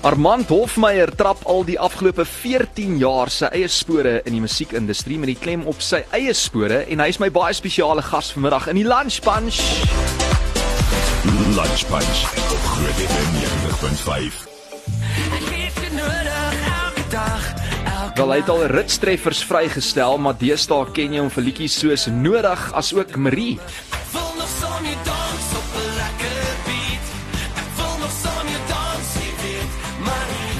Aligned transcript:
Armand 0.00 0.48
Hofmeyer 0.48 1.10
trap 1.12 1.42
al 1.44 1.60
die 1.68 1.74
afgelope 1.76 2.24
14 2.24 2.94
jaar 3.02 3.28
sy 3.28 3.50
eie 3.52 3.68
spore 3.68 4.22
in 4.24 4.32
die 4.32 4.40
musiekindustrie 4.40 5.18
met 5.20 5.28
die 5.28 5.36
klem 5.36 5.66
op 5.68 5.82
sy 5.84 6.00
eie 6.16 6.32
spore 6.32 6.86
en 6.88 7.02
hy 7.04 7.08
is 7.12 7.18
my 7.20 7.28
baie 7.28 7.52
spesiale 7.52 8.00
gas 8.06 8.30
vanmiddag 8.32 8.70
in 8.72 8.80
die 8.80 8.86
Lunch 8.88 9.20
Punch. 9.26 9.60
Lunch 11.52 11.84
Punch 11.92 12.22
op 12.48 12.64
Groot 12.72 13.04
FM 13.10 13.30
90.5. 13.44 14.40
Wel 18.16 18.32
hy 18.32 18.40
het 18.40 18.48
al 18.56 18.66
ritstreffers 18.72 19.44
vrygestel, 19.44 20.16
maar 20.16 20.40
deesdae 20.40 20.88
ken 20.96 21.12
jy 21.12 21.20
hom 21.26 21.32
vir 21.36 21.44
liedjies 21.50 21.76
soos 21.76 22.08
Nodig 22.08 22.70
as 22.72 22.94
ook 22.96 23.20
Marie. 23.20 23.58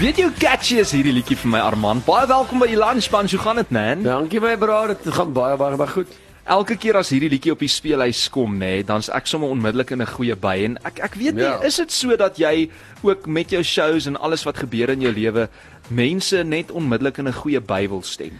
Weet 0.00 0.16
jy 0.16 0.24
hoe 0.30 0.36
catchy 0.40 0.78
is 0.80 0.94
hierdie 0.96 1.12
liedjie 1.12 1.36
vir 1.36 1.50
my 1.52 1.58
Armand? 1.60 2.00
Baie 2.06 2.24
welkom 2.24 2.62
by 2.62 2.70
die 2.70 2.78
Lunch 2.80 3.10
Punch. 3.12 3.34
Hoe 3.36 3.40
gaan 3.42 3.58
dit, 3.60 3.68
man? 3.74 4.00
Dankie 4.06 4.40
my 4.40 4.54
bro, 4.56 4.78
dit 4.88 5.08
gaan 5.12 5.34
baie 5.36 5.58
baie 5.60 5.76
baie 5.76 5.92
goed. 5.92 6.14
Elke 6.50 6.78
keer 6.80 6.96
as 6.96 7.10
hierdie 7.12 7.28
liedjie 7.28 7.52
op 7.52 7.60
die 7.60 7.68
speellys 7.68 8.22
kom, 8.32 8.54
nê, 8.56 8.70
nee, 8.78 8.86
dan's 8.88 9.10
ek 9.12 9.28
sommer 9.28 9.52
onmiddellik 9.52 9.92
in 9.92 10.00
'n 10.00 10.08
goeie 10.08 10.36
by 10.40 10.54
en 10.70 10.78
ek 10.88 11.02
ek 11.04 11.14
weet 11.20 11.34
nie, 11.34 11.44
Ja. 11.44 11.60
is 11.60 11.76
dit 11.76 11.92
so 11.92 12.16
dat 12.16 12.38
jy 12.38 12.70
ook 13.02 13.26
met 13.26 13.50
jou 13.50 13.62
shows 13.62 14.06
en 14.06 14.16
alles 14.16 14.42
wat 14.44 14.56
gebeur 14.56 14.88
in 14.88 15.02
jou 15.02 15.12
lewe 15.12 15.48
mense 15.90 16.44
net 16.44 16.70
onmiddellik 16.70 17.18
in 17.18 17.28
'n 17.28 17.32
goeie 17.36 17.60
by 17.60 17.86
wil 17.86 18.02
stem? 18.02 18.32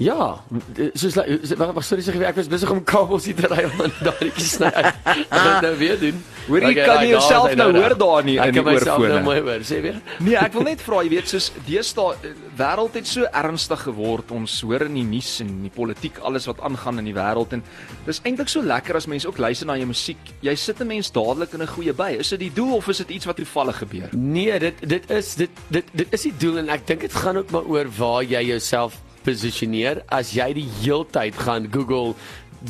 Ja, 0.00 0.40
soos 0.98 1.14
wag 1.14 1.72
wag 1.76 1.84
sorry 1.84 2.02
sê 2.02 2.14
ek 2.26 2.34
was 2.40 2.48
besig 2.50 2.70
om 2.72 2.80
kabels 2.82 3.26
hier 3.28 3.36
te 3.38 3.46
ry 3.46 3.64
om 3.68 3.82
daardie 4.02 4.32
sny 4.42 4.66
uit. 4.72 4.94
Ek 5.04 5.28
moet 5.30 5.62
nou 5.66 5.74
weer 5.78 5.98
doen. 6.00 6.22
Hoor 6.48 6.58
jy, 6.64 6.70
Okay, 6.72 6.84
kan 6.88 7.02
jy 7.04 7.10
jouself 7.12 7.52
nou 7.54 7.66
daar. 7.72 7.82
hoor 7.82 7.94
daar 8.00 8.24
nie 8.26 8.38
Ek 8.40 8.46
in 8.50 8.54
die 8.56 8.62
kan 8.64 8.72
myself 8.74 8.98
nou 8.98 9.04
oorfone? 9.06 9.22
mooi 9.22 9.40
hoor, 9.46 9.60
sê 9.68 9.78
weer. 9.84 10.00
Nee, 10.26 10.34
ek 10.40 10.52
wil 10.56 10.62
net 10.66 10.80
vra, 10.82 11.02
jy 11.04 11.12
weet, 11.12 11.28
soos 11.30 11.52
deesdae 11.68 12.16
eh, 12.24 12.32
wêreld 12.58 12.94
het 12.98 13.06
so 13.06 13.28
ernstig 13.30 13.84
geword. 13.84 14.32
Ons 14.34 14.56
hoor 14.66 14.82
in 14.88 14.94
die 14.98 15.04
nuus 15.06 15.30
en 15.44 15.52
die 15.62 15.70
politiek 15.70 16.18
alles 16.26 16.48
wat 16.50 16.64
aangaan 16.66 16.98
in 16.98 17.04
die 17.12 17.14
wêreld 17.14 17.52
en 17.52 17.62
dis 18.08 18.20
eintlik 18.26 18.48
so 18.50 18.62
lekker 18.62 18.96
as 18.98 19.06
mense 19.06 19.28
ook 19.28 19.38
luister 19.38 19.66
na 19.70 19.76
jou 19.78 19.86
musiek. 19.92 20.18
Jy 20.42 20.56
sit 20.56 20.80
'n 20.80 20.86
mens 20.88 21.12
dadelik 21.12 21.52
in 21.54 21.62
'n 21.62 21.66
goeie 21.76 21.92
by. 21.92 22.16
Is 22.18 22.30
dit 22.30 22.40
die 22.40 22.50
doel 22.54 22.74
of 22.76 22.88
is 22.88 22.98
dit 22.98 23.10
iets 23.10 23.26
wat 23.26 23.36
toevallig 23.36 23.78
gebeur? 23.78 24.08
Nee, 24.12 24.58
dit 24.58 24.74
dit 24.88 25.10
is 25.10 25.34
dit 25.36 25.50
dit 25.70 25.84
dit 25.94 26.08
is 26.10 26.22
die 26.22 26.34
doel 26.38 26.58
en 26.58 26.68
ek 26.70 26.86
dink 26.86 27.00
dit 27.00 27.12
gaan 27.14 27.36
ook 27.36 27.50
maar 27.50 27.64
oor 27.70 27.86
waar 27.98 28.22
jy 28.24 28.42
jouself 28.50 28.98
posisioneer. 29.24 30.02
As 30.12 30.34
jy 30.36 30.48
die 30.58 30.68
heeltyd 30.82 31.38
gaan 31.44 31.68
Google 31.72 32.14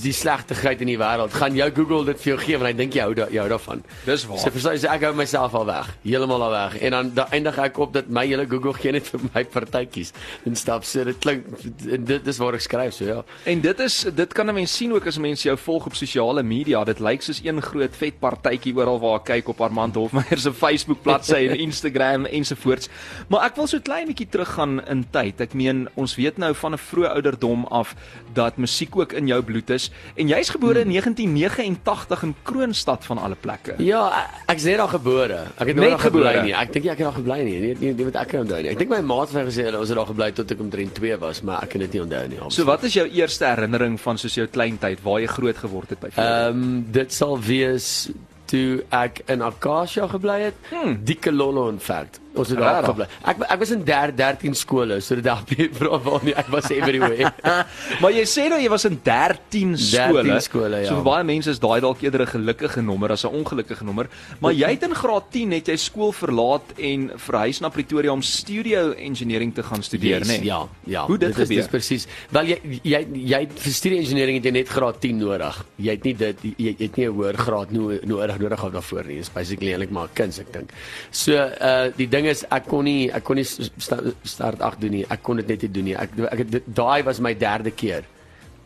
die 0.01 0.13
slegtigheid 0.17 0.81
in 0.81 0.89
die 0.89 0.99
wêreld, 1.01 1.35
gaan 1.37 1.57
jou 1.57 1.69
Google 1.77 2.05
dit 2.09 2.21
vir 2.23 2.31
jou 2.33 2.39
gee 2.41 2.59
want 2.61 2.71
hy 2.71 2.77
dink 2.79 2.95
jy 2.97 3.05
hou 3.05 3.15
da, 3.17 3.27
jy 3.33 3.41
hou 3.43 3.49
daarvan. 3.53 3.83
Dis 4.07 4.25
waar. 4.29 4.41
So 4.41 4.55
verstaan 4.55 4.77
jy, 4.77 4.83
so 4.85 4.93
ek 4.93 5.05
hou 5.07 5.13
myself 5.19 5.55
al 5.59 5.67
weg, 5.69 5.91
heeltemal 6.05 6.47
al 6.47 6.55
weg. 6.55 6.77
En 6.81 6.97
dan 6.97 7.11
dan 7.19 7.35
eindig 7.37 7.59
ek 7.59 7.81
op 7.83 7.93
dat 7.93 8.09
my 8.09 8.25
hele 8.27 8.47
Google 8.49 8.73
gee 8.79 8.93
net 8.97 9.09
vir 9.13 9.25
my 9.35 9.43
partytjies 9.45 10.13
en 10.49 10.57
stap 10.57 10.87
so 10.89 11.05
dit 11.05 11.19
klink 11.23 11.45
dit 11.83 12.25
dis 12.25 12.41
waar 12.41 12.57
ek 12.57 12.65
skryf 12.65 12.97
so 12.97 13.09
ja. 13.09 13.19
En 13.51 13.61
dit 13.65 13.83
is 13.87 13.99
dit 14.17 14.33
kan 14.33 14.49
'n 14.49 14.55
mens 14.55 14.77
sien 14.77 14.93
ook 14.93 15.07
as 15.07 15.19
mense 15.19 15.49
jou 15.49 15.57
volg 15.59 15.87
op 15.87 15.95
sosiale 15.95 16.43
media. 16.43 16.85
Dit 16.85 17.01
lyk 17.01 17.23
soos 17.23 17.43
een 17.45 17.61
groot 17.63 17.97
vet 17.97 18.19
partytjie 18.21 18.75
oral 18.77 19.01
waar 19.01 19.21
ek 19.21 19.25
kyk 19.25 19.49
op 19.49 19.61
Armand 19.61 19.95
Hofmeyer 19.95 20.39
se 20.39 20.53
Facebook 20.53 21.03
bladsy 21.03 21.49
en 21.51 21.59
Instagram 21.69 22.27
ensovoorts. 22.27 22.89
Maar 23.29 23.45
ek 23.51 23.57
wil 23.57 23.67
so 23.67 23.81
klein 23.81 24.07
bietjie 24.07 24.29
teruggaan 24.29 24.81
in 24.87 25.05
tyd. 25.11 25.41
Ek 25.41 25.55
meen 25.55 25.89
ons 25.95 26.17
weet 26.17 26.39
nou 26.39 26.55
van 26.55 26.73
'n 26.73 26.79
vroeë 26.79 27.13
ouderdom 27.15 27.67
af 27.71 27.95
dat 28.33 28.57
musiek 28.57 28.97
ook 28.97 29.13
in 29.13 29.27
jou 29.27 29.43
bloed 29.43 29.71
is 29.71 29.82
en 30.17 30.29
jy's 30.29 30.49
gebore 30.51 30.81
in 30.81 30.89
1989 30.93 32.23
in 32.23 32.35
Kroonstad 32.43 33.05
van 33.05 33.19
alle 33.19 33.35
plekke. 33.41 33.75
Ja, 33.79 34.03
ek- 34.23 34.55
ek's 34.55 34.65
net 34.65 34.77
daar 34.77 34.89
gebore. 34.89 35.39
Ek 35.59 35.67
het 35.67 35.77
nooit 35.77 35.91
daar 35.91 35.99
gebly 35.99 36.35
nie. 36.43 36.55
Ek 36.55 36.73
dink 36.73 36.85
ek 36.85 36.99
het 36.99 37.07
daar 37.07 37.13
gebly 37.19 37.39
nie. 37.45 37.59
Nee, 37.61 37.77
nee, 37.81 37.95
nee 37.95 38.05
wat 38.05 38.15
ek 38.23 38.29
kan 38.29 38.41
onthou 38.41 38.63
nie. 38.63 38.71
Ek 38.71 38.79
dink 38.79 38.91
my 38.91 39.01
maat 39.01 39.31
het 39.31 39.37
vir 39.39 39.47
gesê 39.51 39.75
ons 39.79 39.89
het 39.89 39.97
daar 39.99 40.07
gebly 40.07 40.31
tot 40.33 40.51
ek 40.51 40.61
omtrent 40.61 40.95
2 40.95 41.17
was, 41.19 41.43
maar 41.43 41.63
ek 41.63 41.69
kan 41.71 41.81
dit 41.81 41.93
nie 41.93 42.03
onthou 42.03 42.29
nie. 42.29 42.39
So 42.49 42.65
wat 42.65 42.83
is 42.85 42.95
jou 42.95 43.07
eerste 43.09 43.45
herinnering 43.45 44.01
van 44.01 44.19
soos 44.19 44.35
jou 44.35 44.47
kleintyd 44.47 45.03
waar 45.03 45.21
jy 45.21 45.27
groot 45.27 45.57
geword 45.57 45.91
het 45.91 45.99
byvoorbeeld? 46.01 46.49
Ehm 46.49 46.63
um, 46.63 46.87
dit 46.93 47.13
sal 47.13 47.39
wees 47.41 48.11
toe 48.47 48.83
ek 48.91 49.23
in 49.29 49.43
Acacia 49.43 50.07
gebly 50.09 50.41
het. 50.41 50.55
Hmm. 50.71 50.99
Diekelollo 51.05 51.69
in 51.69 51.79
fact. 51.81 52.21
Ons 52.35 52.49
het 52.49 52.59
daar 52.59 52.85
gebly. 52.85 53.07
Ek 53.29 53.43
ek 53.45 53.59
was 53.61 53.71
in 53.75 53.83
3 53.85 54.15
13 54.17 54.55
skole, 54.57 55.01
so 55.05 55.19
dit 55.19 55.27
help 55.29 55.51
nie 55.57 55.69
vra 55.77 55.99
waar 56.01 56.23
nie. 56.25 56.35
Ek 56.35 56.49
was 56.53 56.71
everywhere. 56.73 57.33
Maar 58.03 58.15
jy 58.15 58.25
sê 58.27 58.47
nou 58.51 58.59
jy 58.61 58.71
was 58.73 58.85
in 58.89 58.97
13 59.05 59.75
skole. 59.79 60.23
13 60.25 60.41
skole, 60.47 60.81
ja. 60.83 60.89
So 60.89 61.01
vir 61.01 61.07
baie 61.07 61.27
mense 61.29 61.53
is 61.53 61.61
daai 61.63 61.81
dalk 61.85 62.01
eerder 62.03 62.25
'n 62.25 62.31
gelukkige 62.33 62.83
nommer 62.83 63.13
as 63.13 63.25
'n 63.25 63.35
ongelukkige 63.41 63.85
nommer. 63.85 64.09
Maar 64.41 64.53
jy 64.53 64.71
het 64.75 64.83
in 64.83 64.95
graad 64.95 65.31
10 65.31 65.53
het 65.53 65.69
jy 65.69 65.77
skool 65.77 66.13
verlaat 66.13 66.73
en 66.79 67.11
verhuis 67.17 67.61
na 67.61 67.69
Pretoria 67.69 68.13
om 68.13 68.23
studio 68.23 68.93
engineering 68.93 69.55
te 69.55 69.63
gaan 69.63 69.83
studeer, 69.83 70.19
Yes, 70.19 70.29
né? 70.29 70.39
Nee? 70.39 70.45
Ja, 70.45 70.69
ja. 70.85 71.07
Hoe 71.07 71.19
dit 71.19 71.29
is, 71.29 71.37
gebeur? 71.37 71.57
Dis 71.57 71.69
presies. 71.69 72.07
Wel 72.31 72.45
jy 72.45 72.59
jy 72.83 73.07
jy 73.13 73.49
vir 73.55 73.73
studie 73.73 73.99
engineering 73.99 74.37
het 74.37 74.45
jy 74.45 74.53
net 74.53 74.69
graad 74.69 75.01
10 75.01 75.19
nodig. 75.19 75.65
Jy 75.77 75.91
het 75.91 76.05
nie 76.05 76.15
dit 76.15 76.43
jy, 76.43 76.55
jy 76.57 76.77
het 76.79 76.97
nie 76.97 77.07
'n 77.07 77.13
hoër 77.13 77.37
graad 77.37 77.71
no, 77.73 77.93
nodig 78.05 78.39
nodig 78.39 78.61
daarvoor 78.73 79.05
nie. 79.07 79.19
Dis 79.19 79.31
basically 79.31 79.73
eintlik 79.73 79.91
maar 79.91 80.09
'n 80.09 80.15
kuns 80.15 80.39
ek 80.39 80.53
dink. 80.53 80.71
So 81.11 81.33
uh 81.35 81.91
die 81.97 82.09
ding 82.09 82.22
is 82.27 82.45
ek 82.51 82.67
kon 82.71 82.85
nie 82.85 83.11
ek 83.11 83.25
kon 83.25 83.37
nie 83.37 83.47
sta, 83.47 84.01
start 84.25 84.61
8 84.61 84.81
doen 84.81 84.99
nie. 84.99 85.05
Ek 85.11 85.23
kon 85.23 85.37
dit 85.37 85.49
net 85.49 85.63
nie 85.63 85.73
doen 85.73 85.85
nie. 85.91 85.97
Ek 85.97 86.19
ek 86.31 86.45
het 86.45 86.67
daai 86.67 87.03
was 87.07 87.21
my 87.21 87.35
derde 87.35 87.71
keer. 87.71 88.05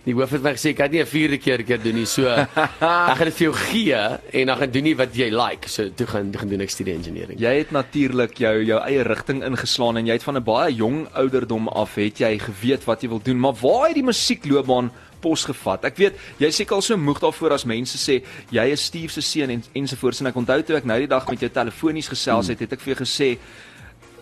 Die 0.07 0.15
hoof 0.15 0.37
het 0.37 0.43
my 0.45 0.53
gesê 0.55 0.71
ek 0.71 0.77
kan 0.79 0.91
nie 0.91 1.01
'n 1.03 1.07
vierde 1.07 1.39
keer 1.39 1.63
keer 1.67 1.83
doen 1.83 1.97
nie. 1.99 2.07
So 2.07 2.29
ek 2.31 3.17
gaan 3.19 3.27
dit 3.27 3.35
vir 3.35 3.47
jou 3.49 3.55
gee 3.55 4.03
en 4.41 4.47
dan 4.47 4.57
gaan 4.57 4.71
doen 4.71 4.85
nie 4.85 4.95
wat 4.95 5.17
jy 5.17 5.31
like. 5.35 5.69
So 5.69 5.91
toe 5.91 6.07
gaan 6.07 6.31
gaan 6.33 6.49
doen 6.49 6.61
ek 6.61 6.71
studie 6.71 6.95
engineering. 6.95 7.41
Jy 7.41 7.55
het 7.59 7.73
natuurlik 7.75 8.39
jou 8.39 8.55
jou 8.63 8.79
eie 8.87 9.03
rigting 9.03 9.43
ingeslaan 9.43 9.97
en 9.97 10.07
jy 10.07 10.13
het 10.13 10.23
van 10.23 10.37
'n 10.39 10.45
baie 10.45 10.75
jong 10.75 11.09
ouderdom 11.13 11.69
af 11.69 11.97
het 11.97 12.21
jy 12.21 12.39
geweet 12.39 12.87
wat 12.87 13.03
jy 13.03 13.09
wil 13.09 13.23
doen, 13.23 13.41
maar 13.41 13.55
waar 13.59 13.89
het 13.89 13.99
die 13.99 14.07
musiekloopbaan 14.07 14.93
pos 15.21 15.45
gevat? 15.49 15.87
Ek 15.89 16.01
weet 16.01 16.19
jy 16.43 16.51
seker 16.55 16.79
al 16.79 16.85
so 16.85 16.97
moeg 17.01 17.21
daarvoor 17.23 17.57
as 17.57 17.67
mense 17.69 18.01
sê 18.01 18.21
jy 18.55 18.67
is 18.73 18.85
Steve 18.91 19.13
se 19.13 19.25
seun 19.25 19.55
en 19.55 19.65
ensovoorts 19.83 20.23
en 20.23 20.33
ek 20.33 20.43
onthou 20.43 20.61
toe 20.63 20.77
ek 20.81 20.89
nou 20.89 20.99
die 21.03 21.11
dag 21.11 21.27
met 21.31 21.47
jou 21.47 21.53
telefonies 21.53 22.11
gesels 22.13 22.53
het, 22.53 22.61
het 22.61 22.77
ek 22.77 22.85
vir 22.85 22.95
jou 22.95 23.01
gesê 23.05 23.31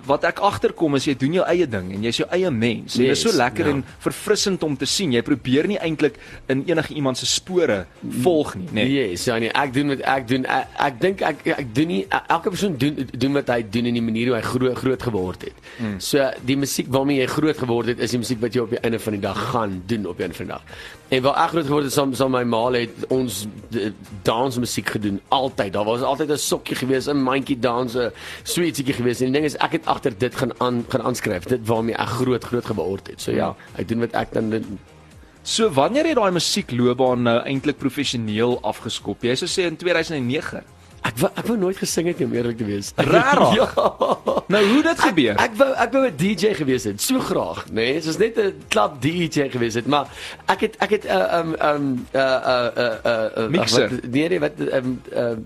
wat 0.09 0.25
ek 0.28 0.41
agterkom 0.44 0.97
is 0.98 1.06
jy 1.09 1.15
doen 1.19 1.38
jou 1.38 1.47
eie 1.48 1.66
ding 1.70 1.91
en 1.97 2.04
jy's 2.06 2.20
jou 2.22 2.28
eie 2.34 2.50
mens. 2.50 2.97
En 2.97 3.06
dit 3.06 3.15
is 3.15 3.22
so 3.22 3.32
Yes, 3.32 3.38
lekker 3.41 3.66
ja. 3.66 3.72
en 3.75 3.84
verfrissend 4.04 4.62
om 4.62 4.76
te 4.76 4.87
sien. 4.87 5.12
Jy 5.12 5.22
probeer 5.26 5.69
nie 5.70 5.78
eintlik 5.82 6.19
in 6.53 6.62
enige 6.69 6.94
iemand 6.94 7.19
se 7.19 7.26
spore 7.26 7.84
volg 8.25 8.54
nie, 8.60 8.69
nê? 8.69 8.84
Nee. 8.84 9.10
Yes, 9.10 9.26
ja 9.28 9.38
nee, 9.42 9.53
ek 9.53 9.75
doen 9.75 9.94
wat 9.94 10.04
ek 10.15 10.28
doen. 10.31 10.47
Ek, 10.47 10.76
ek 10.88 11.00
dink 11.00 11.25
ek 11.25 11.47
ek 11.56 11.72
doen 11.76 11.91
nie 11.91 12.03
elke 12.10 12.53
persoon 12.54 12.76
doen 12.81 13.00
doen 13.12 13.38
wat 13.41 13.53
hy 13.54 13.60
doen 13.76 13.91
in 13.91 13.98
die 13.98 14.04
manier 14.04 14.32
hoe 14.32 14.38
hy 14.38 14.44
groot 14.47 14.78
groot 14.78 15.06
geword 15.09 15.48
het. 15.48 15.65
Mm. 15.78 15.97
So 16.04 16.28
die 16.47 16.59
musiek 16.60 16.91
waarmee 16.92 17.22
jy 17.22 17.31
groot 17.34 17.59
geword 17.65 17.94
het 17.94 18.04
is 18.04 18.15
die 18.15 18.21
musiek 18.22 18.42
wat 18.44 18.54
jy 18.54 18.66
op 18.66 18.76
die 18.76 18.82
einde 18.84 19.00
van 19.03 19.19
die 19.19 19.25
dag 19.25 19.41
gaan 19.54 19.81
doen 19.91 20.06
op 20.10 20.21
die 20.21 20.28
einde 20.28 20.38
van 20.38 20.50
die 20.50 20.54
dag. 20.54 20.84
En 21.14 21.22
waar 21.22 21.36
ek 21.44 21.50
groot 21.52 21.66
geword 21.69 21.84
het 21.86 21.94
saam 21.94 22.14
saam 22.19 22.32
my 22.34 22.42
ma 22.48 22.62
het 22.75 23.04
ons 23.14 23.44
d- 23.70 23.92
dansmusiek 24.26 24.88
gedoen 24.97 25.20
altyd. 25.34 25.72
Daar 25.76 25.84
was 25.86 26.02
altyd 26.02 26.30
'n 26.34 26.38
sokkie 26.38 26.76
gewees, 26.76 27.06
'n 27.06 27.22
mandjie 27.22 27.58
dans, 27.58 27.94
'n 27.94 28.10
sweetjie 28.42 28.92
gewees. 28.92 29.20
En 29.20 29.26
die 29.30 29.34
ding 29.41 29.44
is 29.44 29.56
ek 29.56 29.72
het 29.72 29.86
agter 29.86 30.12
dit 30.19 30.34
gaan 30.34 30.53
aan 30.60 30.84
gaan 30.88 31.03
aanskryf. 31.03 31.44
Dit 31.44 31.66
waarmee 31.66 31.94
ek 31.94 32.08
groot 32.08 32.44
groot 32.44 32.64
geword 32.66 33.06
het. 33.06 33.20
So 33.20 33.30
ja, 33.30 33.54
ek 33.76 33.88
doen 33.88 34.00
wat 34.00 34.12
ek 34.12 34.32
dan 34.32 34.50
doen. 34.50 34.78
So 35.42 35.70
wanneer 35.70 36.06
het 36.06 36.16
daai 36.16 36.30
musiekloopbaan 36.32 37.22
nou 37.22 37.38
eintlik 37.44 37.76
professioneel 37.78 38.58
afgeskop? 38.62 39.22
Jy 39.22 39.34
sou 39.34 39.48
sê 39.48 39.66
in 39.66 39.76
2009. 39.76 40.62
Ek 41.04 41.19
wou 41.20 41.28
ek 41.37 41.47
wou 41.50 41.56
nooit 41.60 41.76
gesing 41.76 42.06
het 42.09 42.19
nie 42.19 42.26
om 42.26 42.32
eerlik 42.32 42.56
te 42.56 42.65
wees. 42.65 42.92
Rarig? 42.97 43.54
ja. 43.60 43.66
Nou 44.48 44.60
hoe 44.72 44.82
dit 44.87 45.00
gebeur? 45.00 45.37
Ek 45.41 45.53
wou 45.60 45.69
ek 45.84 45.92
wou 45.92 46.03
'n 46.09 46.16
DJ 46.16 46.54
gewees 46.56 46.84
het, 46.88 47.00
so 47.04 47.20
graag, 47.20 47.66
nê? 47.69 47.75
Nee? 47.92 48.00
Soos 48.00 48.16
net 48.19 48.38
'n 48.41 48.54
klub 48.72 48.97
DJ 49.04 49.50
gewees 49.53 49.75
het, 49.76 49.87
maar 49.87 50.09
ek 50.48 50.60
het 50.65 50.75
ek 50.81 50.91
het 50.97 51.04
'n 51.04 51.12
uh, 51.12 51.38
um 51.41 51.50
um 51.60 51.84
'n 52.12 52.16
uh, 52.16 52.69
'n 52.72 52.98
uh, 53.04 53.44
'n 53.44 53.50
Mixer. 53.50 53.88
wat- 53.91 54.09
Nee 54.10 54.28
nee, 54.28 54.41
wat 54.41 54.56
um 54.72 55.00
uh, 55.12 55.37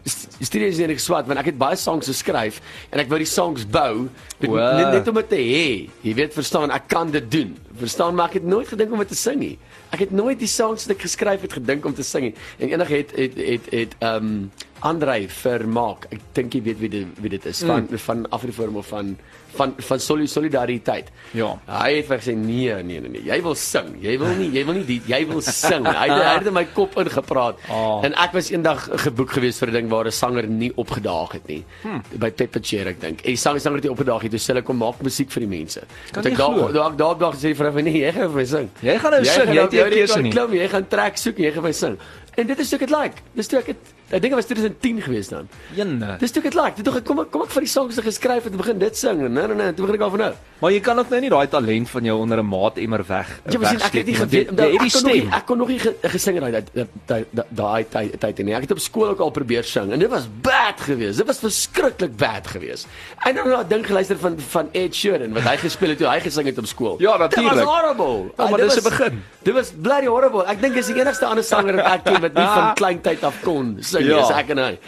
studies 0.41 0.79
in 0.79 0.95
geswat 0.95 1.27
want 1.27 1.39
ek 1.39 1.47
het 1.51 1.59
baie 1.59 1.77
songs 1.77 2.07
geskryf 2.07 2.61
en 2.91 2.99
ek 3.03 3.09
wou 3.09 3.19
die 3.19 3.27
songs 3.27 3.67
bou 3.67 4.07
net, 4.39 4.51
Wow. 4.51 4.77
net, 4.79 4.93
net 4.93 5.09
om 5.09 5.15
dit 5.15 5.29
te 5.29 5.37
hê. 5.43 5.91
Jy 6.07 6.15
weet, 6.15 6.33
verstaan, 6.35 6.71
ek 6.71 6.87
kan 6.89 7.11
dit 7.11 7.27
doen. 7.31 7.57
Verstaan, 7.79 8.15
maar 8.15 8.29
ek 8.33 8.41
het 8.41 8.49
nooit 8.49 8.69
gedink 8.69 8.93
om 8.93 9.03
dit 9.03 9.09
te 9.09 9.19
sing 9.19 9.39
nie. 9.41 9.55
Ek 9.95 10.03
het 10.05 10.11
nooit 10.11 10.39
die 10.39 10.51
songs 10.51 10.87
wat 10.87 10.97
ek 10.97 11.05
geskryf 11.07 11.45
het 11.47 11.57
gedink 11.59 11.87
om 11.87 11.95
te 11.95 12.07
sing 12.07 12.29
nie. 12.29 12.35
En 12.59 12.73
eendag 12.73 12.93
het 12.93 13.15
het 13.17 13.39
het 13.39 13.71
het 13.75 13.97
um 14.05 14.51
Andrei 14.87 15.29
Vermaak. 15.29 16.07
Ek 16.15 16.23
dink 16.39 16.55
jy 16.55 16.63
weet 16.63 16.79
wie 16.83 16.93
dit 16.93 17.21
wie 17.23 17.33
dit 17.35 17.47
is 17.51 17.63
van 17.67 17.87
mm. 17.89 17.99
van 18.05 18.27
Afriforum 18.35 18.77
of 18.83 18.91
van 18.95 19.17
van 19.57 19.75
van 19.79 20.01
soli, 20.01 20.27
solidariteit. 20.27 21.11
Ja. 21.37 21.51
Hy 21.67 21.91
het 21.97 22.09
vir 22.09 22.21
gesê 22.21 22.35
nee, 22.37 22.75
nee, 22.83 23.01
nee, 23.01 23.11
nee. 23.11 23.25
Jy 23.27 23.39
wil 23.43 23.55
sing. 23.59 23.95
Jy 24.03 24.17
wil 24.21 24.35
nie, 24.39 24.49
jy 24.55 24.65
wil 24.69 24.79
nie 24.79 24.85
die 24.89 24.99
jy 25.09 25.21
wil 25.29 25.41
sing. 25.45 25.87
Hy 25.87 26.09
het, 26.09 26.25
hy 26.25 26.35
het 26.39 26.51
in 26.51 26.57
my 26.57 26.65
kop 26.75 26.99
ingepraat. 27.05 27.63
Oh. 27.69 27.87
En 28.09 28.15
ek 28.15 28.33
was 28.37 28.51
eendag 28.53 28.87
geboek 29.05 29.33
geweest 29.37 29.61
vir 29.63 29.73
'n 29.73 29.75
ding 29.79 29.89
waar 29.91 30.07
'n 30.07 30.13
sanger 30.13 30.47
nie 30.47 30.71
opgedaag 30.77 31.33
het 31.33 31.49
nie. 31.49 31.65
Hmm. 31.83 32.03
By 32.15 32.31
Pepper 32.31 32.63
Chair 32.63 32.87
ek 32.95 33.01
dink. 33.01 33.21
En 33.25 33.35
die 33.35 33.41
sanger 33.41 33.61
sanger 33.61 33.83
het 33.83 33.85
nie 33.85 33.93
opgedaag 33.93 34.23
nie. 34.23 34.31
Toe 34.31 34.41
sê 34.41 34.55
hulle 34.55 34.63
kom 34.63 34.79
maak 34.79 35.03
musiek 35.03 35.31
vir 35.31 35.47
die 35.47 35.53
mense. 35.59 35.83
Kan 36.13 36.25
ek 36.25 36.37
daag 36.37 36.55
glo. 36.55 36.73
daag 36.73 36.97
daag 36.97 37.19
daag 37.19 37.37
sê 37.37 37.55
vrou 37.55 37.73
van 37.73 37.85
nee, 37.85 38.05
jy 38.05 38.13
gaan 38.13 38.31
vir 38.31 38.41
my 38.41 38.45
sing. 38.45 38.71
Jy 38.81 38.99
gaan 38.99 39.13
nou 39.13 39.25
sing, 39.25 39.53
jy 39.53 39.63
het 39.63 39.73
nie 39.73 39.85
keuse 39.99 40.23
nie. 40.23 40.33
Klim, 40.33 40.53
jy 40.55 40.69
gaan 40.69 40.89
trek 40.89 41.17
soek, 41.17 41.39
jy 41.39 41.53
gaan 41.53 41.63
vir 41.63 41.71
my 41.71 41.77
sing. 41.77 41.99
En 42.39 42.47
dit 42.47 42.59
is 42.59 42.71
hoe 42.71 42.79
ek 42.79 42.87
dit 42.87 42.95
like. 42.95 43.23
Dis 43.35 43.51
toe 43.51 43.59
ek 43.59 43.73
het 43.75 43.98
Ek 44.11 44.23
dink 44.23 44.33
dit 44.33 44.39
was 44.41 44.47
2010 44.47 45.03
gewees 45.05 45.29
dan. 45.29 45.49
Jene. 45.77 46.17
Dis 46.19 46.31
toe 46.33 46.41
ek 46.43 46.51
dit 46.51 46.55
like. 46.57 46.75
Toe 46.77 46.85
dink 46.85 46.97
ek 46.97 47.05
kom 47.05 47.19
ek 47.21 47.31
kom 47.31 47.43
ek 47.43 47.51
vir 47.51 47.61
die 47.61 47.69
songs 47.69 47.95
te 47.95 48.03
geskryf 48.03 48.45
het 48.45 48.53
en 48.53 48.57
begin 48.57 48.79
dit 48.79 48.97
sing. 48.97 49.19
Nee 49.21 49.47
nee 49.47 49.55
nee, 49.55 49.75
toe 49.75 49.85
begin 49.87 49.95
ek 50.01 50.05
al 50.07 50.11
van 50.11 50.19
nou. 50.19 50.33
Maar 50.61 50.73
jy 50.73 50.81
kan 50.81 50.99
ook 50.99 51.11
nou 51.11 51.21
nie 51.21 51.29
daai 51.31 51.47
talent 51.49 51.89
van 51.91 52.05
jou 52.05 52.19
onder 52.19 52.39
'n 52.43 52.47
maat 52.49 52.79
emmer 52.79 53.05
weg. 53.07 53.29
Ja, 53.51 53.59
maar 53.59 53.69
sien, 53.69 53.81
ek 53.83 53.93
het 53.93 54.07
nie 54.07 54.15
geweet 54.15 54.49
jy- 54.49 54.57
jy 54.57 54.79
die 54.79 54.87
ek 54.87 54.93
kon 54.93 55.03
nog 55.05 55.35
ek 55.35 55.47
kon 55.47 55.59
nog 55.59 55.69
nie 55.69 55.79
ge- 55.79 55.97
gesing 56.03 56.37
in 56.37 56.65
daai 57.07 57.25
daai- 57.51 57.85
tyd 57.91 58.21
tyd 58.21 58.39
nie. 58.45 58.55
Ek 58.55 58.63
het 58.63 58.71
op 58.73 58.79
skool 58.79 59.09
ook 59.09 59.21
al 59.21 59.31
probeer 59.31 59.63
sing 59.65 59.93
en 59.93 59.99
dit 59.99 60.09
was 60.11 60.27
bad 60.43 60.81
geweest. 60.81 61.19
Dit 61.19 61.27
was 61.27 61.39
verskriklik 61.39 62.17
bad 62.17 62.47
geweest. 62.47 62.87
En 63.25 63.35
dan 63.35 63.49
na 63.49 63.63
ding 63.63 63.87
geluister 63.87 64.17
van 64.19 64.39
van 64.41 64.69
Ed 64.73 64.95
Sheeran 64.95 65.33
wat 65.33 65.43
hy 65.43 65.57
gespeel 65.57 65.89
het 65.89 65.99
toe 65.99 66.09
hy 66.09 66.21
gesing 66.21 66.47
het 66.47 66.59
op 66.59 66.67
skool. 66.67 66.97
Ja, 66.99 67.13
Dit 67.13 67.21
natuurlijk. 67.21 67.55
was 67.55 67.65
horrible. 67.65 68.31
Ja, 68.39 68.49
maar 68.49 68.59
Dit 68.59 68.71
dis 68.75 68.79
'n 68.85 68.89
begin. 68.89 69.23
Dit 69.43 69.55
was 69.55 69.71
bloody 69.83 70.07
horrible. 70.07 70.45
Ek 70.47 70.61
dink 70.61 70.75
is 70.77 70.87
die 70.87 70.95
enigste 71.01 71.27
ander 71.27 71.45
sanger 71.45 71.77
wat 71.77 71.87
ek 71.87 72.05
ken 72.05 72.21
wat 72.21 72.35
nie 72.35 72.45
van 72.45 72.75
klein 72.75 73.01
tyd 73.01 73.23
af 73.25 73.35
kon 73.43 73.77
sing 73.81 73.98
nie, 74.01 74.09
Ja. 74.09 74.23
is 74.25 74.31
ek 74.31 74.51
en 74.51 74.59
hy. 74.59 74.79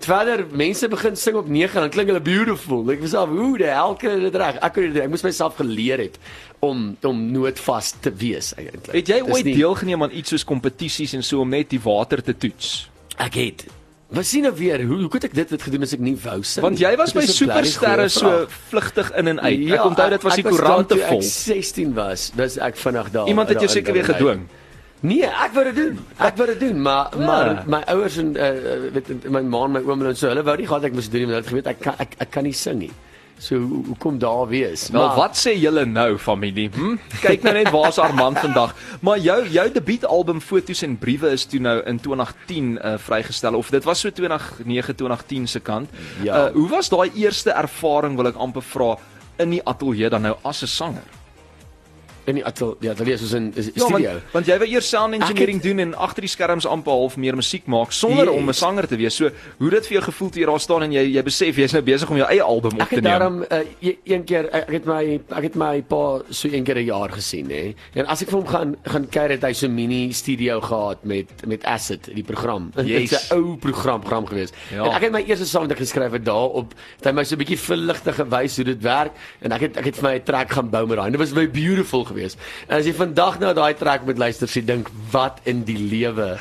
Verder 0.00 0.44
mense 0.52 0.88
begin 0.88 1.16
sing 1.16 1.36
op 1.36 1.48
9 1.48 1.74
en 1.74 1.80
dan 1.88 1.90
klink 1.90 2.06
hulle 2.08 2.20
beautiful. 2.22 2.84
Ek 2.90 3.00
was 3.00 3.14
af, 3.14 3.28
hoe 3.28 3.58
die 3.58 3.66
hel 3.66 3.96
kry 3.98 4.20
dit 4.20 4.34
reg? 4.34 4.60
Ek 4.62 4.72
kon 4.74 4.92
dit 4.92 5.02
ek 5.02 5.08
moes 5.10 5.22
myself 5.26 5.56
geleer 5.58 5.98
het 5.98 6.18
om 6.60 6.96
om 7.02 7.24
noodvas 7.32 7.94
te 8.00 8.12
wees 8.14 8.52
eintlik. 8.54 8.92
Het 8.94 9.08
jy 9.08 9.20
ooit 9.26 9.44
nie- 9.44 9.54
deelgeneem 9.58 10.02
aan 10.02 10.10
iets 10.14 10.30
soos 10.30 10.44
kompetisies 10.44 11.14
en 11.14 11.22
so 11.22 11.40
om 11.40 11.48
net 11.50 11.68
die 11.70 11.80
water 11.82 12.22
te 12.22 12.36
toets? 12.36 12.88
Ek 13.18 13.34
het. 13.34 13.66
Wat 14.10 14.24
sien 14.24 14.42
nou 14.42 14.54
weer? 14.56 14.80
Hoe 14.86 15.00
hoe 15.02 15.08
kon 15.08 15.20
ek 15.20 15.34
dit 15.34 15.50
wat 15.50 15.62
gedoen 15.62 15.82
as 15.82 15.92
ek 15.92 16.00
nie 16.00 16.16
wou 16.16 16.42
sing? 16.42 16.62
Want 16.62 16.78
jy 16.78 16.96
was 16.96 17.12
by 17.12 17.26
supersterre 17.26 18.08
so 18.08 18.46
vlugtig 18.70 19.10
in 19.18 19.28
en 19.28 19.40
uit. 19.40 19.70
ek 19.70 19.84
onthou 19.84 20.08
dit 20.10 20.22
was 20.22 20.34
die 20.36 20.44
koerante 20.44 20.96
vol. 20.96 21.18
Ek 21.18 21.22
16 21.22 21.92
was, 21.94 22.30
dis 22.36 22.56
ek 22.56 22.76
vinnig 22.76 23.10
daar. 23.12 23.26
Iemand 23.28 23.48
het 23.48 23.60
jou 23.60 23.68
seker 23.68 23.92
weer 23.92 24.04
gedwing. 24.04 24.46
Nee, 25.00 25.24
ek 25.26 25.52
wou 25.54 25.64
dit 25.64 25.76
doen. 25.76 25.98
Ek 26.18 26.36
wou 26.36 26.46
dit 26.46 26.60
doen, 26.60 26.82
maar 26.82 27.10
Ja. 27.18 27.26
maar 27.26 27.62
my 27.66 27.82
ouers 27.94 28.16
en 28.18 28.32
uh, 28.36 28.90
weet 28.92 29.30
my 29.30 29.40
ma 29.42 29.64
en 29.64 29.70
my 29.72 29.80
oom 29.86 30.06
en 30.06 30.16
so, 30.16 30.28
hulle 30.28 30.42
wou 30.42 30.56
nie 30.56 30.66
gehad 30.66 30.84
ek 30.84 30.92
moes 30.92 31.08
doen 31.10 31.20
want 31.30 31.30
hulle 31.30 31.42
het 31.44 31.52
geweet 31.52 31.66
ek 31.66 31.78
kan 31.80 31.94
ek, 31.98 32.16
ek 32.18 32.30
kan 32.30 32.42
nie 32.44 32.52
sing 32.52 32.78
nie. 32.78 32.90
So 33.38 33.54
hoe 33.62 33.94
kom 34.02 34.18
daar 34.18 34.48
wees? 34.50 34.88
Maar 34.90 35.14
wat 35.14 35.36
sê 35.38 35.52
julle 35.54 35.84
nou 35.86 36.16
familie? 36.18 36.70
Hm? 36.74 36.96
Kyk 37.22 37.44
nou 37.46 37.52
net 37.54 37.70
waar's 37.70 37.98
Armand 38.02 38.38
vandag. 38.42 38.74
Maar 39.00 39.18
jou 39.22 39.36
jou 39.46 39.66
debuutalbum 39.70 40.40
Fotos 40.40 40.82
en 40.82 40.96
Briewe 40.98 41.30
is 41.30 41.44
toe 41.46 41.60
nou 41.60 41.76
in 41.86 42.00
2010 42.02 42.72
uh, 42.82 42.96
vrygestel 42.98 43.54
of 43.54 43.70
dit 43.70 43.84
was 43.84 44.00
so 44.00 44.10
2009 44.10 44.94
2010 44.96 45.46
se 45.46 45.60
kant. 45.60 45.88
Ja. 46.26 46.48
Uh, 46.48 46.52
hoe 46.58 46.68
was 46.68 46.88
daai 46.90 47.12
eerste 47.14 47.50
ervaring 47.54 48.16
wil 48.18 48.26
ek 48.26 48.34
amper 48.42 48.62
vra 48.62 48.96
in 49.38 49.50
die 49.54 49.62
ateljee 49.62 50.10
dan 50.10 50.22
nou 50.22 50.34
as 50.42 50.62
'n 50.62 50.66
sanger? 50.66 51.06
In 52.28 52.34
die 52.38 52.44
atel 52.44 52.76
dit 52.80 53.08
is 53.08 53.20
soos 53.22 53.32
in 53.38 53.52
is, 53.56 53.66
Ja, 53.72 53.72
want, 53.88 53.94
studio. 53.94 54.20
want 54.32 54.46
jy 54.46 54.58
wou 54.60 54.68
eers 54.68 54.88
sound 54.88 55.14
engineering 55.16 55.58
Ek 55.58 55.62
doen 55.64 55.78
en 55.80 55.94
agter 55.94 56.20
die 56.26 56.28
skerms 56.30 56.66
amper 56.68 56.92
half 56.92 57.16
meer 57.16 57.34
musiek 57.38 57.66
maak 57.66 57.92
sonder 57.96 58.26
Yes. 58.28 58.34
om 58.36 58.48
'n 58.48 58.54
sanger 58.54 58.86
te 58.88 58.96
wees. 58.96 59.14
So, 59.16 59.30
hoe 59.58 59.70
dit 59.70 59.86
vir 59.86 59.92
jou 59.98 60.02
gevoel 60.04 60.30
toe 60.30 60.40
jy 60.42 60.46
daar 60.46 60.60
staan 60.60 60.82
en 60.82 60.92
jy 60.92 61.04
jy 61.14 61.22
besef 61.22 61.56
jy's 61.56 61.72
nou 61.72 61.82
besig 61.82 62.10
om 62.10 62.16
jou 62.16 62.28
eie 62.28 62.42
album 62.42 62.72
op 62.74 62.80
Ek 62.80 62.88
te 62.88 62.94
het 62.94 63.04
neem. 63.04 63.12
daarom 63.18 63.44
uh, 63.50 63.90
een 64.04 64.24
keer 64.24 64.44
ek 64.52 64.68
ek 64.68 64.72
het 64.72 64.84
my 64.86 65.20
ek 65.30 65.42
het 65.42 65.54
my 65.56 65.82
pa 65.82 66.20
so 66.30 66.48
een 66.48 66.64
keer 66.64 66.76
'n 66.78 66.84
jaar 66.84 67.08
gesien 67.10 67.46
nê. 67.48 67.74
En 67.94 68.06
as 68.06 68.22
ek 68.22 68.28
vir 68.28 68.38
hom 68.38 68.46
gaan 68.46 68.76
gaan 68.84 69.06
kyk 69.08 69.30
het 69.30 69.42
hy 69.42 69.52
so 69.52 69.68
mini 69.68 70.12
studio 70.12 70.60
gehad 70.60 71.04
met 71.04 71.26
met 71.46 71.64
Acid 71.64 72.10
die 72.14 72.22
program. 72.24 72.72
Yes. 72.84 73.10
Dit's 73.10 73.30
'n 73.30 73.34
ou 73.34 73.56
program 73.56 74.00
program 74.00 74.26
geweest. 74.26 74.54
Ja. 74.72 74.84
En 74.84 74.92
ek 74.92 75.02
het 75.02 75.12
my 75.12 75.22
eerste 75.26 75.46
sang 75.46 75.62
wat 75.62 75.72
ek 75.72 75.78
geskryf 75.78 76.12
het 76.12 76.24
daarop 76.24 76.74
het 76.96 77.04
hy 77.06 77.12
my 77.12 77.24
so 77.24 77.34
'n 77.34 77.38
bietjie 77.38 77.58
verligte 77.58 78.12
gewys 78.12 78.56
hoe 78.56 78.64
dit 78.64 78.82
werk 78.82 79.12
en 79.40 79.52
ek 79.52 79.60
het 79.60 79.76
ek 79.76 79.84
het 79.84 79.96
vir 79.96 80.10
my 80.10 80.14
'n 80.18 80.22
track 80.24 80.50
gaan 80.52 80.70
bou 80.70 80.86
met 80.86 80.96
daai. 80.98 81.10
Dit 81.10 81.20
was 81.20 81.32
my 81.32 81.46
beautiful 81.50 82.04
geweest. 82.18 82.38
En 82.68 82.78
as 82.78 82.86
jy 82.88 82.92
vandag 82.98 83.38
nou 83.38 83.54
daai 83.54 83.74
track 83.78 84.04
moet 84.04 84.18
luister, 84.18 84.48
sê 84.50 84.64
dink 84.64 84.90
wat 85.12 85.38
in 85.44 85.62
die 85.64 85.78
lewe. 85.78 86.36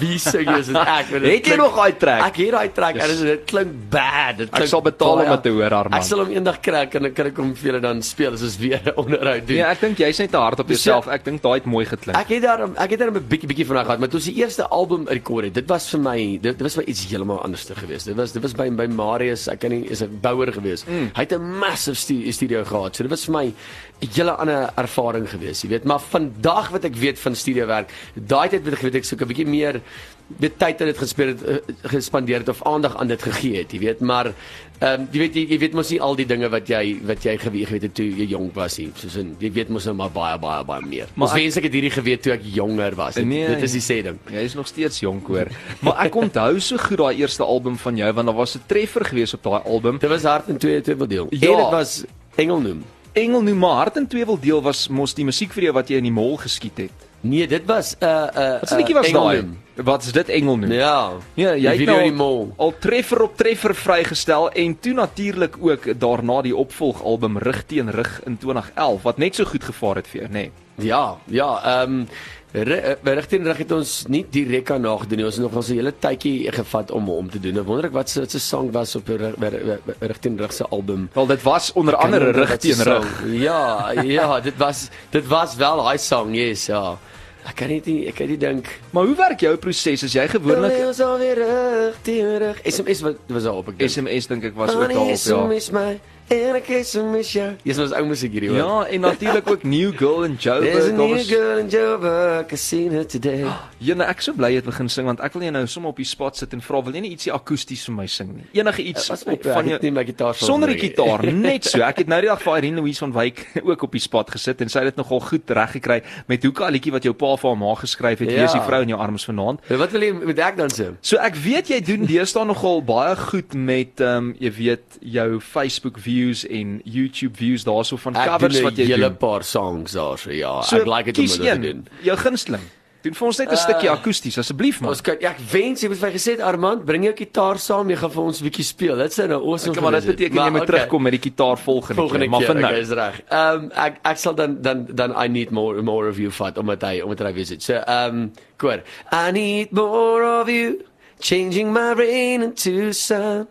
Wie 0.00 0.18
sing 0.18 0.48
is 0.56 0.66
dit 0.70 0.76
ek? 0.76 1.10
Het 1.10 1.46
jy 1.52 1.56
nog 1.58 1.74
daai 1.76 1.96
track? 1.98 2.22
Ek 2.30 2.36
het 2.42 2.50
daai 2.54 2.72
track 2.72 2.94
Yes. 2.96 3.20
en 3.20 3.26
dit- 3.26 3.44
klink 3.46 3.72
bad. 3.90 4.36
Dit 4.38 4.48
Ek 4.48 4.54
klink 4.54 4.68
sal 4.70 4.82
betaal 4.82 5.18
om 5.24 5.30
dit 5.30 5.42
te 5.42 5.48
hoor, 5.50 5.74
Armand. 5.74 5.94
Ek 6.02 6.08
sal 6.08 6.18
hom 6.24 6.30
eendag 6.30 6.60
kry 6.60 6.86
en 6.92 7.02
dan 7.02 7.12
kan 7.12 7.26
ek 7.26 7.36
hom 7.36 7.54
vir 7.54 7.72
julle 7.72 7.80
dan 7.80 8.02
speel 8.02 8.32
as 8.32 8.42
ons 8.42 8.56
weer 8.58 8.80
'n 8.84 8.92
onderhoud 8.96 9.46
doen. 9.46 9.56
Nee, 9.56 9.64
ek 9.64 9.80
dink 9.80 9.98
jy's 9.98 10.18
net 10.18 10.30
te 10.30 10.36
hard 10.36 10.58
op 10.60 10.68
jouself. 10.68 11.06
Ek 11.08 11.24
dink 11.24 11.42
daai 11.42 11.54
het 11.60 11.64
mooi 11.66 11.84
geklink. 11.84 12.16
Ek 12.18 12.28
het 12.28 12.42
daarom 12.42 12.74
ek 12.76 12.90
het 12.90 12.98
daarom 13.00 13.16
'n 13.16 13.26
bietjie 13.28 13.48
bietjie 13.48 13.66
vanaand 13.66 13.86
gehad, 13.86 13.98
maar 14.00 14.08
toe 14.08 14.18
ons 14.20 14.28
die 14.28 14.36
eerste 14.42 14.66
album 14.68 15.06
rekord 15.08 15.44
het, 15.44 15.54
dit 15.54 15.68
was 15.68 15.88
vir 15.90 16.00
my 16.00 16.16
dit, 16.42 16.42
dit 16.58 16.62
was 16.62 16.76
my 16.76 16.84
iets 16.86 17.06
heeltemal 17.08 17.42
anders 17.42 17.64
te 17.64 17.74
gewees. 17.74 18.04
Dit 18.04 18.16
was 18.16 18.32
dit 18.32 18.42
was 18.42 18.52
by 18.52 18.68
by 18.70 18.86
Marius, 18.86 19.48
ek 19.48 19.60
kan 19.60 19.70
nie 19.70 19.84
is 19.88 20.02
'n 20.02 20.18
bouer 20.20 20.52
gewees. 20.52 20.84
Mm. 20.86 21.10
Hy 21.14 21.20
het 21.22 21.32
'n 21.32 21.58
massive 21.58 21.96
stu 21.96 22.32
studio 22.32 22.64
gehad. 22.64 22.96
So 22.96 23.02
dit 23.02 23.10
was 23.10 23.24
vir 23.24 23.32
my 23.34 23.52
hele 24.00 24.34
ander 24.36 24.70
ervaring 24.76 25.28
gewees, 25.30 25.62
jy 25.64 25.68
weet. 25.68 25.84
Maar 25.84 26.00
vandag 26.00 26.68
wat 26.74 26.84
ek 26.84 26.96
weet 27.00 27.18
van 27.18 27.34
studio 27.34 27.66
werk, 27.66 27.92
daai 28.14 28.48
tyd 28.48 28.64
wat 28.64 28.76
ek 28.76 28.84
weet 28.84 28.94
ek 29.00 29.04
soek 29.04 29.22
'n 29.22 29.28
bietjie 29.28 29.46
meer 29.48 29.80
dit 30.26 30.54
tyd 30.58 30.80
het 30.82 30.88
dit 30.90 30.98
gespandeer 30.98 31.34
het 31.36 31.42
eh, 31.70 31.90
gespandeer 31.92 32.42
het 32.42 32.48
of 32.50 32.62
aandag 32.66 32.96
aan 32.98 33.06
dit 33.06 33.22
gegee 33.22 33.60
het, 33.62 33.72
jy 33.72 33.78
weet, 33.78 34.00
maar 34.00 34.32
ehm 34.80 35.00
um, 35.00 35.08
jy 35.12 35.20
weet 35.22 35.36
jy, 35.38 35.42
jy 35.48 35.58
weet 35.62 35.74
mos 35.78 35.90
nie 35.90 36.00
al 36.04 36.16
die 36.18 36.26
dinge 36.28 36.48
wat 36.52 36.68
jy 36.68 36.98
wat 37.08 37.22
jy 37.24 37.36
geweet 37.40 37.86
het 37.86 37.94
toe 37.96 38.04
jy 38.04 38.26
jonk 38.28 38.52
was 38.54 38.74
nie. 38.76 38.90
Soos 39.00 39.14
in 39.16 39.30
jy 39.40 39.48
weet 39.54 39.70
mos 39.72 39.86
nou 39.88 39.94
maar 39.96 40.10
baie 40.12 40.36
baie 40.38 40.64
baie 40.68 40.84
meer. 40.84 41.08
Maar 41.14 41.30
Ons 41.30 41.36
wens 41.38 41.56
ek 41.56 41.68
het 41.70 41.72
hierdie 41.78 41.94
geweet 41.94 42.22
toe 42.22 42.32
ek 42.34 42.44
jonger 42.44 42.94
was. 42.98 43.14
Dit, 43.14 43.24
Nee, 43.24 43.46
dit 43.54 43.62
is 43.62 43.72
die 43.72 43.80
sê 43.80 44.02
ding. 44.04 44.18
Jy 44.28 44.42
is 44.50 44.54
nog 44.54 44.66
steeds 44.68 45.00
jonk 45.00 45.26
hoor. 45.32 45.48
maar 45.80 46.04
ek 46.04 46.14
onthou 46.14 46.60
so 46.60 46.76
goed 46.76 46.98
daai 46.98 47.22
eerste 47.22 47.42
album 47.44 47.78
van 47.78 47.96
jou 47.96 48.12
want 48.12 48.26
daar 48.26 48.36
was 48.36 48.56
'n 48.56 48.66
treffer 48.66 49.04
geweest 49.04 49.34
op 49.34 49.42
daai 49.42 49.62
album. 49.64 49.98
Dit 49.98 50.10
was 50.10 50.22
hard 50.22 50.48
in 50.48 50.58
twee 50.58 50.80
twee 50.82 51.06
deel. 51.06 51.26
Ja. 51.30 51.50
En 51.50 51.56
dit 51.56 51.70
was 51.70 52.04
Engelnoem. 52.36 52.84
Engel 53.16 53.42
noem 53.42 53.58
maar 53.58 53.76
hart 53.76 53.96
en 53.96 54.06
twee 54.06 54.24
wil 54.28 54.36
deel 54.40 54.62
was 54.62 54.88
mos 54.92 55.14
die 55.16 55.24
musiekvideo 55.24 55.72
wat 55.72 55.88
jy 55.88 56.02
in 56.02 56.08
die 56.10 56.12
mall 56.12 56.34
geskiet 56.36 56.82
het. 56.84 57.04
Nee, 57.24 57.46
dit 57.48 57.64
was 57.64 57.94
'n 57.96 58.04
uh, 58.04 58.10
'n 58.10 58.38
uh, 58.38 58.60
Wat 58.60 58.70
'n 58.70 58.76
liedjie 58.76 58.94
was 58.94 59.10
daai? 59.10 59.36
Engelnoem. 59.36 59.58
Wat 59.74 60.02
is 60.02 60.12
dit 60.12 60.28
Engel 60.28 60.56
noem? 60.56 60.72
Ja. 60.72 61.12
Ja, 61.34 61.54
jy 61.54 61.76
het 61.76 61.86
nou 61.86 62.12
mall. 62.12 62.52
al 62.56 62.74
treffer 62.78 63.22
op 63.22 63.36
treffer 63.36 63.74
vrygestel 63.74 64.50
en 64.50 64.78
toe 64.80 64.92
natuurlik 64.92 65.56
ook 65.60 66.00
daarna 66.00 66.42
die 66.42 66.56
opvolgalbum 66.56 67.38
Rig 67.38 67.64
teen 67.66 67.90
Rig 67.90 68.20
in 68.24 68.38
2011 68.38 69.02
wat 69.02 69.16
net 69.16 69.34
so 69.34 69.44
goed 69.44 69.64
gevaar 69.64 69.94
het 69.96 70.06
vir 70.08 70.20
jou, 70.20 70.28
nê. 70.32 70.32
Nee. 70.32 70.50
Ja, 70.76 71.16
ja, 71.24 71.60
ehm 71.64 71.92
um, 71.92 72.08
regtig 72.52 73.42
reg 73.44 73.58
het 73.58 73.72
ons 73.72 74.04
nie 74.08 74.24
direk 74.30 74.70
aan 74.70 74.80
nagedoen 74.86 75.18
nie. 75.20 75.24
Ons 75.26 75.34
het 75.36 75.44
nog 75.44 75.56
ons 75.56 75.68
'n 75.68 75.74
hele 75.76 75.92
tydjie 75.98 76.52
gevat 76.52 76.90
om 76.90 77.08
om 77.10 77.30
te 77.30 77.40
doen. 77.40 77.58
Ek 77.58 77.64
wonder 77.66 77.84
ek 77.86 77.92
wat 77.92 78.08
se 78.10 78.24
se 78.28 78.38
sang 78.38 78.70
was 78.72 78.96
op 78.96 79.08
regtig 79.08 80.38
reg 80.38 80.52
se 80.52 80.64
album. 80.70 81.08
Wel 81.12 81.26
dit 81.26 81.42
was 81.42 81.72
onder 81.72 81.94
andere 81.96 82.30
Rig 82.30 82.56
teen 82.56 82.72
Rig. 82.72 82.82
sang- 82.82 83.32
Ja, 83.32 83.90
ja, 84.02 84.40
dit 84.40 84.56
was 84.56 84.88
dit 85.10 85.26
was 85.26 85.56
wel 85.56 85.76
daai 85.82 85.98
sang, 85.98 86.34
yes, 86.34 86.66
ja. 86.66 86.98
Ek 87.46 87.54
kan 87.60 87.68
nie 87.70 88.06
ek 88.10 88.16
kan 88.18 88.28
nie 88.28 88.38
dink 88.42 88.66
Maar 88.92 89.06
hoe 89.06 89.14
werk 89.18 89.40
jou 89.46 89.54
proses 89.62 90.02
as 90.06 90.12
jy 90.16 90.26
gewoonlik 90.32 90.80
ons 90.88 91.00
reg 91.00 91.96
teen 92.02 92.32
reg. 92.42 92.60
SMS 92.66 93.00
wat 93.06 93.16
was 93.30 93.46
daar 93.46 93.62
op 93.62 93.68
ek 93.72 93.78
dink. 93.78 93.90
SMS 93.90 94.26
dink 94.32 94.44
ek 94.50 94.58
was 94.58 94.74
ook 94.74 94.88
daar 94.90 95.00
op 95.06 95.14
ja. 95.14 95.16
SMS 95.16 95.70
my 95.74 95.88
en 96.26 96.56
ek 96.58 96.66
SMS 96.82 97.28
jou. 97.36 97.44
Dis 97.62 97.78
ons 97.78 97.92
ou 97.94 98.00
musiek 98.08 98.32
hierdie 98.34 98.48
hoor. 98.50 98.58
Ja, 98.58 98.78
en 98.96 99.04
natuurlik 99.04 99.46
ook 99.50 99.62
New 99.62 99.92
Girl 99.94 100.24
and 100.26 100.40
There's 100.42 100.88
a 100.88 100.90
Joburg. 100.90 100.96
new 100.96 101.12
was 101.14 101.28
girl 101.30 101.58
in 101.62 101.68
Joburg, 101.70 102.50
I 102.50 102.56
seen 102.58 102.90
her 102.96 103.04
today. 103.06 103.44
Jene, 103.78 104.02
ek 104.10 104.24
so 104.26 104.34
bly 104.34 104.48
jy 104.50 104.58
het 104.58 104.66
begin 104.66 104.88
sing 104.90 105.06
want 105.06 105.22
ek 105.22 105.36
wil 105.36 105.44
jou 105.46 105.52
nou 105.54 105.62
sommer 105.70 105.92
op 105.94 106.00
die 106.02 106.08
spot 106.08 106.34
sit 106.40 106.50
en 106.56 106.64
vra 106.66 106.80
wil 106.82 106.96
jy 106.98 107.04
nie 107.04 107.12
ietsie 107.14 107.30
akoesties 107.30 107.84
vir 107.86 107.94
my 108.00 108.08
sing 108.10 108.32
nie. 108.40 108.46
Enige 108.58 108.82
iets 108.90 109.06
Was 109.12 109.22
op 109.22 109.30
my 109.30 109.38
van 109.54 109.70
jou 109.70 109.78
nie 109.84 109.92
my 110.00 110.04
gitaar 110.08 110.34
sonder 110.40 110.72
die 110.74 110.80
nie. 110.80 110.88
gitaar, 110.88 111.22
net 111.30 111.68
so. 111.70 111.78
Ek 111.86 112.02
het 112.02 112.10
nou 112.10 112.18
die 112.24 112.32
dag 112.32 112.42
vir 112.42 112.58
Irene 112.58 112.82
Louise 112.82 113.04
van 113.06 113.14
Wyk 113.14 113.44
ook 113.70 113.86
op 113.86 113.94
die 113.94 114.02
spot 114.02 114.34
gesit 114.34 114.66
en 114.66 114.72
sy 114.74 114.82
het 114.82 114.96
dit 114.96 114.98
nogal 114.98 115.22
goed 115.28 115.54
reg 115.60 115.76
gekry 115.78 116.00
met 116.26 116.42
hoeka 116.42 116.72
liedjie 116.74 116.96
wat 116.96 117.06
jou 117.06 117.14
pa 117.14 117.35
vir 117.36 117.48
haar 117.50 117.58
ma 117.58 117.74
geskryf 117.74 118.18
het. 118.18 118.28
Wie 118.28 118.36
is 118.44 118.52
die 118.52 118.60
Ja. 118.60 118.66
vrou 118.66 118.82
in 118.82 118.88
jou 118.88 119.00
arms 119.00 119.24
vanaand? 119.24 119.60
Wat 119.68 119.90
wil 119.92 120.00
jy 120.02 120.12
met 120.12 120.38
ek 120.38 120.56
dan 120.56 120.68
sê? 120.70 120.94
So 121.00 121.16
ek 121.16 121.34
weet 121.34 121.68
jy 121.68 121.80
doen 121.80 122.06
deesdae 122.06 122.44
nogal 122.46 122.82
baie 122.82 123.16
goed 123.16 123.54
met 123.54 124.00
ehm 124.00 124.16
um, 124.16 124.34
jy 124.38 124.52
weet 124.52 124.98
jou 125.00 125.40
Facebook 125.40 125.98
views 125.98 126.46
en 126.46 126.80
YouTube 126.84 127.36
views 127.36 127.64
daarso 127.64 127.96
van 127.96 128.16
Ek 128.16 128.26
covers 128.28 128.54
doen 128.54 128.62
wat 128.64 128.76
jy 128.76 128.84
'n 128.84 128.88
hele 128.90 129.08
doen. 129.08 129.16
paar 129.16 129.44
songs 129.44 129.92
daar 129.92 130.18
so 130.18 130.30
ja. 130.30 130.62
So 130.62 130.76
ek 130.76 130.86
like 130.86 131.12
dit 131.12 131.18
om 131.18 131.26
dit 131.44 131.52
te 131.52 131.60
doen. 131.60 131.86
Jou 132.02 132.16
gunsteling. 132.16 132.62
Doen 133.06 133.14
vir 133.14 133.26
ons 133.28 133.38
net 133.38 133.52
'n 133.52 133.56
stukkie 133.60 133.90
akoesties 133.90 134.38
asseblief 134.42 134.80
man. 134.80 134.90
Ons 134.90 135.02
kyk 135.06 135.22
ek 135.22 135.38
wens 135.52 135.82
jy 135.82 135.90
het 135.92 136.00
vir 136.00 136.14
gesê 136.16 136.32
Armand, 136.42 136.84
bring 136.84 137.04
jou 137.06 137.12
gitaar 137.14 137.58
saam, 137.62 137.90
jy 137.90 137.96
gaan 138.00 138.10
vir 138.10 138.22
ons 138.22 138.40
'n 138.40 138.44
bietjie 138.48 138.64
speel. 138.66 138.96
Dit 138.96 139.12
sou 139.12 139.26
nou 139.28 139.40
awesome 139.52 139.76
Ek 139.76 139.82
maar 139.82 139.92
dit 140.00 140.06
beteken 140.06 140.36
jy 140.36 140.50
moet 140.50 140.62
okay. 140.62 140.66
terugkom 140.66 141.02
met 141.02 141.12
die 141.12 141.30
gitaar 141.30 141.58
volgende, 141.58 142.00
volgende 142.02 142.26
keer, 142.26 142.30
maar 142.30 142.42
vir 142.42 142.54
nou. 142.54 142.72
Okay, 142.72 142.80
is 142.80 142.90
reg. 142.90 143.22
Ehm 143.30 143.54
um, 143.54 143.70
ek 143.74 144.00
ek 144.02 144.18
sal 144.18 144.34
dan 144.34 144.58
dan 144.62 144.86
dan 144.90 145.14
I 145.14 145.28
need 145.28 145.50
more 145.50 145.82
more 145.82 146.08
of 146.08 146.18
you 146.18 146.30
vat 146.30 146.58
omdat 146.58 146.82
hy 146.82 147.00
omdat 147.00 147.26
hy 147.26 147.32
weet. 147.32 147.62
So 147.62 147.74
ehm 147.74 148.14
um, 148.14 148.32
goed. 148.58 148.82
I 149.12 149.30
need 149.30 149.72
more 149.72 150.40
of 150.40 150.48
you 150.48 150.82
changing 151.20 151.72
my 151.72 151.92
rain 151.94 152.42
into 152.42 152.92
sun. 152.92 153.46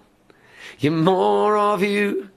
You 0.80 0.92
more 0.92 1.56
of 1.56 1.82
you 1.82 2.28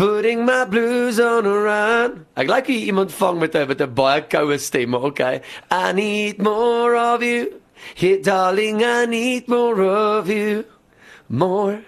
putting 0.00 0.46
my 0.46 0.64
blues 0.64 1.20
on 1.20 1.44
a 1.44 1.52
run. 1.52 2.24
Ek 2.40 2.48
like 2.48 2.68
hoe 2.72 2.84
iemand 2.88 3.12
vang 3.12 3.38
met 3.38 3.54
'n 3.54 3.68
met 3.68 3.82
'n 3.84 3.92
baie 3.92 4.22
koue 4.32 4.56
stem, 4.58 4.88
maar 4.90 5.04
okay. 5.10 5.42
I 5.70 5.92
need 5.92 6.40
more 6.40 6.96
of 6.96 7.22
you. 7.22 7.60
Hey 7.94 8.16
darling, 8.22 8.80
I 8.82 9.04
need 9.04 9.46
more 9.46 9.80
of 9.84 10.28
you. 10.28 10.64
More 11.28 11.84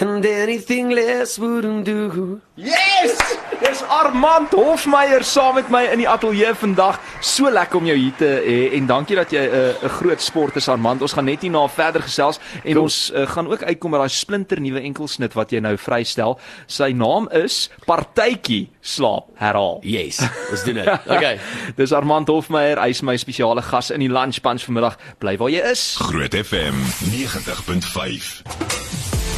and 0.00 0.24
anything 0.24 0.88
less 0.90 1.38
wouldn't 1.38 1.84
do. 1.84 2.40
Yes! 2.56 3.36
Dis 3.64 3.80
Armand 3.88 4.52
Hofmeyer 4.52 5.22
saam 5.24 5.54
met 5.56 5.70
my 5.72 5.80
in 5.88 6.02
die 6.02 6.08
ateljee 6.08 6.50
vandag. 6.58 6.98
So 7.24 7.48
lekker 7.48 7.78
om 7.80 7.86
jou 7.88 7.96
hier 7.96 8.12
te 8.18 8.28
hê 8.44 8.56
en 8.76 8.86
dankie 8.90 9.16
dat 9.16 9.32
jy 9.32 9.40
'n 9.40 9.54
uh, 9.54 9.84
'n 9.88 9.88
groot 9.88 10.20
sport 10.20 10.56
is 10.56 10.68
Armand. 10.68 11.02
Ons 11.02 11.12
gaan 11.12 11.24
net 11.24 11.40
hierna 11.40 11.68
verder 11.68 12.02
gesels 12.02 12.38
en 12.64 12.72
cool. 12.72 12.82
ons 12.82 13.12
uh, 13.14 13.26
gaan 13.26 13.48
ook 13.48 13.62
uitkom 13.62 13.90
met 13.90 14.00
daai 14.00 14.08
splinter 14.08 14.60
nuwe 14.60 14.80
enkelsnit 14.80 15.32
wat 15.32 15.50
jy 15.50 15.60
nou 15.60 15.76
vrystel. 15.76 16.38
Sy 16.66 16.92
naam 16.92 17.28
is 17.32 17.70
Partytjie 17.86 18.68
slaap 18.80 19.24
herhaal. 19.34 19.80
Yes, 19.82 20.20
ons 20.50 20.64
doen 20.64 20.74
dit. 20.74 20.88
Okay. 21.08 21.38
Dis 21.76 21.92
Armand 21.92 22.28
Hofmeyer, 22.28 22.78
hy's 22.78 23.02
my 23.02 23.16
spesiale 23.16 23.62
gas 23.62 23.90
in 23.90 24.00
die 24.00 24.12
lunch 24.12 24.40
punch 24.42 24.64
vanmiddag. 24.64 24.98
Bly 25.18 25.36
waar 25.36 25.50
jy 25.50 25.62
is. 25.70 25.96
Groot 25.98 26.34
FM 26.34 26.76
90.5. 27.08 28.93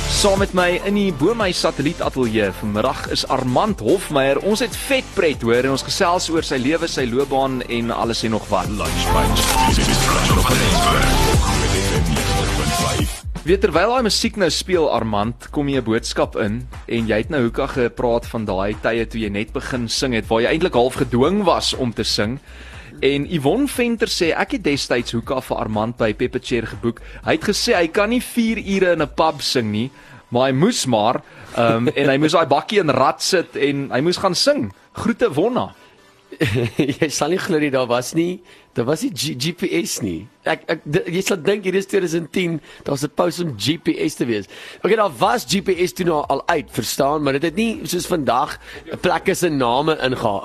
Saam 0.06 0.38
met 0.38 0.52
my 0.54 0.80
in 0.86 0.94
die 0.94 1.10
bo 1.18 1.34
my 1.34 1.48
satellietateljee 1.50 2.52
vanmiddag 2.60 3.08
is 3.10 3.24
Armand 3.26 3.80
Hofmeyer. 3.82 4.38
Ons 4.46 4.62
het 4.62 4.76
vet 4.86 5.08
pret 5.16 5.42
hoor 5.42 5.66
en 5.66 5.74
ons 5.74 5.82
gesels 5.82 6.28
oor 6.30 6.46
sy 6.46 6.60
lewe, 6.62 6.86
sy 6.86 7.08
loopbaan 7.10 7.58
en 7.66 7.90
alles 7.90 8.22
en 8.22 8.36
nog 8.36 8.46
wat. 8.52 8.70
Lunch 8.70 9.06
Punch. 9.10 9.42
Dit 9.74 9.90
is 9.90 10.04
Groot 10.06 10.46
FM 10.46 12.06
90.5. 12.14 13.16
Weet 13.46 13.60
terwyl 13.62 13.96
daai 13.96 14.06
musiek 14.06 14.38
nou 14.38 14.50
speel 14.50 14.86
Armand, 14.90 15.50
kom 15.54 15.68
jy 15.68 15.82
'n 15.82 15.84
boodskap 15.90 16.36
in 16.36 16.68
en 16.86 17.06
jy 17.06 17.18
het 17.22 17.30
nou 17.30 17.42
hoeka 17.42 17.66
gepraat 17.66 18.26
van 18.26 18.44
daai 18.44 18.74
tye 18.82 19.06
toe 19.06 19.20
jy 19.20 19.28
net 19.28 19.52
begin 19.52 19.88
sing 19.88 20.14
het 20.14 20.26
waar 20.26 20.40
jy 20.42 20.54
eintlik 20.54 20.74
half 20.74 20.94
gedwing 20.94 21.44
was 21.44 21.74
om 21.74 21.92
te 21.92 22.04
sing. 22.04 22.38
En 23.00 23.26
Yvonne 23.28 23.68
Venter 23.68 24.08
sê 24.08 24.30
ek 24.32 24.56
het 24.56 24.64
destyds 24.64 25.12
hoeka 25.12 25.40
vir 25.44 25.58
Armand 25.60 25.96
by 25.98 26.12
Pepperchair 26.16 26.68
geboek. 26.70 27.00
Hy 27.26 27.36
het 27.36 27.48
gesê 27.50 27.74
hy 27.76 27.88
kan 27.92 28.10
nie 28.10 28.22
4 28.24 28.60
ure 28.62 28.92
in 28.92 29.02
'n 29.02 29.14
pub 29.14 29.42
sing 29.42 29.70
nie, 29.70 29.90
maar 30.30 30.48
hy 30.48 30.52
moes 30.56 30.86
maar 30.86 31.22
ehm 31.56 31.88
um, 31.88 31.88
en 31.98 32.08
hy 32.08 32.18
moes 32.18 32.32
daai 32.32 32.46
bakkie 32.46 32.80
in 32.80 32.90
rad 32.90 33.22
sit 33.22 33.56
en 33.56 33.90
hy 33.90 34.00
moes 34.00 34.16
gaan 34.16 34.34
sing. 34.34 34.72
Groete 34.92 35.28
Wonna. 35.28 35.74
jy 37.00 37.08
sal 37.08 37.30
nie 37.30 37.38
glo 37.38 37.58
nie 37.58 37.70
daar 37.70 37.86
was 37.86 38.14
nie, 38.14 38.40
daar 38.76 38.84
was 38.84 39.02
nie 39.02 39.10
G 39.16 39.34
GPS 39.40 40.00
nie. 40.04 40.26
Ek 40.46 40.60
ek 40.70 40.80
jy 41.10 41.20
sal 41.26 41.40
dink 41.42 41.64
hier 41.66 41.74
is 41.74 41.86
2010, 41.90 42.60
daar's 42.86 43.02
'n 43.02 43.10
post 43.18 43.40
om 43.42 43.54
GPS 43.58 44.14
te 44.14 44.24
wees. 44.28 44.44
Okay, 44.84 44.94
daar 44.96 45.10
was 45.18 45.44
GPS 45.48 45.92
toe 45.92 46.04
nou 46.06 46.22
al 46.28 46.42
uit, 46.46 46.68
verstaan, 46.70 47.22
maar 47.22 47.32
dit 47.32 47.42
het 47.42 47.56
nie 47.56 47.80
soos 47.84 48.06
vandag 48.06 48.58
plekke 49.00 49.34
se 49.34 49.48
name 49.48 49.96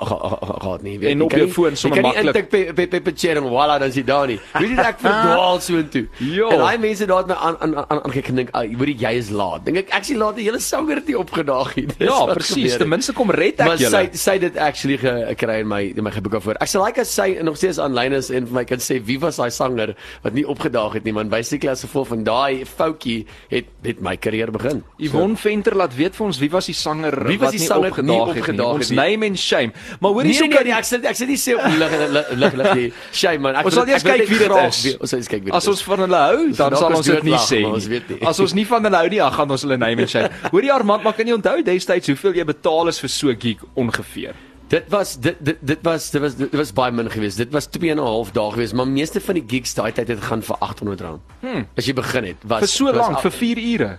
gehad 0.02 0.82
nie, 0.82 0.98
weet 0.98 1.10
En 1.12 1.18
jy 1.18 1.24
op 1.24 1.30
kan 1.30 1.38
jou 1.42 1.50
foon 1.52 1.76
sommer 1.76 1.98
Jy 1.98 2.02
kan 2.02 2.10
maklik. 2.24 2.34
intik 2.34 2.48
pe 2.50 2.72
pe 2.74 2.86
pe 2.88 3.00
pe 3.00 3.12
chair 3.16 3.36
en 3.36 3.44
voilà, 3.50 3.78
dan 3.78 3.88
is 3.88 3.94
jy 3.96 4.04
daar 4.04 4.26
nie. 4.26 4.38
Weet 4.58 4.70
jy 4.70 4.78
ek 4.82 4.98
verdwaal 5.06 5.60
so 5.60 5.76
intoe. 5.78 6.06
En 6.50 6.58
daai 6.58 6.78
mense 6.78 7.06
daar 7.06 7.18
het 7.22 7.26
my 7.26 7.34
aan 7.34 7.56
aan 7.60 7.76
aan 7.76 8.00
aangekyk 8.02 8.28
en 8.28 8.34
dink, 8.36 8.50
"Ag, 8.52 8.66
hoor 8.78 8.88
jy 8.88 9.12
is 9.18 9.30
laat." 9.30 9.64
Dink 9.64 9.76
ek 9.78 9.90
ek 9.94 10.04
sien 10.04 10.16
laat 10.18 10.36
die 10.36 10.44
hele 10.44 10.60
sanger 10.60 10.96
het 10.96 11.06
nie 11.06 11.18
opgedaag 11.18 11.74
nie. 11.76 11.86
Dis 11.98 12.08
Ja, 12.08 12.24
presies. 12.34 12.70
het. 12.72 12.78
Ten 12.80 12.88
minste 12.88 13.12
kom 13.12 13.30
red 13.30 13.60
ek 13.60 13.66
Maar 13.66 13.78
sy 13.78 13.84
julle. 13.84 14.08
sy 14.16 14.32
het 14.32 14.40
dit 14.40 14.56
actually 14.56 14.98
gekry 14.98 15.60
in 15.60 15.68
my 15.68 15.92
in 15.96 16.02
my 16.04 16.10
geboek 16.10 16.42
voor. 16.42 16.54
Ek 16.60 16.68
sal 16.68 16.84
like 16.84 17.00
as 17.00 17.14
sy 17.14 17.38
nog 17.42 17.56
steeds 17.56 17.78
aanlyn 17.78 18.12
is 18.12 18.21
en 18.30 18.46
vir 18.46 18.54
my 18.54 18.64
kan 18.64 18.78
sê 18.78 19.00
wie 19.04 19.18
was 19.18 19.36
daai 19.36 19.50
sanger 19.50 19.94
wat 20.22 20.32
nie 20.34 20.44
opgedaag 20.46 20.92
het 20.94 21.04
nie, 21.04 21.12
man. 21.12 21.28
Basically 21.28 21.70
as 21.72 21.82
gevolg 21.82 22.08
van 22.08 22.24
daai 22.24 22.64
foutjie 22.64 23.26
het 23.50 23.66
het 23.82 24.00
my 24.00 24.16
karier 24.16 24.50
begin. 24.52 24.82
Yvonne 24.98 25.36
Venter 25.36 25.74
laat 25.76 25.94
weet 25.96 26.14
vir 26.14 26.26
ons 26.26 26.38
wie 26.38 26.50
was 26.50 26.66
die 26.66 26.74
sanger 26.74 27.26
Wie 27.26 27.38
was 27.38 27.46
wat 27.48 27.52
die 27.52 27.58
nie 27.60 27.66
sanger 27.66 27.90
wat 27.90 28.04
nie 28.04 28.20
opgedaag 28.20 28.34
het 28.34 28.36
nie. 28.36 28.42
opgedaag 28.42 28.74
Ons 28.74 28.90
name 28.90 29.26
and 29.26 29.38
shame. 29.38 29.72
Maar 30.00 30.10
hoor 30.12 30.22
Nee, 30.22 30.32
hierso 30.32 30.46
nee, 30.46 30.56
kan 30.56 30.64
nee, 30.64 30.72
ek 30.74 30.84
sê 30.84 31.04
ek 31.04 31.16
sê 31.16 31.26
nie 31.26 31.36
sê 31.36 31.56
lig 31.56 31.92
lig 32.36 32.54
lig 32.54 32.74
nie. 32.74 32.92
Shame 33.12 33.38
man. 33.40 33.56
Ek 33.56 33.64
Ons 33.64 33.74
sal 33.74 33.88
eers 33.88 34.02
kyk 34.02 34.28
wie 34.28 34.38
dit 34.38 34.50
is. 34.50 34.96
Ons 35.00 35.10
sal 35.10 35.18
eers 35.18 35.28
kyk 35.28 35.42
wie 35.42 35.50
dit 35.50 35.54
As 35.54 35.64
is. 35.64 35.68
ons 35.68 35.82
van 35.82 35.98
hulle 36.06 36.22
hou, 36.28 36.38
dan 36.52 36.76
sal 36.76 36.90
is 36.92 36.98
ons 36.98 37.06
dit 37.06 37.24
nie 37.24 37.38
sê 37.38 37.60
nie. 37.62 38.20
As 38.26 38.40
ons 38.40 38.54
nie 38.54 38.64
van 38.64 38.84
hulle 38.84 38.96
hou 38.96 39.08
nie, 39.08 39.18
dan 39.18 39.32
gaan 39.32 39.50
ons 39.50 39.62
hulle 39.62 39.76
name 39.78 40.00
and 40.02 40.10
shame. 40.10 40.28
Hoor 40.52 40.62
jy 40.62 40.70
Armand, 40.70 41.02
maar 41.02 41.12
kan 41.14 41.26
jy 41.26 41.34
onthou 41.34 41.62
destyds 41.62 42.06
hoeveel 42.08 42.34
jy 42.34 42.44
betaal 42.44 42.88
is 42.88 43.00
vir 43.00 43.08
so 43.10 43.28
'n 43.30 43.36
gig 43.40 43.58
ongeveer? 43.74 44.34
Dit 44.72 44.88
was 44.88 45.18
dit 45.20 45.36
dit 45.44 45.58
dit 45.60 45.80
was 45.84 46.10
dit 46.10 46.20
was 46.22 46.36
dit 46.38 46.54
was 46.56 46.70
baie 46.72 46.92
min 46.96 47.10
geweest. 47.12 47.36
Dit 47.36 47.52
was 47.52 47.66
2 47.68 47.90
en 47.92 47.98
'n 48.00 48.06
half 48.06 48.30
dae 48.32 48.50
geweest, 48.50 48.72
maar 48.72 48.88
meeste 48.88 49.20
van 49.20 49.34
die 49.34 49.44
gigs 49.46 49.74
daai 49.74 49.92
tyd 49.92 50.08
het 50.08 50.22
gaan 50.24 50.42
vir 50.42 50.56
R800. 50.56 51.20
Hmm. 51.40 51.66
As 51.76 51.84
jy 51.84 51.92
begin 51.92 52.24
het, 52.24 52.36
was 52.46 52.60
Vir 52.60 52.68
so 52.68 52.92
lank, 52.92 53.20
vir 53.20 53.30
4 53.30 53.58
ure. 53.58 53.98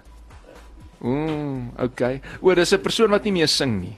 Ooh, 1.03 1.62
okay. 1.77 2.22
O, 2.42 2.53
dis 2.56 2.74
'n 2.74 2.82
persoon 2.82 3.10
wat 3.10 3.24
nie 3.24 3.32
meer 3.32 3.48
sing 3.48 3.82
nie. 3.82 3.98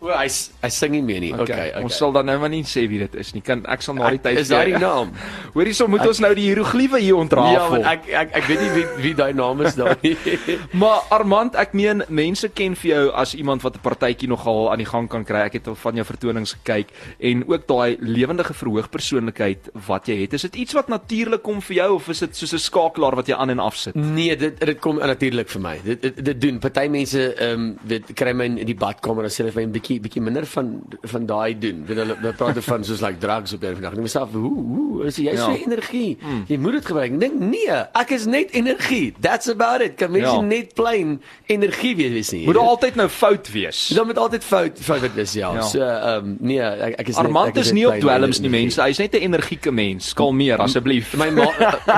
O, 0.00 0.08
hy 0.08 0.28
hy 0.62 0.68
sing 0.72 0.92
nie 0.92 1.02
meer 1.04 1.20
nie. 1.20 1.32
Okay, 1.34 1.68
okay. 1.74 1.82
Ons 1.84 1.98
sal 2.00 2.12
dan 2.12 2.24
nou 2.24 2.38
maar 2.40 2.48
nie 2.48 2.62
sê 2.64 2.86
wie 2.88 2.98
dit 3.02 3.14
is 3.20 3.34
nie. 3.34 3.42
Kan 3.44 3.66
ek 3.68 3.82
sal 3.82 3.94
na 3.94 4.08
die 4.08 4.16
Ek- 4.16 4.22
tyd 4.22 4.38
is 4.38 4.48
daai 4.48 4.70
die 4.72 4.78
naam? 4.80 5.10
Hoor 5.54 5.64
hierso 5.68 5.86
moet 5.88 6.06
ons 6.08 6.20
nou 6.24 6.30
die 6.34 6.46
hieroglife 6.48 6.96
hier 6.96 7.12
Ja, 7.14 7.20
ontrafel. 7.20 7.70
want 7.70 7.84
ek 7.84 8.08
ek 8.08 8.30
ek 8.40 8.44
weet 8.48 8.60
nie 8.64 8.70
wie 8.78 8.86
wie 9.02 9.14
daai 9.14 9.32
naam 9.36 9.60
is 9.60 9.74
daar 9.76 9.96
nie. 10.02 10.16
Maar 10.80 11.02
Armand, 11.10 11.54
ek 11.54 11.74
meen 11.76 12.00
mense 12.08 12.48
ken 12.48 12.74
vir 12.80 12.90
jou 12.94 13.02
as 13.12 13.34
iemand 13.34 13.62
wat 13.62 13.76
'n 13.76 13.80
partytjie 13.84 14.28
nogal 14.28 14.70
aan 14.72 14.78
die 14.78 14.86
gang 14.88 15.08
kan 15.08 15.24
kry. 15.24 15.44
Ek 15.44 15.52
het 15.60 15.68
al 15.68 15.74
van 15.76 15.94
jou 16.00 16.04
vertonings 16.06 16.56
gekyk 16.56 16.88
en 17.20 17.44
ook 17.46 17.66
daai 17.68 17.96
lewendige 18.00 18.54
verhoogpersoonlikheid 18.54 19.68
wat 19.86 20.08
jy 20.08 20.16
het. 20.22 20.32
Is 20.32 20.42
dit 20.48 20.56
iets 20.64 20.72
wat 20.72 20.88
natuurlik 20.88 21.42
kom 21.42 21.60
vir 21.60 21.76
jou 21.76 21.94
of 21.94 22.08
is 22.08 22.20
dit 22.20 22.36
soos 22.36 22.52
'n 22.54 22.58
skakelaar 22.58 23.16
wat 23.16 23.26
jy 23.28 23.34
aan 23.36 23.50
en 23.50 23.58
af 23.60 23.76
sit? 23.76 23.94
Nee, 23.94 24.36
dit 24.36 24.58
dit 24.60 24.78
kom 24.80 24.96
natuurlik 24.96 25.48
vir 25.48 25.60
my. 25.60 25.76
Dit 25.84 26.02
dit, 26.02 26.24
dit 26.24 26.40
doen. 26.40 26.58
Party 26.58 26.88
mense 26.88 27.34
ehm 27.36 27.52
um, 27.60 27.78
weet 27.84 28.14
kry 28.14 28.32
my 28.32 28.44
in 28.44 28.66
die 28.66 28.74
badkamer 28.74 29.24
en 29.24 29.30
sê 29.30 29.44
hulle 29.44 29.52
vir 29.52 29.62
my 29.62 29.68
'n 29.68 29.72
bietjie 29.72 29.89
bietjie 29.98 30.22
minder 30.22 30.46
van 30.46 30.82
van 31.02 31.26
daai 31.26 31.58
doen. 31.58 31.82
Weet 31.86 31.96
hulle 31.96 32.14
hulle 32.20 32.32
praat 32.38 32.58
van 32.64 32.84
soos 32.84 33.00
like 33.02 33.18
drugs 33.18 33.52
op 33.56 33.62
eendag. 33.64 33.92
Ek 33.92 33.98
myself, 33.98 34.30
hoe 34.32 34.52
hoe 34.76 35.04
is 35.06 35.16
jy 35.16 35.34
so 35.36 35.50
Ja. 35.50 35.56
energie? 35.66 36.18
Mm. 36.22 36.44
Jy 36.46 36.56
moet 36.58 36.72
dit 36.72 36.86
gebruik. 36.86 37.12
Ek 37.12 37.20
dink 37.20 37.40
nee, 37.40 37.70
ek 37.94 38.10
is 38.10 38.26
net 38.26 38.50
energie. 38.52 39.14
That's 39.20 39.48
about 39.48 39.80
it. 39.80 39.96
Kan 39.96 40.10
mense 40.12 40.26
Ja. 40.36 40.40
net 40.40 40.74
plain 40.74 41.20
energie 41.46 41.96
wees 41.96 42.30
nie. 42.30 42.44
Moet 42.46 42.54
daar 42.54 42.68
altyd 42.76 42.94
nou 42.94 43.08
fout 43.08 43.50
wees. 43.52 43.88
Dan 43.88 44.06
moet 44.06 44.18
altyd 44.18 44.44
fout 44.44 44.78
fout 44.78 45.00
wat 45.00 45.16
is 45.16 45.32
ja. 45.32 45.52
Ja. 45.54 45.62
So 45.62 45.80
ehm 45.80 46.24
um, 46.24 46.36
nee, 46.40 46.60
ek, 46.60 47.00
ek 47.00 47.08
is 47.08 47.16
Armand 47.16 47.46
net, 47.46 47.56
ek 47.56 47.60
is 47.62 47.72
net 47.72 47.74
nie 47.74 47.86
op 47.88 48.00
dwelms 48.00 48.40
nie 48.40 48.50
mense. 48.50 48.80
Hy's 48.82 48.98
net 48.98 49.14
'n 49.14 49.22
energieke 49.32 49.72
mens. 49.72 50.12
Kalmeer 50.14 50.58
asseblief. 50.60 51.14
My 51.16 51.30
ma 51.30 51.48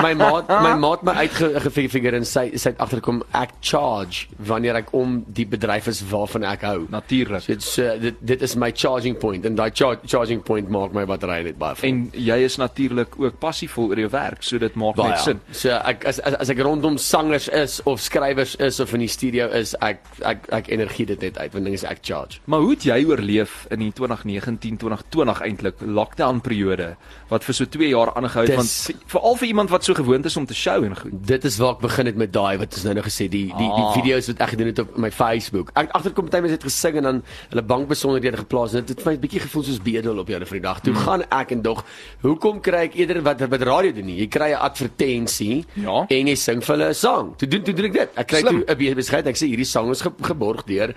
my 0.02 0.14
maat 0.14 0.49
my 0.49 0.75
maat 0.84 1.02
my 1.02 1.12
uitgefigure 1.26 2.16
en 2.16 2.25
sy 2.25 2.50
sy 2.56 2.70
het 2.70 2.78
agterkom 2.78 3.22
ek 3.34 3.50
charge 3.61 4.26
wanneer 4.38 4.76
ek 4.76 4.92
om 4.94 5.25
die 5.26 5.46
bedryf 5.46 5.87
is 5.88 6.02
waarvan 6.11 6.44
ek 6.44 6.62
hou. 6.62 6.87
Natuurlik. 6.90 7.42
So 7.62 7.82
uh, 7.83 7.95
dit 8.01 8.19
dit 8.33 8.43
is 8.47 8.55
my 8.57 8.71
charging 8.75 9.17
point 9.19 9.45
en 9.49 9.57
daai 9.59 9.71
char 9.75 9.99
charging 10.07 10.43
point 10.47 10.69
maak 10.73 10.95
my 10.97 11.05
battery 11.09 11.43
net 11.49 11.59
baie 11.61 11.75
vol. 11.79 11.89
En 11.89 12.03
jy 12.15 12.39
is 12.47 12.57
natuurlik 12.61 13.17
ook 13.21 13.39
passievol 13.43 13.91
oor 13.93 14.01
jou 14.05 14.11
werk, 14.12 14.43
so 14.47 14.59
dit 14.62 14.75
maak 14.81 14.97
baie. 14.97 15.11
net 15.12 15.25
sin. 15.27 15.41
So 15.53 15.71
ek 15.77 16.07
as, 16.09 16.21
as 16.21 16.35
as 16.45 16.53
ek 16.55 16.62
rondom 16.65 16.99
sangers 16.99 17.49
is 17.49 17.81
of 17.89 18.01
skrywers 18.01 18.55
is 18.61 18.81
of 18.81 18.93
in 18.95 19.05
die 19.05 19.11
studio 19.12 19.49
is 19.53 19.75
ek 19.83 20.01
ek 20.29 20.49
ek 20.53 20.71
energie 20.73 21.07
dit 21.12 21.21
net 21.29 21.39
uit 21.39 21.53
want 21.53 21.65
ding 21.69 21.75
is 21.75 21.85
ek 21.85 22.01
charge. 22.07 22.41
Maar 22.47 22.61
hoe 22.65 22.71
het 22.77 22.87
jy 22.89 22.99
oorleef 23.09 23.67
in 23.71 23.79
die 23.85 23.93
2019 23.93 24.79
2020 24.79 25.43
eintlik 25.49 25.83
lockdown 25.85 26.41
periode 26.45 26.93
wat 27.33 27.45
vir 27.45 27.55
so 27.57 27.65
2 27.67 27.89
jaar 27.93 28.12
aangehou 28.17 28.47
het 28.47 28.57
want 28.57 29.03
veral 29.12 29.37
vir 29.41 29.49
iemand 29.49 29.71
wat 29.73 29.85
so 29.85 29.95
gewoond 29.95 30.27
is 30.29 30.37
om 30.37 30.47
te 30.47 30.55
show 30.55 30.79
en 30.85 30.97
goed. 30.97 31.12
Dit 31.27 31.45
is 31.49 31.59
waar 31.59 31.77
ek 31.77 31.81
begin 31.87 32.07
het 32.07 32.17
met 32.21 32.33
daai 32.33 32.59
wat 32.61 32.75
ons 32.77 32.85
nou 32.85 32.95
nou 32.99 33.05
gesê 33.07 33.29
die 33.29 33.47
die 33.49 33.69
die 33.73 33.85
Ah. 33.87 33.93
video's 33.97 34.27
wat 34.29 34.41
ek 34.41 34.51
gedoen 34.55 34.67
het 34.73 34.79
op 34.79 34.97
my 34.99 35.11
Facebook. 35.11 35.71
Ek 35.75 35.91
agterkom 35.97 36.29
baie 36.31 36.43
mense 36.43 36.55
het 36.59 36.65
gesing 36.67 36.97
en 37.01 37.03
dan 37.09 37.23
hulle 37.51 37.62
bankbesonderhede 37.73 38.37
geplaas 38.45 38.75
en 38.76 38.85
dit 38.85 38.93
het 38.97 39.07
my 39.07 39.14
'n 39.17 39.21
bietjie 39.25 39.41
gevoel 39.47 39.64
soos 39.64 39.81
bedel 39.83 40.19
op 40.19 40.29
jou 40.29 40.41
vandag. 40.45 40.81
Toe 40.81 40.93
Hmm. 40.95 41.02
gaan 41.05 41.23
ek 41.31 41.50
en 41.52 41.62
dog, 41.62 41.85
hoekom 42.23 42.61
kry 42.61 42.85
ek 42.88 42.95
eerder 42.95 43.23
wat 43.23 43.41
wat 43.49 43.62
radio 43.62 43.93
doen 43.93 44.07
nie? 44.07 44.19
Jy 44.21 44.29
kry 44.29 44.50
'n 44.52 44.61
advertensie 44.61 45.64
Ja. 45.75 46.05
en 46.09 46.26
jy 46.26 46.35
sing 46.37 46.62
vir 46.62 46.76
hulle 46.76 46.88
'n 46.91 46.95
sang. 46.95 47.37
Toe 47.37 47.49
doen 47.49 47.62
toe 47.62 47.75
doen 47.75 47.85
ek 47.87 47.93
dit. 47.93 48.11
Ek 48.17 48.26
kry 48.29 48.41
toe 48.43 48.64
'n 48.67 48.95
bescheid. 48.95 49.26
Ek 49.26 49.37
sê 49.37 49.47
hierdie 49.49 49.64
sang 49.67 49.91
is 49.91 50.00
ge, 50.02 50.11
geborg 50.23 50.64
deur 50.67 50.95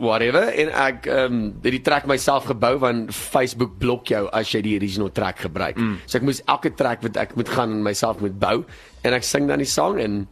whatever 0.00 0.42
en 0.54 0.68
ek 0.68 1.06
ehm 1.06 1.32
um, 1.32 1.54
het 1.62 1.72
die 1.72 1.82
track 1.82 2.06
myself 2.06 2.44
gebou 2.46 2.78
want 2.78 3.14
Facebook 3.14 3.78
blok 3.78 4.08
jou 4.08 4.28
as 4.32 4.50
jy 4.52 4.62
die 4.62 4.76
original 4.76 5.10
track 5.12 5.38
gebruik. 5.38 5.76
Mm. 5.76 5.98
So 6.06 6.18
ek 6.18 6.24
moes 6.24 6.42
elke 6.48 6.70
track 6.74 7.02
wat 7.02 7.16
ek 7.16 7.36
moet 7.36 7.48
gaan 7.48 7.82
myself 7.82 8.20
moet 8.20 8.38
bou 8.38 8.64
en 9.04 9.12
ek 9.14 9.22
sing 9.22 9.46
dan 9.48 9.58
die 9.58 9.66
sang 9.66 9.98
en 9.98 10.28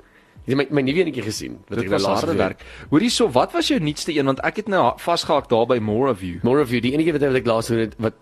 jy 0.49 0.55
het 0.57 0.61
my, 0.63 0.67
my 0.81 0.85
nuwe 0.87 1.03
enetjie 1.05 1.23
gesien 1.27 1.59
wat 1.69 1.83
ek 1.83 1.91
nou 1.93 2.01
laas 2.01 2.23
gedoen 2.25 2.41
werk. 2.41 2.63
Hoorie 2.91 3.11
so, 3.13 3.29
wat 3.35 3.53
was 3.53 3.69
jou 3.69 3.77
nuutste 3.85 4.15
een 4.17 4.31
want 4.31 4.41
ek 4.49 4.63
het 4.63 4.69
nou 4.73 4.83
vasgehak 5.05 5.51
daar 5.53 5.67
by 5.69 5.77
More 5.85 6.09
of 6.11 6.23
You. 6.25 6.41
More 6.43 6.63
of 6.65 6.73
you, 6.73 6.81
die 6.81 6.95
enige 6.97 7.13
wat 7.19 7.27
ek 7.29 7.47
laas 7.47 7.69
gedoen 7.69 7.85
het 7.91 7.97
wat 8.01 8.17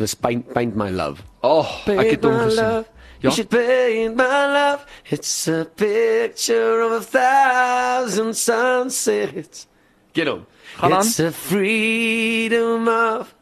was 0.00 0.14
paint 0.16 0.46
paint 0.54 0.76
my 0.78 0.88
love. 0.94 1.20
Oh, 1.42 1.66
ek 1.90 2.14
het 2.16 2.24
hom 2.24 2.38
gesien. 2.46 2.86
You 3.22 3.30
Ja. 3.30 3.34
should 3.36 3.50
paint 3.50 4.16
my 4.16 4.46
love. 4.50 4.86
It's 5.10 5.46
a 5.48 5.64
picture 5.76 6.82
of 6.82 6.92
a 6.92 7.00
thousand 7.02 8.34
sunsets. 8.36 9.66
Get 10.12 10.28
on. 10.28 10.44
Gaan 10.80 10.92
aan. 10.92 11.06
It's 11.06 11.20
a 11.20 11.30
freedom 11.30 12.88
of 12.88 13.34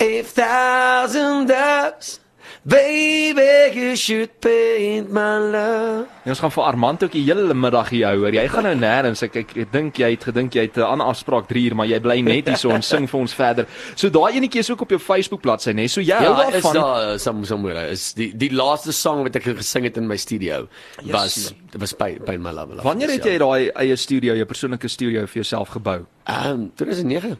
a 0.00 0.22
thousand 0.22 1.48
doves. 1.48 2.20
Baby, 2.62 3.72
you 3.74 3.96
should 3.96 4.28
paint 4.40 5.08
my 5.10 5.38
love. 5.50 6.04
En 6.24 6.30
ons 6.34 6.38
gaan 6.42 6.52
vir 6.52 6.64
Armand 6.68 7.04
ook 7.06 7.14
die 7.16 7.22
hele 7.24 7.54
middag 7.56 7.88
hier 7.88 8.06
hou. 8.10 8.18
hoor. 8.20 8.34
Jy 8.36 8.42
gaan 8.52 8.66
nou 8.68 8.74
nêrens. 8.76 9.22
Ek 9.24 9.38
ek, 9.40 9.54
ek 9.64 9.70
dink 9.72 9.96
jy 10.02 10.10
het 10.12 10.26
gedink 10.28 10.52
jy 10.58 10.66
het 10.68 10.76
'n 10.76 10.84
ander 10.84 11.06
afspraak 11.08 11.48
3 11.48 11.70
uur, 11.70 11.74
maar 11.74 11.86
jy 11.88 12.00
bly 12.00 12.20
net 12.20 12.48
hier 12.52 12.56
so 12.60 12.70
en 12.70 12.82
sing 12.82 13.08
vir 13.08 13.20
ons 13.20 13.34
verder. 13.34 13.66
So 13.96 14.10
daai 14.10 14.36
enetjie 14.36 14.60
is 14.60 14.70
ook 14.70 14.80
op 14.82 14.90
jou 14.90 14.98
Facebook 15.00 15.40
bladsy, 15.40 15.72
né? 15.72 15.88
So 15.88 16.00
jy 16.00 16.12
hou 16.12 16.22
Ja, 16.36 16.48
is 16.48 16.62
daarvan. 16.62 16.74
daar 16.74 17.18
some 17.18 17.44
somewhere 17.46 17.88
is 17.90 18.12
die 18.12 18.36
die 18.36 18.50
laaste 18.52 18.92
song 18.92 19.22
wat 19.22 19.36
ek 19.36 19.42
gesing 19.56 19.84
het 19.84 19.96
in 19.96 20.06
my 20.06 20.16
studio 20.16 20.68
was 21.04 21.54
was 21.78 21.92
paint, 21.94 22.24
paint 22.26 22.42
my 22.42 22.50
love. 22.52 22.82
Wanneer 22.82 23.08
het 23.10 23.24
jy 23.24 23.38
daai 23.38 23.70
eie 23.74 23.96
studio, 23.96 24.34
jou 24.34 24.44
persoonlike 24.44 24.88
studio 24.88 25.20
vir 25.26 25.42
jouself 25.42 25.68
gebou? 25.68 26.04
Ehm 26.26 26.50
um, 26.52 26.72
2009. 26.76 27.38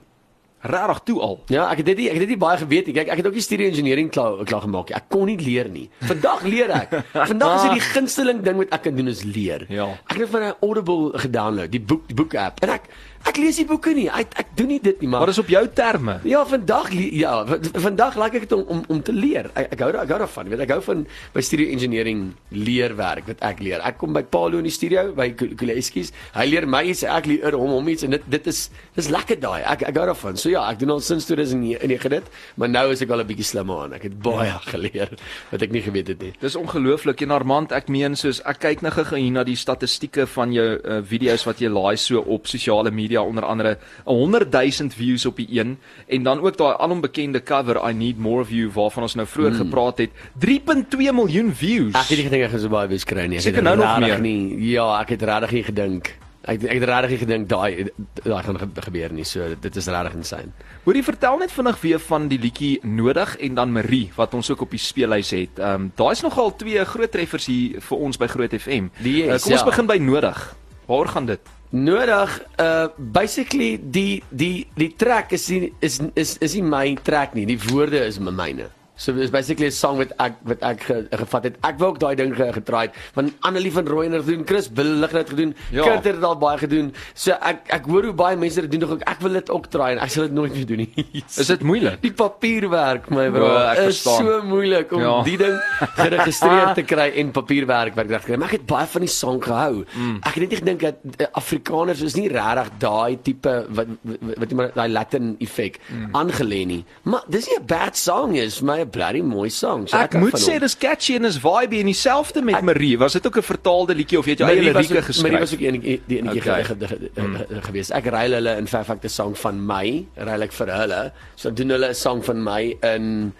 Regtig 0.60 0.98
toe 1.08 1.20
al. 1.24 1.38
Ja, 1.48 1.70
ek 1.72 1.80
het 1.80 1.86
dit 1.86 1.96
nie, 2.02 2.06
ek 2.10 2.18
het 2.18 2.24
dit 2.26 2.32
nie 2.34 2.40
baie 2.40 2.58
geweet 2.60 2.86
nie. 2.90 2.94
Kyk, 2.98 3.08
ek 3.14 3.20
het 3.22 3.26
ook 3.30 3.36
die 3.38 3.44
studie 3.44 3.66
engineering 3.70 4.10
klaar 4.12 4.42
klaar 4.44 4.60
gemaak. 4.60 4.90
nie. 4.90 4.96
Ek 4.98 5.06
kon 5.08 5.24
nie 5.30 5.38
leer 5.40 5.70
nie. 5.72 5.86
Vandag 6.04 6.42
leer 6.44 6.70
ek. 6.76 6.92
Vandag 7.32 7.54
is 7.56 7.62
dit 7.62 7.78
die 7.78 7.86
gunsteling 7.94 8.42
ding 8.44 8.60
wat 8.60 8.74
ek 8.76 8.82
kan 8.88 8.96
doen 8.96 9.08
is 9.08 9.22
leer. 9.24 9.64
Ja. 9.72 9.88
Ek 10.12 10.20
het 10.20 10.28
van 10.28 10.42
'n 10.50 10.54
Audible 10.60 11.16
gedownload, 11.18 11.72
die 11.72 11.80
boek 11.80 12.04
die 12.08 12.14
boek 12.16 12.34
app. 12.36 12.60
En 12.60 12.76
ek 12.76 12.90
ek 13.28 13.36
lees 13.36 13.56
die 13.60 13.66
boeke 13.68 13.92
nie. 13.94 14.08
Ek 14.08 14.32
ek 14.40 14.48
doen 14.56 14.68
nie 14.68 14.80
dit 14.80 15.00
nie, 15.00 15.08
maar 15.08 15.20
Maar 15.20 15.30
dis 15.32 15.38
op 15.38 15.48
jou 15.52 15.62
terme. 15.68 16.20
Ja, 16.24 16.44
vandag 16.46 16.88
ja, 16.92 17.44
vandag 17.84 18.16
like 18.16 18.36
ek 18.40 18.48
dit 18.48 18.52
om 18.56 18.64
om 18.68 18.80
om 18.88 19.02
te 19.02 19.12
leer. 19.12 19.50
Ek 19.54 19.72
ek 19.74 19.80
hou 19.84 19.90
ek 19.92 20.08
hou 20.08 20.18
daarvan. 20.18 20.48
Weet, 20.48 20.60
ek 20.60 20.70
hou 20.70 20.80
van 20.82 21.06
by 21.34 21.40
studio 21.44 21.68
engineering 21.70 22.32
leerwerk 22.50 23.26
wat 23.28 23.42
ek 23.44 23.60
leer. 23.60 23.80
Ek 23.84 23.98
kom 24.00 24.12
by 24.16 24.22
Paulo 24.22 24.58
in 24.58 24.64
die 24.64 24.72
studio 24.74 25.12
by 25.16 25.30
Kuleskies. 25.36 26.12
Hy 26.34 26.46
leer 26.48 26.66
my 26.66 26.82
iets, 26.90 27.04
ek 27.04 27.26
leer 27.26 27.56
hom 27.58 27.74
hom 27.76 27.88
iets 27.92 28.06
en 28.06 28.16
dit 28.16 28.24
dit 28.30 28.46
is 28.46 28.62
dis 28.96 29.10
lekker 29.12 29.40
daai. 29.42 29.60
Ek 29.62 29.82
ek 29.90 30.00
hou 30.00 30.06
daarvan. 30.10 30.40
So 30.40 30.48
ja, 30.52 30.64
ek 30.70 30.80
doen 30.80 30.94
al 30.96 31.04
sinds 31.04 31.28
2009 31.28 32.08
dit, 32.16 32.32
maar 32.56 32.72
nou 32.72 32.86
is 32.94 33.02
ek 33.02 33.10
al 33.10 33.20
'n 33.20 33.26
bietjie 33.26 33.44
slimmer 33.52 33.84
aan. 33.84 33.92
Ek 33.98 34.08
het 34.08 34.16
baie 34.22 34.56
geleer 34.72 35.10
wat 35.52 35.62
ek 35.62 35.70
nie 35.70 35.82
geweet 35.82 36.08
het 36.08 36.22
nie. 36.22 36.32
Dis 36.40 36.56
ongelooflik. 36.56 37.20
En 37.22 37.30
Armand, 37.30 37.72
ek 37.72 37.88
meen 37.88 38.16
soos 38.16 38.40
ek 38.46 38.58
kyk 38.60 38.82
nou 38.82 38.90
gou 38.92 39.04
hier 39.16 39.32
na 39.32 39.44
die 39.44 39.56
statistieke 39.56 40.26
van 40.26 40.52
jou 40.52 40.80
uh, 40.80 41.02
video's 41.04 41.44
wat 41.44 41.60
jy 41.60 41.68
laai 41.68 41.96
so 41.96 42.18
op 42.20 42.46
sosiale 42.46 42.90
media 42.90 43.09
onder 43.18 43.44
andere 43.44 43.78
100 44.04 44.52
000 44.52 44.90
views 44.94 45.26
op 45.26 45.36
die 45.36 45.48
een 45.50 45.78
en 46.06 46.22
dan 46.22 46.40
ook 46.40 46.56
daai 46.56 46.76
alombekende 46.78 47.42
cover 47.42 47.80
I 47.90 47.92
need 47.92 48.18
more 48.18 48.40
of 48.40 48.50
you 48.50 48.70
waarvan 48.70 49.02
ons 49.02 49.14
nou 49.14 49.26
vroeër 49.26 49.52
mm. 49.52 49.56
gepraat 49.56 49.98
het. 49.98 50.10
3.2 50.46 51.12
miljoen 51.12 51.54
views. 51.54 51.94
Ek 51.94 52.08
het 52.08 52.18
nie 52.18 52.26
gedink 52.26 52.44
ek 52.44 52.50
gaan 52.50 52.60
so 52.60 52.68
baie 52.68 52.88
wees 52.88 53.04
kry 53.04 53.26
nie. 53.26 53.36
Ek 53.36 53.42
Seker 53.42 53.64
het 53.64 53.64
nou 53.64 53.76
nog 53.76 53.98
meer. 53.98 54.20
nie. 54.20 54.70
Ja, 54.70 55.00
ek 55.00 55.08
het 55.16 55.22
regtig 55.22 55.50
nie 55.58 55.62
gedink. 55.64 56.12
Ek 56.48 56.62
ek 56.64 56.78
het 56.80 56.88
regtig 56.88 57.10
nie 57.10 57.18
gedink 57.20 57.48
daai 57.48 57.90
daai 58.24 58.42
gaan 58.42 58.58
ge- 58.58 58.82
gebeur 58.86 59.12
nie. 59.12 59.24
So 59.24 59.54
dit 59.60 59.76
is 59.76 59.86
regtig 59.86 60.14
insane. 60.14 60.52
Hoorie 60.84 61.02
vertel 61.04 61.38
net 61.38 61.52
vinnig 61.52 61.80
weer 61.80 61.98
van 62.00 62.28
die 62.28 62.38
liedjie 62.38 62.78
Nodig 62.82 63.36
en 63.36 63.54
dan 63.54 63.72
Marie 63.72 64.10
wat 64.16 64.34
ons 64.34 64.50
ook 64.50 64.60
op 64.60 64.70
die 64.70 64.80
speellys 64.80 65.30
het. 65.30 65.58
Ehm 65.58 65.74
um, 65.74 65.92
daai's 65.96 66.22
nogal 66.22 66.56
twee 66.56 66.84
groot 66.84 67.10
treffers 67.12 67.46
hier 67.46 67.80
vir 67.80 67.98
ons 67.98 68.16
by 68.16 68.26
Groot 68.26 68.54
FM. 68.56 68.88
Die 69.02 69.22
is, 69.22 69.28
uh, 69.28 69.42
kom 69.42 69.52
ons 69.52 69.60
ja. 69.60 69.68
begin 69.68 69.86
by 69.86 69.98
Nodig. 70.00 70.56
Waaroor 70.86 71.08
gaan 71.08 71.26
dit? 71.26 71.40
Nodig 71.70 72.32
uh 72.58 72.88
basically 72.98 73.78
die 73.78 74.22
die 74.28 74.66
die 74.74 74.90
track 74.98 75.30
is 75.32 75.46
nie, 75.48 75.70
is 75.78 76.00
is 76.18 76.34
is 76.42 76.54
nie 76.58 76.66
my 76.66 76.96
track 77.06 77.34
nie. 77.38 77.46
Die 77.46 77.58
woorde 77.70 78.02
is 78.06 78.18
my 78.18 78.34
myne. 78.34 78.66
So 79.00 79.14
dis 79.16 79.30
basically 79.32 79.70
'n 79.72 79.72
song 79.72 79.96
wat 79.96 80.10
ek 80.20 80.34
wat 80.44 80.60
ek 80.70 80.80
ge, 80.84 80.96
gevat 81.22 81.44
het. 81.48 81.54
Ek 81.64 81.78
wou 81.80 81.88
ook 81.94 82.00
daai 82.02 82.14
ding 82.20 82.34
ge, 82.36 82.50
getraai 82.52 82.86
het. 82.88 82.96
Want 83.16 83.32
Annelie 83.48 83.72
van 83.72 83.86
Rooyen 83.88 84.12
het 84.12 84.24
gedoen, 84.28 84.44
Chris 84.46 84.68
Billig 84.68 85.10
het 85.16 85.30
gedoen, 85.32 85.54
Ja. 85.72 85.84
ja. 85.84 85.90
Kurt 85.90 86.04
het 86.04 86.22
al 86.22 86.36
baie 86.36 86.58
gedoen. 86.58 86.92
So 87.14 87.32
ek 87.32 87.64
ek 87.72 87.84
hoor 87.88 88.04
hoe 88.04 88.12
baie 88.12 88.36
mense 88.36 88.60
dit 88.60 88.70
doen. 88.70 88.80
Nog 88.80 88.90
ook 88.90 89.04
ek 89.08 89.20
wil 89.24 89.32
dit 89.32 89.50
ook 89.50 89.66
traai 89.72 89.96
en 89.96 90.02
ek 90.04 90.10
sal 90.10 90.22
dit 90.28 90.32
nooit 90.36 90.52
meer 90.54 90.66
doen 90.66 90.76
nie. 90.84 90.92
Is 91.38 91.46
dit 91.46 91.62
moeilik? 91.62 91.96
Die 92.02 92.12
papierwerk, 92.12 93.08
my 93.10 93.30
bro, 93.30 93.46
O, 93.48 93.56
ek 93.72 93.78
is 93.78 93.84
verstaan. 94.04 94.26
so 94.26 94.42
moeilik 94.44 94.92
om 94.92 95.00
Ja. 95.00 95.06
ja. 95.16 95.22
die 95.24 95.36
ding 95.36 95.56
geregistreer 95.96 96.74
te 96.74 96.82
kry 96.82 97.08
en 97.20 97.30
papierwerk 97.32 97.94
werk 97.96 98.10
reg 98.10 98.20
te 98.20 98.26
kry. 98.32 98.36
Maar 98.40 98.52
ek 98.52 98.58
het 98.60 98.66
baie 98.68 98.86
van 98.86 99.00
die 99.06 99.08
sang 99.12 99.40
gehou. 99.44 99.84
Mm. 99.96 100.16
Ek 100.26 100.34
het 100.34 100.42
net 100.44 100.50
nie 100.50 100.60
gedink 100.60 100.80
dat 100.80 100.96
uh, 101.20 101.26
Afrikaners 101.40 102.02
is 102.04 102.16
nie 102.18 102.28
regtig 102.28 102.70
daai 102.82 103.16
tipe 103.22 103.54
wat 103.70 103.86
wat, 104.02 104.36
wat 104.42 104.50
iemand 104.54 104.74
daai 104.76 104.88
Latin 104.92 105.32
effek 105.40 105.78
mm. 105.88 106.14
aangelê 106.16 106.62
nie. 106.66 106.84
Maar 107.08 107.24
dis 107.28 107.48
nie 107.48 107.58
'n 107.60 107.66
bad 107.66 107.96
song 107.96 108.36
is, 108.36 108.60
my 108.60 108.84
bloody 108.90 109.22
mooi 109.22 109.48
song. 109.50 109.86
So 109.88 109.96
Ek 109.96 110.12
hou 110.12 110.20
moet 110.24 110.34
sê 110.40 110.58
dis 110.60 110.76
catchy 110.76 111.14
en 111.16 111.24
is 111.24 111.38
vibe 111.38 111.78
en 111.80 111.86
dieselfde 111.86 112.42
met 112.42 112.54
Ek- 112.56 112.62
Marie. 112.62 112.96
Was 112.98 113.12
dit 113.12 113.26
ook 113.26 113.36
'n 113.36 113.42
vertaalde 113.42 113.94
liedjie 113.94 114.18
of 114.18 114.24
jy 114.26 114.30
het 114.30 114.38
jou 114.38 114.50
eie 114.50 114.60
lirieke 114.60 114.78
ook- 114.78 115.22
Marie 115.22 115.38
was 115.38 115.50
geskryf? 115.50 115.52
ook 115.54 115.60
een 115.60 116.00
die 116.06 116.18
enetjie 116.18 116.40
Okay. 116.42 116.64
ge, 116.64 117.60
gewees. 117.62 117.90
Ek 117.90 118.04
ruil 118.06 118.32
hulle 118.32 118.56
in 118.56 118.66
Fairfax 118.66 119.04
'n 119.04 119.08
song 119.08 119.34
van 119.36 119.66
my, 119.66 120.06
ruil 120.16 120.42
ek 120.42 120.52
vir 120.52 120.66
hulle. 120.66 121.12
So 121.36 121.50
doen 121.50 121.68
hulle 121.70 121.88
'n 121.88 121.94
song 121.94 122.22
van 122.24 122.42
my 122.42 122.76
in 122.82 123.32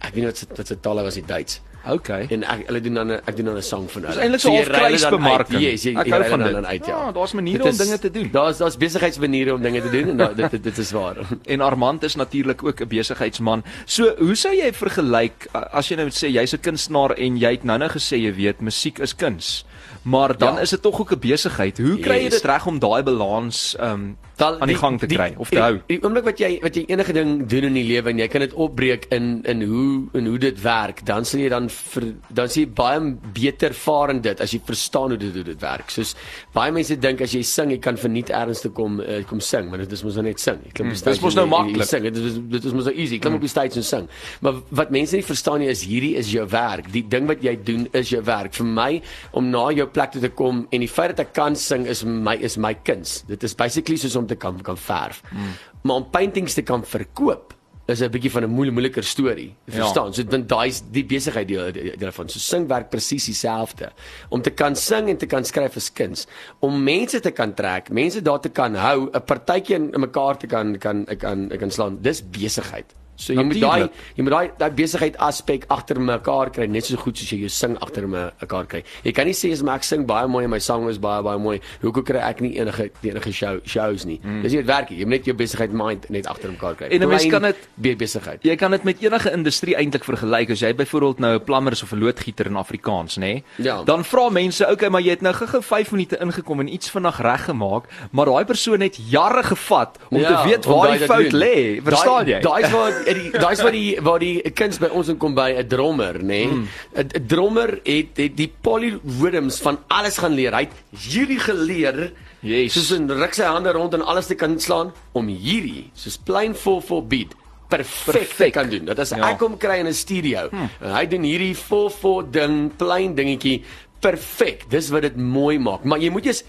ek 0.00 0.14
weet 0.14 0.16
nie 0.16 0.26
wat 0.26 0.36
se 0.36 0.46
wat 0.56 0.66
se 0.66 0.80
taal 0.80 0.94
was 1.02 1.14
die 1.14 1.22
Duits. 1.26 1.60
Okay. 1.88 2.26
En 2.30 2.42
ek 2.44 2.66
hulle 2.66 2.80
doen 2.80 2.94
dan 2.94 3.06
'n 3.12 3.20
ek 3.26 3.36
doen 3.36 3.44
dan 3.44 3.56
'n 3.56 3.62
song 3.62 3.88
van 3.90 4.02
hulle. 4.02 4.14
Dis 4.14 4.22
eintlik 4.22 4.40
so 4.40 4.50
jy 4.52 4.64
dan 4.64 4.72
kruisbemarking. 4.74 5.60
Yes, 5.60 5.82
jy, 5.82 5.94
Ek 5.96 6.06
jy 6.06 6.12
hou 6.12 6.24
van 6.28 6.42
dit 6.42 6.52
dan 6.52 6.66
uit, 6.66 6.86
ja. 6.86 7.06
Ja, 7.06 7.12
daar's 7.12 7.32
maniere 7.32 7.62
Dit 7.62 7.72
om 7.72 7.78
dinge 7.78 7.98
te 7.98 8.10
doen. 8.10 8.28
Daar's 8.32 8.56
daar's 8.58 8.76
besigheidsmaniere 8.76 9.54
om 9.54 9.62
dinge 9.62 9.82
te 9.82 9.90
doen 9.90 10.08
en 10.08 10.16
da, 10.16 10.32
dit, 10.32 10.50
dit 10.50 10.62
dit 10.64 10.78
is 10.78 10.90
waar. 10.92 11.16
En 11.52 11.60
Armand 11.60 12.02
is 12.02 12.14
natuurlik 12.14 12.62
ook 12.64 12.80
'n 12.80 12.88
besigheidsman. 12.88 13.64
So, 13.84 14.14
hoe 14.18 14.34
sou 14.34 14.54
jy 14.54 14.72
vergelyk 14.72 15.48
as 15.52 15.88
jy 15.88 15.96
nou 15.96 16.08
sê 16.08 16.28
jy's 16.30 16.52
'n 16.54 16.60
kunstenaar 16.60 17.10
en 17.18 17.36
jy 17.38 17.50
het 17.50 17.64
nou-nou 17.64 17.90
gesê 17.90 18.16
jy 18.16 18.34
weet 18.34 18.60
musiek 18.60 18.98
is 18.98 19.14
kuns. 19.16 19.64
Maar 20.02 20.36
dan 20.38 20.54
Ja. 20.54 20.60
is 20.60 20.70
dit 20.70 20.82
tog 20.82 21.00
ook 21.00 21.12
'n 21.12 21.18
besigheid. 21.18 21.78
Hoe 21.78 21.98
kry 21.98 22.14
jy 22.16 22.22
Yes. 22.22 22.32
dit 22.34 22.44
reg 22.44 22.66
om 22.66 22.78
daai 22.78 23.02
balans 23.02 23.76
um 23.80 24.16
Wel, 24.36 24.58
aan 24.60 24.72
die 24.72 24.78
gang 24.78 24.98
te 24.98 25.06
kry 25.06 25.34
of 25.38 25.52
te 25.52 25.60
hou? 25.60 25.74
Die, 25.86 25.96
die 25.96 26.00
oomblik 26.06 26.24
wat 26.24 26.40
jy 26.42 26.56
wat 26.62 26.78
jy 26.78 26.86
enige 26.88 27.12
ding 27.12 27.34
doen 27.50 27.68
in 27.68 27.76
die 27.78 27.84
lewe 27.90 28.10
en 28.10 28.22
jy 28.22 28.28
kan 28.32 28.46
dit 28.46 28.54
opbreek 28.54 29.06
in 29.14 29.42
in 29.48 29.62
hoe 29.68 30.08
en 30.18 30.30
hoe 30.32 30.38
dit 30.38 30.62
werk, 30.64 31.04
dan 31.06 31.28
sal 31.28 31.44
jy 31.44 31.52
dan 31.52 31.68
ver, 31.72 32.08
dan 32.32 32.48
sien 32.48 32.64
jy 32.66 32.72
baie 32.80 33.12
beter 33.36 33.76
vaar 33.76 34.14
in 34.16 34.24
dit 34.24 34.40
as 34.40 34.56
jy 34.56 34.62
verstaan 34.66 35.14
hoe 35.14 35.20
dit 35.20 35.34
hoe 35.36 35.46
dit 35.52 35.60
werk. 35.62 35.92
Soos 35.92 36.16
baie 36.56 36.72
mense 36.72 36.96
dink 36.96 37.20
as 37.20 37.36
jy 37.36 37.44
sing, 37.46 37.70
jy 37.74 37.80
kan 37.82 38.00
verniet 38.00 38.32
ergens 38.32 38.64
te 38.64 38.72
kom 38.72 39.00
uh, 39.02 39.20
kom 39.28 39.40
sing, 39.44 39.68
maar 39.70 39.84
dit 39.84 39.92
is 39.92 40.04
mos 40.06 40.16
nou 40.18 40.26
net 40.30 40.40
sing. 40.40 40.58
Jy 40.64 40.72
klim 40.72 40.88
op 40.88 40.96
die 40.96 41.02
Mm, 41.02 41.10
dis 41.10 41.18
stage 41.18 41.24
mos 41.24 41.36
nou 41.36 41.46
maklik. 41.48 41.88
Sing. 41.88 42.06
Dit 42.06 42.16
is 42.16 42.36
dit 42.52 42.64
is 42.68 42.74
mos 42.76 42.86
nou 42.88 42.94
easy. 42.94 43.18
Klim 43.22 43.36
op 43.38 43.44
die 43.44 43.50
stage 43.50 43.80
en 43.80 43.86
sing. 43.86 44.08
Maar 44.44 44.60
wat 44.80 44.92
mense 44.94 45.16
nie 45.16 45.26
verstaan 45.26 45.62
nie 45.62 45.70
is 45.72 45.84
hierdie 45.86 46.14
is 46.20 46.30
jou 46.32 46.44
werk. 46.52 46.90
Die 46.94 47.04
ding 47.08 47.28
wat 47.30 47.42
jy 47.44 47.54
doen 47.66 47.86
is 47.96 48.12
jou 48.12 48.22
werk. 48.26 48.54
Vir 48.58 48.68
my 48.68 48.90
om 49.38 49.50
na 49.52 49.64
jou 49.74 49.86
plek 49.90 50.14
toe 50.14 50.22
te 50.22 50.30
kom 50.30 50.64
en 50.70 50.84
die 50.84 50.90
feit 50.90 51.14
dat 51.14 51.26
ek 51.26 51.34
kan 51.36 51.56
sing 51.58 51.86
is 51.90 52.04
my 52.04 52.36
is 52.40 52.58
my 52.60 52.74
kuns. 52.86 53.22
Dit 53.28 53.44
is 53.46 53.56
basically 53.58 53.98
soos 54.00 54.16
om 54.18 54.28
te 54.32 54.38
kan 54.44 54.60
kan 54.64 54.78
verf. 54.78 55.22
Mm. 55.30 55.56
Maar 55.82 56.02
om 56.02 56.08
paintings 56.10 56.56
te 56.58 56.64
kan 56.66 56.84
verkoop 56.84 57.52
is 57.90 58.00
'n 58.00 58.10
bietjie 58.10 58.30
van 58.30 58.42
'n 58.44 58.50
moeilike 58.50 58.74
moeiliker 58.74 59.04
storie. 59.04 59.54
Ja. 59.64 59.72
verstaan? 59.72 60.14
So 60.14 60.22
dan 60.22 60.46
daai 60.46 60.68
is 60.68 60.82
die 60.90 61.04
besigheid 61.04 61.48
deel 61.48 61.72
daarvan. 61.98 62.28
So 62.28 62.38
sing 62.38 62.68
werk 62.68 62.90
presies 62.90 63.24
dieselfde. 63.24 63.92
Om 64.28 64.42
te 64.42 64.50
kan 64.50 64.76
sing 64.76 65.08
en 65.08 65.16
te 65.16 65.26
kan 65.26 65.44
skryf 65.44 65.76
is 65.76 65.92
kuns. 65.92 66.26
Om 66.60 66.82
mense 66.82 67.20
te 67.20 67.30
kan 67.30 67.54
trek, 67.54 67.90
mense 67.90 68.22
daar 68.22 68.40
te 68.40 68.48
kan 68.48 68.74
hou, 68.74 69.10
'n 69.12 69.24
partytjie 69.24 69.74
in 69.74 70.00
mekaar 70.00 70.36
te 70.36 70.46
kan 70.46 70.78
kan 70.78 71.06
ek 71.06 71.18
kan 71.18 71.50
ek 71.50 71.58
kan 71.58 71.70
slaan. 71.70 71.98
Dis 72.00 72.22
besigheid. 72.22 72.94
So 73.22 73.32
jy 73.32 73.42
moet 73.44 73.60
daai 73.60 73.80
Natuurlijk. 73.80 73.92
jy 74.16 74.22
moet 74.22 74.32
daai 74.32 74.50
daai 74.58 74.70
besigheid 74.70 75.16
aspek 75.18 75.64
agter 75.68 76.00
mekaar 76.00 76.50
kry 76.50 76.66
net 76.66 76.84
so 76.84 76.96
goed 76.96 77.16
soos 77.18 77.30
jy 77.30 77.38
jou 77.44 77.48
sing 77.48 77.76
agter 77.80 78.06
mekaar 78.08 78.66
kry. 78.66 78.82
Jy 79.04 79.12
kan 79.12 79.26
nie 79.26 79.34
sê 79.34 79.52
as 79.52 79.62
maar 79.62 79.76
ek 79.76 79.84
sing 79.84 80.06
baie 80.06 80.26
mooi 80.28 80.44
en 80.44 80.50
my 80.50 80.58
sang 80.58 80.88
is 80.88 80.98
baie 80.98 81.22
baie 81.22 81.38
mooi. 81.38 81.60
Hoekom 81.82 82.04
kry 82.04 82.18
ek 82.18 82.40
nie 82.40 82.58
enige 82.58 82.90
enige 83.02 83.32
show 83.32 83.60
shows 83.64 84.04
nie? 84.04 84.18
Mm. 84.24 84.42
Dis 84.42 84.52
nie 84.52 84.62
werk 84.64 84.90
nie. 84.90 84.98
Jy 84.98 85.04
moet 85.06 85.18
net 85.18 85.24
jou 85.26 85.34
besigheid 85.36 85.72
mind 85.72 86.10
net 86.10 86.26
agter 86.26 86.50
mekaar 86.50 86.74
kry. 86.74 86.86
En 86.90 87.02
'n 87.02 87.08
mens 87.08 87.26
kan 87.26 87.42
dit- 87.42 87.68
be 87.76 87.94
besigheid. 87.96 88.42
Jy 88.42 88.56
kan 88.56 88.70
dit 88.70 88.84
met 88.84 88.96
enige 89.02 89.30
industrie 89.32 89.74
eintlik 89.76 90.04
vergelyk. 90.04 90.50
As 90.50 90.60
jy 90.60 90.74
byvoorbeeld 90.74 91.18
nou 91.18 91.34
'n 91.38 91.44
plammer 91.44 91.72
is 91.72 91.82
of 91.82 91.92
'n 91.92 91.98
loodgieter 92.00 92.46
in 92.46 92.56
Afrikaans, 92.56 93.16
nê? 93.16 93.20
Nee, 93.20 93.44
Ja. 93.56 93.82
Dan 93.84 94.04
vra 94.04 94.28
mense, 94.30 94.64
"Oké, 94.64 94.72
okay, 94.72 94.88
maar 94.88 95.00
jy 95.02 95.10
het 95.10 95.20
nou 95.22 95.34
gou-gou 95.34 95.62
5 95.62 95.90
minute 95.92 96.16
ingekom 96.20 96.60
en 96.60 96.68
iets 96.72 96.90
vinnig 96.90 97.20
reggemaak, 97.20 97.84
maar 98.10 98.26
daai 98.26 98.44
persoon 98.44 98.80
het 98.80 98.96
jare 99.10 99.42
gevat 99.42 99.98
om 100.10 100.18
te 100.22 100.42
weet 100.44 100.64
waar 100.64 100.90
die 100.98 101.06
fout 101.06 101.32
lê." 101.32 101.80
Verstaan 101.82 102.26
jy? 102.26 102.40
Daai 102.40 102.62
is 102.64 102.70
waar 102.70 102.92
die 103.14 103.30
daai 103.30 103.52
is 103.52 103.62
waar 103.62 103.74
die 103.74 103.98
waar 104.00 104.18
die 104.22 104.50
kuns 104.54 104.78
by 104.82 104.90
ons 104.92 105.08
inkom 105.08 105.34
by 105.34 105.50
'n 105.58 105.68
drummer, 105.68 106.18
nê? 106.18 106.24
Nee? 106.24 106.46
'n 106.48 107.08
'n 107.16 107.26
drummer 107.26 107.80
het, 107.84 108.16
het 108.16 108.36
die 108.36 108.52
polyrhythms 108.60 109.60
van 109.60 109.78
alles 109.88 110.18
gaan 110.18 110.34
leer. 110.34 110.52
Hy 110.52 110.68
het 110.68 110.76
hierdie 110.90 111.38
geleer. 111.38 112.12
Yes. 112.40 112.72
Soos 112.72 112.98
'n 112.98 113.10
ruk 113.10 113.34
sy 113.34 113.44
hande 113.44 113.72
rond 113.72 113.94
en 113.94 114.02
alles 114.02 114.26
te 114.26 114.34
kan 114.34 114.58
slaan 114.60 114.92
om 115.12 115.26
hierdie 115.26 115.90
soos 115.94 116.16
plain 116.16 116.54
4/4 116.54 117.06
beat 117.06 117.34
perfek 117.68 118.52
kan 118.52 118.68
doen. 118.68 118.84
Dat 118.84 118.98
as 118.98 119.10
Ja. 119.10 119.30
ek 119.30 119.40
hom 119.40 119.56
kry 119.56 119.78
in 119.78 119.86
'n 119.86 119.94
studio 119.94 120.48
hmm. 120.50 120.68
hy 120.80 121.06
doen 121.06 121.22
hierdie 121.22 121.54
4/4 121.56 122.30
ding, 122.30 122.76
plain 122.76 123.14
dingetjie 123.14 123.62
perfek. 124.02 124.66
Dis 124.68 124.90
wat 124.90 125.02
dit 125.02 125.16
mooi 125.16 125.58
maak. 125.58 125.84
Maar 125.84 126.02
jy 126.02 126.10
moet 126.10 126.26
eers 126.26 126.42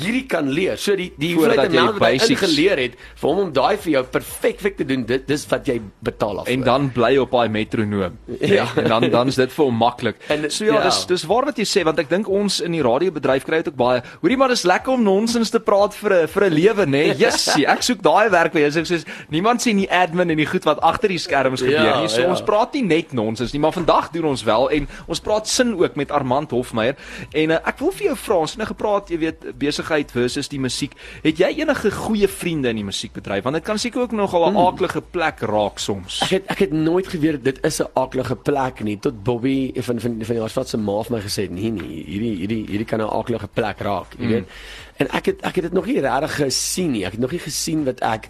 hierdie 0.00 0.26
kan 0.30 0.48
leer. 0.48 0.78
So 0.78 0.96
die 0.96 1.10
die 1.18 1.34
Voordat 1.34 1.56
hoeveelheid 1.56 1.72
jy 1.72 1.78
amount 1.80 1.98
wat 1.98 2.08
hy 2.08 2.18
basics- 2.18 2.42
ingeleer 2.42 2.78
het 2.78 2.94
vir 3.20 3.28
hom 3.30 3.38
om 3.46 3.52
daai 3.52 3.76
vir 3.76 3.92
jou 3.92 4.04
perfek 4.04 4.60
perfek 4.60 4.76
te 4.76 4.84
doen, 4.84 5.04
dit 5.06 5.26
dis 5.28 5.46
wat 5.50 5.66
jy 5.68 5.80
betaal 6.04 6.40
af. 6.42 6.48
En 6.48 6.62
dan 6.66 6.90
bly 6.94 7.16
op 7.22 7.30
daai 7.30 7.48
metronoom. 7.48 8.18
Ja. 8.50 8.66
En 8.76 8.88
dan 8.88 9.10
dan 9.10 9.28
is 9.28 9.36
dit 9.38 9.52
vir 9.52 9.64
hom 9.64 9.76
maklik. 9.76 10.16
So 10.48 10.64
ja, 10.64 10.74
ja. 10.74 10.82
dis 10.88 11.04
dis 11.06 11.24
waar 11.28 11.44
wat 11.44 11.58
jy 11.58 11.64
sê 11.68 11.84
want 11.86 11.98
ek 11.98 12.08
dink 12.10 12.28
ons 12.28 12.60
in 12.64 12.72
die 12.72 12.82
radiobedryf 12.82 13.44
kry 13.46 13.60
dit 13.62 13.68
ook 13.68 13.76
baie. 13.78 14.02
Hoorie 14.22 14.36
maar 14.40 14.48
dis 14.48 14.64
lekker 14.66 14.92
om 14.92 15.02
nonsens 15.04 15.50
te 15.50 15.60
praat 15.60 15.94
vir 15.94 16.14
'n 16.22 16.28
vir 16.28 16.44
'n 16.48 16.52
lewe, 16.54 16.86
nê? 16.86 17.04
Jessie, 17.22 17.66
ek 17.66 17.82
soek 17.82 18.02
daai 18.02 18.30
werk 18.30 18.54
jou. 18.54 18.64
Ek 18.64 18.86
sê 18.88 19.04
niemand 19.30 19.62
sien 19.62 19.76
die 19.76 19.90
admin 19.90 20.30
en 20.30 20.36
die 20.36 20.46
goed 20.46 20.64
wat 20.64 20.80
agter 20.80 21.08
die 21.08 21.18
skerms 21.18 21.60
gebeur 21.60 21.84
Ja, 21.84 22.00
nie. 22.00 22.08
So 22.08 22.20
ja. 22.22 22.30
ons 22.30 22.42
praat 22.42 22.74
nie 22.74 22.82
net 22.82 23.12
nonsens 23.12 23.52
nie, 23.52 23.60
maar 23.60 23.72
vandag 23.72 24.10
doen 24.10 24.24
ons 24.32 24.42
wel 24.44 24.70
en 24.70 24.88
ons 25.06 25.20
praat 25.20 25.48
sin 25.48 25.74
ook 25.78 25.96
met 25.96 26.10
Armand 26.10 26.50
Hofmeyer. 26.50 26.96
En 27.32 27.50
uh, 27.50 27.60
ek 27.64 27.78
wil 27.78 27.92
vir 27.92 28.06
jou 28.10 28.16
vra, 28.16 28.40
ons 28.44 28.50
het 28.50 28.58
nou 28.58 28.68
gepraat, 28.68 29.10
jy 29.10 29.18
weet, 29.18 29.44
besigheid 29.80 30.12
versus 30.12 30.48
die 30.50 30.60
musiek. 30.60 30.94
Het 31.24 31.40
jy 31.40 31.50
enige 31.62 31.90
goeie 31.90 32.28
vriende 32.28 32.70
in 32.70 32.80
die 32.80 32.86
musiekbedryf? 32.86 33.44
Want 33.44 33.58
dit 33.58 33.66
kan 33.66 33.78
seker 33.78 34.02
ook 34.04 34.12
nogal 34.12 34.50
'n 34.50 34.56
aaklige 34.56 35.00
plek 35.00 35.40
raak 35.40 35.78
soms. 35.78 36.20
Ek 36.22 36.30
het 36.30 36.44
ek 36.46 36.58
het 36.58 36.72
nooit 36.72 37.06
geweet 37.06 37.44
dit 37.44 37.58
is 37.64 37.80
'n 37.80 37.88
aaklige 37.94 38.36
plek 38.36 38.82
nie 38.82 38.98
tot 38.98 39.22
Bobby 39.22 39.72
van 39.74 40.00
van 40.00 40.24
van 40.24 40.34
die 40.34 40.40
Harsvat 40.40 40.68
se 40.68 40.76
ma 40.76 41.02
vir 41.02 41.16
my 41.16 41.22
gesê 41.22 41.42
het 41.42 41.50
nee 41.50 41.70
nee 41.70 42.04
hierdie 42.06 42.36
hierdie 42.36 42.66
hierdie 42.66 42.86
kan 42.86 43.00
'n 43.00 43.08
aaklige 43.08 43.48
plek 43.48 43.80
raak 43.80 44.14
jy 44.18 44.26
weet 44.26 44.48
en 44.96 45.06
ek 45.12 45.26
het 45.26 45.40
ek 45.42 45.54
het 45.54 45.64
dit 45.64 45.72
nog 45.72 45.86
nie 45.86 46.00
regtig 46.00 46.34
gesien 46.34 46.90
nie 46.92 47.04
ek 47.04 47.12
het 47.12 47.20
nog 47.20 47.30
nie 47.30 47.40
gesien 47.40 47.84
wat 47.84 48.00
ek 48.00 48.28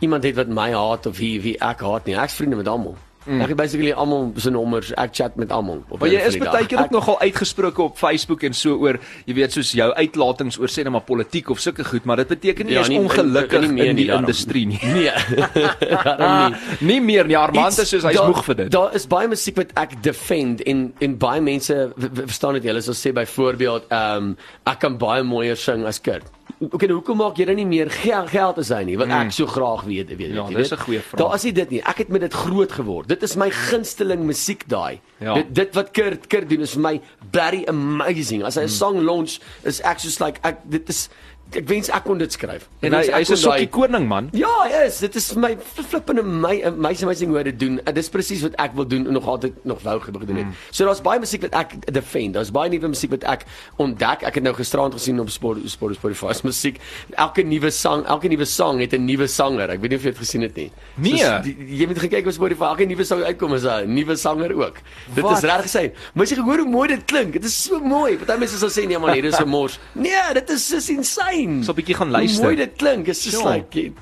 iemand 0.00 0.24
het 0.24 0.34
wat 0.34 0.48
my 0.48 0.72
haat 0.72 1.06
of 1.06 1.18
wie 1.18 1.40
wie 1.40 1.58
ek 1.58 1.80
haat 1.80 2.06
nie. 2.06 2.14
Ek's 2.14 2.34
vriende 2.38 2.56
met 2.56 2.68
almal. 2.68 2.96
Mm. 3.28 3.40
Ek 3.44 3.48
het 3.48 3.56
basically 3.56 3.92
almal 3.92 4.32
se 4.36 4.50
nommers. 4.50 4.92
Ek 4.96 5.10
chat 5.14 5.36
met 5.36 5.50
almal. 5.52 5.82
Maar 5.98 6.08
jy 6.08 6.20
is 6.26 6.36
baie 6.38 6.66
keer 6.66 6.78
ook 6.78 6.84
Ek- 6.84 6.90
nogal 6.90 7.20
uitgesproke 7.20 7.82
op 7.82 7.98
Facebook 7.98 8.42
en 8.42 8.54
so 8.54 8.76
oor, 8.80 8.98
jy 9.26 9.34
weet, 9.34 9.52
soos 9.52 9.72
jou 9.72 9.92
uitlatings 9.94 10.58
oor 10.58 10.68
sê 10.68 10.82
net 10.82 10.92
maar 10.92 11.04
politiek 11.04 11.50
of 11.50 11.60
sulke 11.60 11.84
goed, 11.84 12.04
maar 12.04 12.16
dit 12.16 12.28
beteken 12.28 12.66
nie 12.66 12.72
Ja, 12.74 12.80
jy's 12.80 12.88
nie- 12.88 12.98
ongelukkig 12.98 13.60
nie 13.60 13.72
meer 13.72 13.86
in 13.92 13.96
die 13.96 14.06
daarom. 14.06 14.24
industrie 14.24 14.66
nie. 14.66 14.78
Nee. 14.96 15.12
daarom 16.04 16.52
nie. 16.80 16.88
nie 16.92 17.00
meer 17.00 17.26
nie. 17.26 17.36
Armand 17.36 17.78
is 17.78 17.88
soos 17.88 18.02
hy's 18.08 18.20
moeg 18.22 18.42
vir 18.44 18.54
dit. 18.62 18.70
Daar 18.74 18.94
is 18.94 19.06
baie 19.06 19.28
musiek 19.28 19.56
wat 19.60 19.72
ek 19.78 19.98
defend 20.02 20.62
en 20.66 20.92
en 21.04 21.16
baie 21.18 21.40
mense 21.44 21.76
verstaan 21.98 22.54
dit 22.58 22.64
hulle 22.70 22.80
sal 22.82 22.94
sê 22.98 23.12
byvoorbeeld 23.12 23.88
ehm 23.92 24.16
um, 24.16 24.36
ek 24.66 24.78
kan 24.80 24.96
baie 24.98 25.22
mooier 25.22 25.56
sing 25.56 25.84
as 25.86 26.00
Kurt. 26.00 26.24
Okay, 26.60 26.88
nou 26.88 26.96
hoekom 26.98 27.18
maak 27.20 27.36
jy 27.38 27.44
dan 27.46 27.56
nie 27.60 27.66
meer 27.68 27.90
geld 27.92 28.30
geld 28.32 28.58
as 28.58 28.70
hy 28.74 28.80
nie? 28.88 28.96
Want 28.98 29.12
ek 29.14 29.30
so 29.36 29.46
graag 29.46 29.84
weet, 29.86 30.08
weet 30.16 30.30
Mm. 30.32 30.34
Ja, 30.34 30.46
jy 30.48 30.56
dis 30.56 30.70
weet. 30.70 30.78
'n 30.78 30.82
goeie 30.84 31.00
vraag. 31.00 31.18
Daar 31.20 31.34
is 31.34 31.44
nie 31.44 31.52
dit 31.52 31.70
nie. 31.70 31.80
Ek 31.86 31.98
het 31.98 32.08
met 32.08 32.20
dit 32.20 32.32
groot 32.34 32.72
geword. 32.72 33.08
Dit 33.08 33.17
is 33.22 33.36
my 33.36 33.50
gunsteling 33.50 34.24
musiek 34.26 34.64
daai. 34.68 35.00
Ja. 35.20 35.34
Dit 35.34 35.54
dit 35.54 35.74
wat 35.74 35.90
Kurt 35.92 36.26
Kurt 36.28 36.48
doen 36.50 36.60
is 36.60 36.74
vir 36.76 36.82
my 36.82 37.00
bloody 37.32 37.64
amazing. 37.68 38.44
As 38.44 38.56
hy 38.56 38.62
Mm. 38.62 38.70
'n 38.70 38.76
song 38.78 39.00
launch 39.04 39.38
is 39.64 39.80
ek 39.80 39.98
soos 39.98 40.20
like 40.20 40.40
ek 40.44 40.58
dit 40.68 40.88
is 40.88 41.08
ek 41.52 41.68
wens 41.68 41.88
ek 41.88 42.04
kon 42.04 42.18
dit 42.18 42.32
skryf. 42.32 42.68
Ek 42.80 42.88
En 42.88 42.92
hy 42.98 43.04
hy's 43.12 43.30
'n 43.30 43.36
sokkie 43.36 43.68
koning 43.68 44.06
man. 44.08 44.28
Ja, 44.32 44.66
yes, 44.68 44.98
dit 45.00 45.14
is 45.16 45.32
vir 45.32 45.40
my 45.40 45.56
flippende 45.56 46.22
my 46.22 46.62
amazing 46.64 47.08
amazing 47.08 47.28
hoe 47.30 47.38
hy 47.38 47.44
dit 47.44 47.58
doen. 47.60 47.80
En 47.84 47.94
dis 47.94 48.08
presies 48.08 48.42
wat 48.42 48.54
ek 48.58 48.74
wil 48.74 48.84
doen 48.86 49.06
en 49.06 49.12
nog 49.12 49.26
altyd 49.26 49.54
nog 49.64 49.82
wou 49.82 50.00
gedoen 50.00 50.36
het. 50.36 50.46
So 50.70 50.84
daar's 50.84 51.00
baie 51.00 51.18
musiek 51.18 51.42
wat 51.42 51.54
ek 51.54 51.92
defend. 51.92 52.34
Daar's 52.34 52.50
baie 52.50 52.68
nuwe 52.70 52.88
musiek 52.88 53.10
wat 53.10 53.24
ek 53.24 53.44
ontdek. 53.76 54.22
Ek 54.22 54.34
het 54.34 54.42
nou 54.42 54.54
gisterand 54.54 54.92
gesien 54.94 55.20
op 55.20 55.30
Spot 55.30 55.56
Spot 55.64 55.94
Spotify 55.94 56.32
se 56.32 56.46
musiek. 56.46 56.80
Elke 57.16 57.42
nuwe 57.42 57.70
sang, 57.70 58.04
elke 58.06 58.28
nuwe 58.28 58.44
sang 58.44 58.80
het 58.80 58.92
'n 58.92 59.04
nuwe 59.04 59.26
sanger. 59.26 59.70
Ek 59.70 59.80
weet 59.80 59.90
nie 59.90 59.96
of 59.98 60.04
jy 60.04 60.10
dit 60.10 60.18
gesien 60.18 60.42
het 60.42 60.56
nie. 60.56 60.70
Nee. 60.96 61.18
Soos 61.18 61.42
die, 61.44 61.56
jy 61.78 61.86
moet 61.86 61.98
gekyk 61.98 62.26
op 62.26 62.32
Spotify, 62.32 62.64
elke 62.64 62.84
nuwe 62.84 63.04
sang 63.04 63.22
uitkom 63.22 63.54
is 63.54 63.64
'n 63.64 63.94
nuwe 63.94 64.16
sanger 64.16 64.52
ook. 64.54 64.76
Dit 65.14 65.24
Wat? 65.24 65.38
is 65.38 65.44
reg 65.44 65.62
gesê. 65.64 65.92
As 66.18 66.30
jy 66.30 66.36
gehoor 66.36 66.58
hoe 66.58 66.68
mooi 66.68 66.88
dit 66.88 67.04
klink, 67.04 67.32
dit 67.32 67.44
is 67.44 67.62
so 67.62 67.80
mooi. 67.80 68.16
Party 68.16 68.38
mense 68.38 68.58
sal 68.58 68.68
sê 68.68 68.86
nee 68.86 68.98
man, 68.98 69.12
hier 69.12 69.24
is 69.24 69.38
'n 69.38 69.48
mors. 69.48 69.78
Nee, 69.94 70.34
dit 70.34 70.50
is 70.50 70.66
so 70.66 70.76
insane. 70.92 71.37
So 71.62 71.72
'n 71.72 71.76
bietjie 71.76 71.94
gaan 71.94 72.08
Hoe 72.08 72.16
luister. 72.16 72.44
Mooi 72.44 72.56
dit 72.56 72.76
klink. 72.76 73.06
It's 73.06 73.24
just 73.24 73.42
Ja. 73.42 73.50
like 73.52 73.92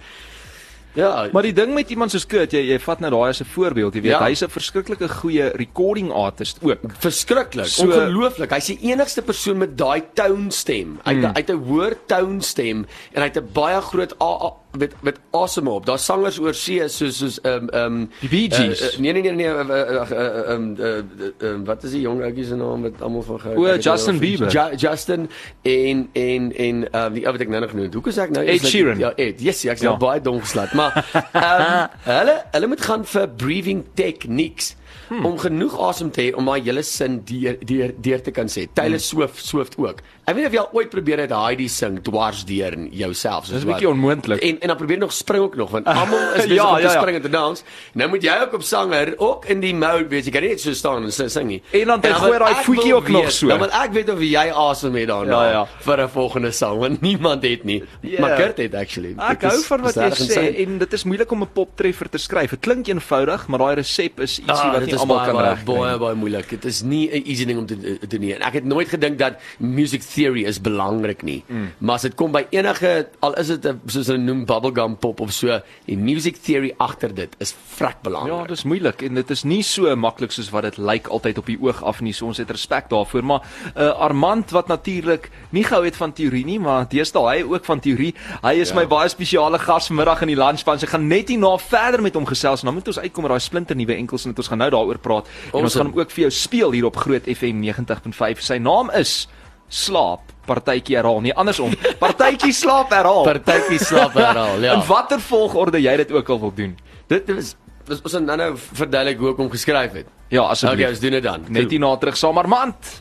Ja, 0.97 1.29
Maar 1.33 1.43
die 1.43 1.53
ding 1.53 1.75
met 1.75 1.91
iemand 1.93 2.11
soos 2.11 2.25
Kurt, 2.27 2.55
jy 2.57 2.63
jy 2.71 2.79
vat 2.81 3.01
nou 3.05 3.11
daai 3.13 3.29
as 3.29 3.41
'n 3.43 3.45
voorbeeld, 3.45 3.95
jy 3.95 4.01
weet, 4.01 4.11
Ja. 4.13 4.25
hy's 4.25 4.43
'n 4.43 4.49
verskriklike 4.49 5.09
goeie 5.09 5.51
recording 5.55 6.11
artist 6.11 6.59
ook. 6.63 6.81
verskriklik. 6.99 7.67
So- 7.67 7.85
Ongelooflik. 7.85 8.51
Hy's 8.51 8.67
die 8.67 8.79
enigste 8.81 9.23
persoon 9.23 9.59
met 9.59 9.77
daai 9.77 10.03
tone 10.15 10.51
stem. 10.51 10.99
Hy 11.05 11.13
mm. 11.15 11.23
hy 11.25 11.33
het 11.41 11.51
'n 11.51 11.63
hoër 11.69 11.97
tone 12.07 12.41
stem 12.43 12.87
en 13.13 13.23
hy 13.23 13.29
het 13.29 13.37
'n 13.37 13.49
baie 13.53 13.81
groot 13.81 14.15
a, 14.23 14.25
a, 14.25 14.53
met 14.79 14.95
met 15.03 15.19
asem 15.31 15.69
op. 15.69 15.87
Daar's 15.87 16.05
sangers 16.05 16.39
oor 16.41 16.55
see 16.55 16.89
soos 16.89 17.19
soos 17.19 17.39
ehm 17.43 17.69
ehm 17.69 17.99
Die 18.21 18.29
Bee 18.29 18.51
Gees. 18.51 18.81
Uh, 18.83 18.93
uh, 18.93 18.99
nee 18.99 19.13
nee 19.13 19.23
nee 19.23 19.33
nee 19.33 19.47
uh, 19.47 19.61
uh, 19.69 20.11
uh, 20.11 20.11
uh, 20.11 20.53
um, 20.55 20.67
uh, 20.79 20.87
uh, 20.87 21.31
uh, 21.43 21.55
wat 21.65 21.85
is 21.85 21.91
die 21.97 22.01
jong 22.05 22.23
ouetjie 22.23 22.45
se 22.45 22.57
naam 22.57 22.81
met 22.87 23.03
almal 23.03 23.23
van 23.23 23.41
gehou? 23.41 23.57
O, 23.59 23.65
Ek 23.67 23.73
weet 23.73 23.85
Justin 23.89 24.19
Bieber. 24.19 24.51
Ju 24.53 24.77
Justin 24.77 25.29
en 25.63 26.09
en 26.13 26.53
en 26.57 26.87
um, 27.05 27.13
die 27.13 27.27
ou 27.27 27.33
wat 27.33 27.41
ek 27.41 27.49
nou 27.53 27.61
nog 27.61 27.71
genoem 27.71 27.85
het. 27.91 27.95
Hoe 27.95 28.09
is 28.13 28.19
ek 28.27 28.31
nou? 28.37 28.47
Ed 28.47 28.67
Sheeran. 28.67 28.99
Ja, 28.99 29.13
Ed. 29.17 29.41
Yes, 29.41 29.63
ja, 29.63 29.73
ek 29.73 29.79
Ja. 29.85 29.91
nou 29.91 29.99
baie 29.99 30.21
dom 30.21 30.41
geslat, 30.41 30.73
maar 30.75 30.97
ehm 31.33 31.87
hulle 32.17 32.43
hulle 32.53 32.67
moet 32.67 32.81
gaan 32.81 33.05
vir 33.05 33.29
breathing 33.29 33.85
techniques. 33.95 34.75
Hmm. 35.07 35.23
om 35.25 35.37
genoeg 35.39 35.75
asem 35.87 36.09
te 36.11 36.21
hê 36.25 36.31
om 36.35 36.49
daai 36.51 36.65
hele 36.67 36.83
sin 36.83 37.21
deur 37.29 37.55
deur 37.63 37.93
deur 38.03 38.23
te 38.27 38.33
kan 38.35 38.49
sê. 38.51 38.65
Taylor 38.75 38.99
Swift 38.99 39.39
Swift 39.47 39.77
ook. 39.79 40.01
Ek 40.27 40.35
weet 40.35 40.47
of 40.49 40.55
jy 40.57 40.59
al 40.59 40.71
ooit 40.75 40.89
probeer 40.91 41.21
het 41.23 41.31
Heidi 41.31 41.69
sing 41.71 42.01
dwars 42.03 42.41
deur 42.49 42.73
in 42.75 42.89
jouself 42.91 43.45
soos 43.47 43.61
Dis 43.61 43.63
'n 43.63 43.69
bietjie 43.71 43.89
onmoontlik. 43.89 44.41
En 44.43 44.57
en 44.61 44.69
dan 44.69 44.77
probeer 44.77 44.99
nog 44.99 45.13
spring 45.13 45.43
ook 45.45 45.55
nog 45.57 45.71
want 45.71 45.87
almal 45.87 46.19
is 46.35 46.43
besig 46.51 46.55
Ja, 46.57 46.69
om 46.71 46.77
te 46.77 46.83
ja, 46.83 46.93
ja. 46.93 46.99
spring 47.01 47.17
en 47.17 47.23
te 47.23 47.29
dans. 47.31 47.63
Nou 47.95 48.09
moet 48.11 48.23
jy 48.23 48.35
ook 48.43 48.53
op 48.55 48.63
sanger 48.63 49.15
ook 49.19 49.45
in 49.45 49.61
die 49.61 49.75
mode 49.75 50.09
wees. 50.09 50.25
Jy 50.25 50.31
kan 50.33 50.41
nie 50.43 50.51
net 50.51 50.61
so 50.61 50.73
staan 50.73 51.05
en 51.05 51.13
sing 51.31 51.47
nie. 51.47 51.63
En 51.71 51.87
dan 51.87 52.01
wil 52.01 52.15
gooi 52.15 52.39
daai 52.39 52.55
voetjie 52.65 52.95
ook 52.95 53.09
nog 53.09 53.23
weet- 53.23 53.33
so. 53.33 53.47
Dan 53.47 53.59
wil 53.59 53.71
ek 53.71 53.93
weet 53.93 54.11
of 54.11 54.19
jy 54.21 54.51
asem 54.51 54.95
het 54.95 55.07
daarna 55.09 55.45
Ja, 55.45 55.51
ja. 55.51 55.67
vir 55.81 56.01
'n 56.03 56.09
volgende 56.09 56.51
sang 56.51 56.79
want 56.79 57.01
niemand 57.01 57.43
het 57.43 57.65
nie. 57.65 57.85
Ja. 58.01 58.21
Maar 58.21 58.37
Kurt 58.37 58.57
het 58.59 58.75
actually. 58.75 59.15
Ek 59.19 59.41
Dit 59.41 59.51
hou 59.51 59.61
is- 59.61 59.67
van 59.67 59.81
wat 59.81 59.97
is 59.97 60.19
jy 60.19 60.27
sê 60.35 60.57
en 60.67 60.79
dit 60.79 60.93
is 60.93 61.05
moeilik 61.05 61.31
om 61.33 61.43
'n 61.43 61.49
poptreffer 61.53 62.09
te 62.11 62.19
skryf. 62.19 62.51
Dit 62.51 62.61
klink 62.61 62.87
eenvoudig, 62.89 63.47
maar 63.47 63.59
daai 63.59 63.75
resep 63.75 64.21
is 64.21 64.39
ietsie 64.39 64.53
Ah, 64.55 64.71
wat 64.73 64.79
dit 64.81 64.87
nie 64.87 64.95
is 64.95 65.01
almal 65.01 65.25
kan 65.25 65.35
baie, 65.35 65.49
regkry. 65.55 65.75
Baie 65.79 65.99
baie 65.99 66.15
moeilik. 66.15 66.49
Dit 66.51 66.65
is 66.65 66.83
nie 66.83 67.09
'n 67.15 67.23
easy 67.25 67.45
ding 67.47 67.59
om 67.59 67.67
te 67.67 67.99
te 67.99 68.07
doen 68.09 68.21
nie. 68.21 68.35
En 68.35 68.41
ek 68.43 68.53
het 68.55 68.65
nooit 68.65 68.89
gedink 68.89 69.19
dat 69.19 69.35
music 69.59 70.03
theory 70.17 70.45
is 70.49 70.59
belangrik 70.65 71.23
nie. 71.27 71.43
Mm. 71.49 71.69
Maar 71.79 71.99
as 72.01 72.07
dit 72.09 72.15
kom 72.17 72.33
by 72.33 72.47
enige 72.51 73.09
al 73.21 73.35
is 73.41 73.49
dit 73.53 73.67
'n 73.67 73.81
soos 73.87 74.07
hulle 74.09 74.19
noem 74.25 74.45
bubblegum 74.49 74.97
pop 74.99 75.21
of 75.21 75.33
so, 75.33 75.61
die 75.87 75.97
music 75.97 76.37
theory 76.43 76.73
agter 76.81 77.13
dit 77.15 77.37
is 77.41 77.55
vrek 77.77 78.01
belangrik. 78.03 78.33
Ja, 78.33 78.47
dis 78.47 78.65
moeilik 78.65 79.03
en 79.03 79.15
dit 79.15 79.31
is 79.31 79.45
nie 79.45 79.63
so 79.63 79.95
maklik 79.97 80.33
soos 80.33 80.51
wat 80.51 80.63
dit 80.63 80.79
lyk 80.79 81.07
altyd 81.09 81.39
op 81.39 81.47
die 81.47 81.59
oog 81.61 81.83
af 81.85 82.01
nie. 82.01 82.13
So 82.13 82.27
ons 82.27 82.39
het 82.39 82.51
respek 82.51 82.89
daarvoor, 82.91 83.25
maar 83.25 83.43
uh, 83.77 83.91
Armand 84.01 84.51
wat 84.51 84.69
natuurlik 84.69 85.31
nie 85.51 85.65
gehou 85.65 85.85
het 85.85 85.97
van 85.97 86.13
teorie 86.13 86.45
nie, 86.45 86.59
maar 86.59 86.87
deesdae 86.89 87.37
hy 87.37 87.43
ook 87.43 87.65
van 87.65 87.81
teorie. 87.81 88.15
Hy 88.43 88.55
is 88.61 88.71
Ja. 88.71 88.75
my 88.77 88.87
baie 88.87 89.09
spesiale 89.09 89.59
gas 89.59 89.87
vanmiddag 89.87 90.23
in 90.23 90.29
die 90.29 90.37
lunchpan. 90.37 90.79
Ek 90.83 90.89
gaan 90.89 91.09
net 91.09 91.29
hierna 91.29 91.57
verder 91.59 92.03
met 92.03 92.15
hom 92.15 92.25
gesels 92.27 92.61
en 92.63 92.67
dan 92.67 92.75
moet 92.75 92.87
ons 92.89 92.99
uitkom 92.99 93.23
met 93.23 93.31
daai 93.31 93.41
splinter 93.41 93.77
nuwe 93.77 93.95
enkels 93.95 94.25
en 94.25 94.31
dit 94.31 94.39
ons 94.39 94.49
gaan 94.49 94.59
nou 94.59 94.71
daaroor 94.71 94.99
praat. 94.99 95.27
En 95.27 95.53
ons 95.53 95.63
Awesome. 95.63 95.85
gaan 95.85 95.93
hom 95.93 96.01
ook 96.01 96.11
vir 96.11 96.21
jou 96.23 96.31
speel 96.31 96.71
hier 96.73 96.85
op 96.87 96.97
Groot 96.97 97.23
FM 97.27 97.61
90.5. 97.61 98.41
Sy 98.41 98.59
naam 98.59 98.91
is 98.91 99.29
Slaap. 99.69 100.33
Partytjie 100.47 100.97
herhaal. 100.97 101.21
Nee, 101.25 101.35
andersom. 101.35 101.75
Partytjie 101.99 102.53
slaap 102.55 102.93
herhaal. 102.95 103.25
Partytjie 103.27 103.81
slaap 103.83 104.15
herhaal, 104.15 104.63
ja. 104.63 104.77
In 104.79 104.85
watter 104.87 105.21
volgorde 105.21 105.81
jy 105.83 105.97
dit 106.05 106.13
ook 106.15 106.29
al 106.31 106.41
wil 106.41 106.55
doen. 106.55 106.77
Dit 107.11 107.29
is 107.35 107.55
dis 107.87 108.01
ons 108.03 108.17
gaan 108.19 108.27
nou 108.27 108.53
verduidelik 108.59 109.21
hoe 109.23 109.31
ek 109.31 109.43
hom 109.43 109.51
geskryf 109.51 109.93
het. 109.95 110.09
Ja, 110.35 110.43
asseblief. 110.51 110.81
Okay, 110.81 110.95
ons 110.97 111.03
doen 111.05 111.15
dit 111.19 111.23
dan. 111.23 111.47
Net 111.55 111.71
hierna 111.71 111.93
terug 112.03 112.19
saam 112.19 112.39
Armand. 112.43 112.97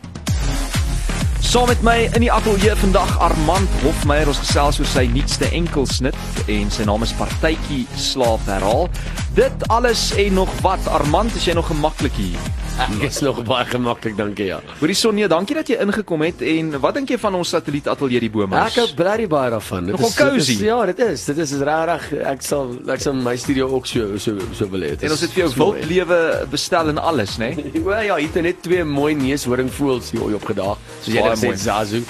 Saam 1.56 1.70
met 1.72 1.84
my 1.88 2.10
in 2.18 2.26
die 2.26 2.32
ateljee 2.36 2.74
vandag 2.76 3.14
Armand 3.24 3.72
Hofmeyer 3.80 4.28
ons 4.28 4.42
gesels 4.44 4.76
oor 4.82 4.90
sy 4.92 5.06
nuutste 5.08 5.48
enkelsnit 5.56 6.18
en 6.52 6.68
sy 6.74 6.84
naam 6.84 7.06
is 7.08 7.16
Partytjie 7.16 7.86
slaap 7.96 8.44
herhaal. 8.52 8.90
Dit 9.40 9.64
alles 9.72 10.10
en 10.20 10.36
nog 10.42 10.52
wat 10.66 10.84
Armand, 10.92 11.32
is 11.40 11.48
jy 11.48 11.56
nog 11.56 11.72
gemaklik 11.72 12.20
hier? 12.20 12.44
Ek 12.76 13.06
is 13.08 13.22
nog 13.24 13.38
baie 13.48 13.64
gemaklik, 13.70 14.18
dankie 14.20 14.50
ja. 14.50 14.58
Hoorie 14.82 14.96
Sonja, 15.00 15.30
dankie 15.32 15.56
dat 15.56 15.70
jy 15.72 15.78
ingekom 15.80 16.26
het 16.26 16.42
en 16.44 16.74
wat 16.84 16.98
dink 16.98 17.14
jy 17.14 17.18
van 17.24 17.38
ons 17.40 17.54
satelliet 17.56 17.86
ateljee 17.88 18.20
die 18.26 18.30
Boomhuis? 18.34 18.76
Ek 18.76 18.82
hou 18.82 18.88
baie 19.00 19.28
baie 19.32 19.54
daarvan. 19.54 19.88
Dit 19.88 19.96
Nogal 19.96 20.10
is- 20.10 20.16
dit 20.18 20.28
cozy. 20.28 20.52
is- 20.58 20.60
Ja, 20.68 20.86
dit 20.86 21.00
is. 21.00 21.24
Dit 21.26 21.38
is 21.38 21.52
is 21.56 21.62
regtig 21.64 22.20
ek 22.34 22.42
sal 22.44 22.76
ek 22.92 23.00
sal 23.00 23.14
my 23.14 23.38
studio 23.38 23.70
ook 23.72 23.88
so 23.88 24.18
so 24.18 24.36
so 24.52 24.68
wil 24.68 24.82
hê. 24.82 24.90
Dit 24.98 25.04
en 25.08 25.12
ons 25.12 25.22
het 25.22 25.32
vir 25.32 25.44
jou 25.46 25.52
so 25.54 25.58
mooi. 25.66 25.80
wildlewe 25.80 26.48
bestel 26.52 26.90
en 26.90 26.98
alles, 26.98 27.38
né? 27.38 27.54
Nee? 27.56 27.82
Wel 27.84 28.02
ja, 28.02 28.16
hier 28.18 28.28
het 28.34 28.44
net 28.44 28.62
twee 28.62 28.84
mooi 28.84 29.16
neushoringvoëls 29.16 30.12
hier 30.12 30.36
opgedaag. 30.36 30.76
Soos 31.02 31.14
jy 31.14 31.22
Baie 31.22 31.30
net 31.30 31.40
sê 31.40 31.45
mooi. 31.46 31.58
Zazu. 31.58 32.04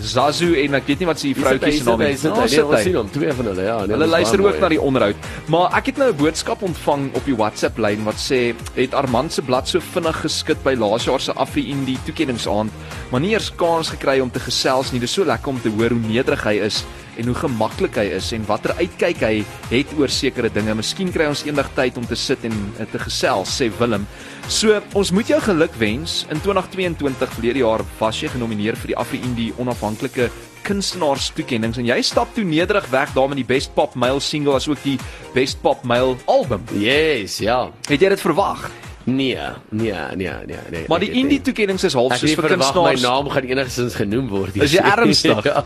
Zazu 0.00 0.48
en 0.58 0.74
ek 0.74 0.88
weet 0.90 0.98
nie 1.04 1.06
wat 1.06 1.20
se 1.22 1.30
vroutjie 1.38 1.76
se 1.78 1.84
naam 1.86 2.00
is. 2.02 2.20
Sit 2.24 2.32
ons 2.34 2.50
hy. 2.56 2.80
sien 2.82 2.96
hom, 2.98 3.10
twee 3.14 3.30
van 3.32 3.46
hulle, 3.46 3.62
ja. 3.62 3.76
nee, 3.84 3.94
Hulle 3.94 4.08
luister 4.10 4.40
ook 4.42 4.50
mooi. 4.50 4.60
na 4.64 4.68
die 4.72 4.80
onderhoud. 4.80 5.28
Maar 5.54 5.76
ek 5.78 5.86
het 5.92 5.96
nou 6.02 6.08
'n 6.10 6.16
boodskap 6.18 6.62
ontvang 6.66 7.14
op 7.14 7.24
die 7.24 7.36
WhatsApp 7.36 7.78
lyn 7.78 8.02
wat 8.04 8.18
sê 8.18 8.54
het 8.74 8.94
Armand 8.94 9.32
se 9.32 9.42
blad 9.42 9.68
so 9.68 9.78
vinnig 9.80 10.16
geskit 10.26 10.58
by 10.64 10.74
laas 10.74 11.04
jaar 11.06 11.20
se 11.20 11.32
Afri 11.32 11.68
Indie 11.70 11.98
toekenningsaand, 12.04 12.70
maar 13.10 13.22
nie 13.22 13.32
eers 13.34 13.50
kans 13.58 13.92
gekry 13.94 14.18
om 14.22 14.30
te 14.32 14.42
gesels 14.42 14.92
nie. 14.92 15.00
Dis 15.02 15.14
so 15.16 15.24
lekker 15.26 15.52
om 15.52 15.60
te 15.60 15.72
hoor 15.74 15.94
hoe 15.94 16.04
nederig 16.04 16.44
hy 16.46 16.54
is 16.66 16.82
en 17.18 17.28
hoe 17.30 17.36
gemaklik 17.38 17.98
hy 18.00 18.06
is 18.16 18.32
en 18.34 18.46
watter 18.48 18.74
uitkyk 18.80 19.20
hy 19.22 19.34
het 19.70 19.92
oor 19.98 20.10
sekere 20.10 20.50
dinge. 20.52 20.74
Miskien 20.78 21.12
kry 21.14 21.28
ons 21.30 21.44
eendag 21.46 21.70
tyd 21.76 21.98
om 22.00 22.06
te 22.08 22.18
sit 22.18 22.42
en 22.46 22.54
eh, 22.78 22.88
te 22.90 23.00
gesels, 23.02 23.52
sê 23.54 23.70
Willem. 23.78 24.06
So, 24.50 24.80
ons 24.98 25.12
moet 25.14 25.30
jou 25.30 25.38
geluk 25.44 25.76
wens. 25.80 26.22
In 26.34 26.42
2022 26.44 27.36
verlede 27.38 27.62
jaar 27.62 27.84
was 28.00 28.20
jy 28.22 28.32
genomineer 28.34 28.78
vir 28.80 28.92
die 28.92 28.98
Afri 29.00 29.22
Indie 29.24 29.52
onafhanklike 29.62 30.30
kunstenaars 30.64 31.28
toekennings 31.36 31.76
en 31.76 31.88
jy 31.90 31.98
stap 32.06 32.30
toe 32.32 32.44
nederig 32.48 32.86
weg 32.92 33.12
daar 33.12 33.28
met 33.28 33.42
die 33.42 33.48
Best 33.48 33.74
Pop 33.76 33.94
Male 34.00 34.22
single 34.24 34.56
as 34.56 34.68
ook 34.70 34.80
die 34.84 34.96
Best 35.36 35.60
Pop 35.62 35.84
Male 35.84 36.16
album. 36.30 36.64
Yes, 36.80 37.38
ja. 37.44 37.66
Het 37.90 38.00
jy 38.00 38.14
dit 38.16 38.24
verwag? 38.24 38.70
Nee, 39.04 39.38
nee, 39.68 39.92
nee, 40.16 40.30
nee, 40.46 40.56
nee. 40.70 40.84
Maar 40.88 40.98
die 40.98 41.08
het 41.08 41.16
indie 41.16 41.38
nie- 41.38 41.44
toekennings 41.44 41.84
is 41.84 41.92
half 41.92 42.16
soos 42.16 42.32
vir 42.34 42.48
verwag 42.48 42.74
my 42.74 42.94
kunstenaars. 42.94 43.02
naam 43.02 43.28
gaan 43.30 43.42
enigstens 43.42 43.94
genoem 43.94 44.28
word. 44.28 44.56
Is 44.56 44.72
jy 44.72 44.80
ernstig? 44.80 45.44
ja. 45.50 45.64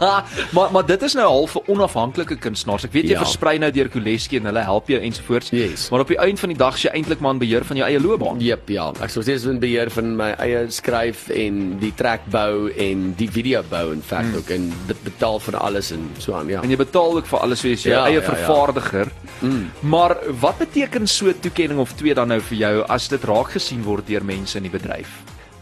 maar 0.56 0.72
maar 0.72 0.86
dit 0.86 1.02
is 1.02 1.14
nou 1.14 1.26
half 1.26 1.50
vir 1.56 1.62
onafhanklike 1.66 2.36
kunstenaars. 2.36 2.84
Ek 2.84 2.92
weet 2.92 3.04
jy 3.08 3.16
Ja. 3.16 3.22
versprei 3.24 3.58
nou 3.58 3.70
deur 3.70 3.88
Koleski 3.88 4.36
en 4.36 4.44
hulle 4.50 4.64
help 4.64 4.88
jou 4.88 5.00
ensovoorts. 5.00 5.50
Yes. 5.50 5.88
Maar 5.90 6.00
op 6.00 6.08
die 6.08 6.18
einde 6.18 6.40
van 6.40 6.48
die 6.48 6.58
dag 6.58 6.74
is 6.74 6.82
jy 6.82 6.90
eintlik 6.90 7.20
maar 7.20 7.32
in 7.32 7.38
beheer 7.38 7.64
van 7.64 7.76
jou 7.76 7.88
eie 7.88 8.00
loopbaan. 8.00 8.40
Jep, 8.40 8.68
ja. 8.68 8.92
Ek 9.00 9.10
sou 9.10 9.22
steeds 9.22 9.44
in 9.44 9.58
beheer 9.62 9.90
van 9.90 10.16
my 10.16 10.30
eie 10.38 10.64
skryf 10.68 11.28
en 11.30 11.78
die 11.80 11.92
track 11.96 12.20
bou 12.30 12.70
en 12.76 13.14
die 13.16 13.28
video 13.30 13.62
bou 13.70 13.92
in 13.92 14.02
feite 14.02 14.28
mm. 14.28 14.36
ook 14.36 14.50
en 14.50 14.72
dit 14.86 15.02
betaal 15.04 15.40
vir 15.40 15.56
alles 15.56 15.90
en 15.92 16.10
so 16.18 16.34
aan, 16.34 16.48
ja. 16.48 16.62
En 16.62 16.70
jy 16.70 16.76
betaal 16.76 17.16
ook 17.16 17.26
vir 17.26 17.38
alles 17.38 17.60
soos 17.64 17.82
jou 17.82 17.94
Ja, 17.94 18.04
eie 18.06 18.20
ja, 18.20 18.20
ja. 18.20 19.06
Mm. 19.44 19.70
Maar 19.80 20.16
wat 20.40 20.58
beteken 20.58 21.06
so 21.08 21.28
'n 21.28 21.40
toekenning 21.40 21.80
of 21.80 21.92
twee 21.92 22.14
dan 22.14 22.28
nou 22.28 22.40
vir 22.40 22.56
jou 22.56 22.74
as 22.88 23.08
dit 23.08 23.24
raak 23.24 23.50
gesien 23.50 23.82
word 23.82 24.06
deur 24.06 24.24
mense 24.24 24.56
in 24.56 24.62
die 24.62 24.72
bedryf? 24.72 25.08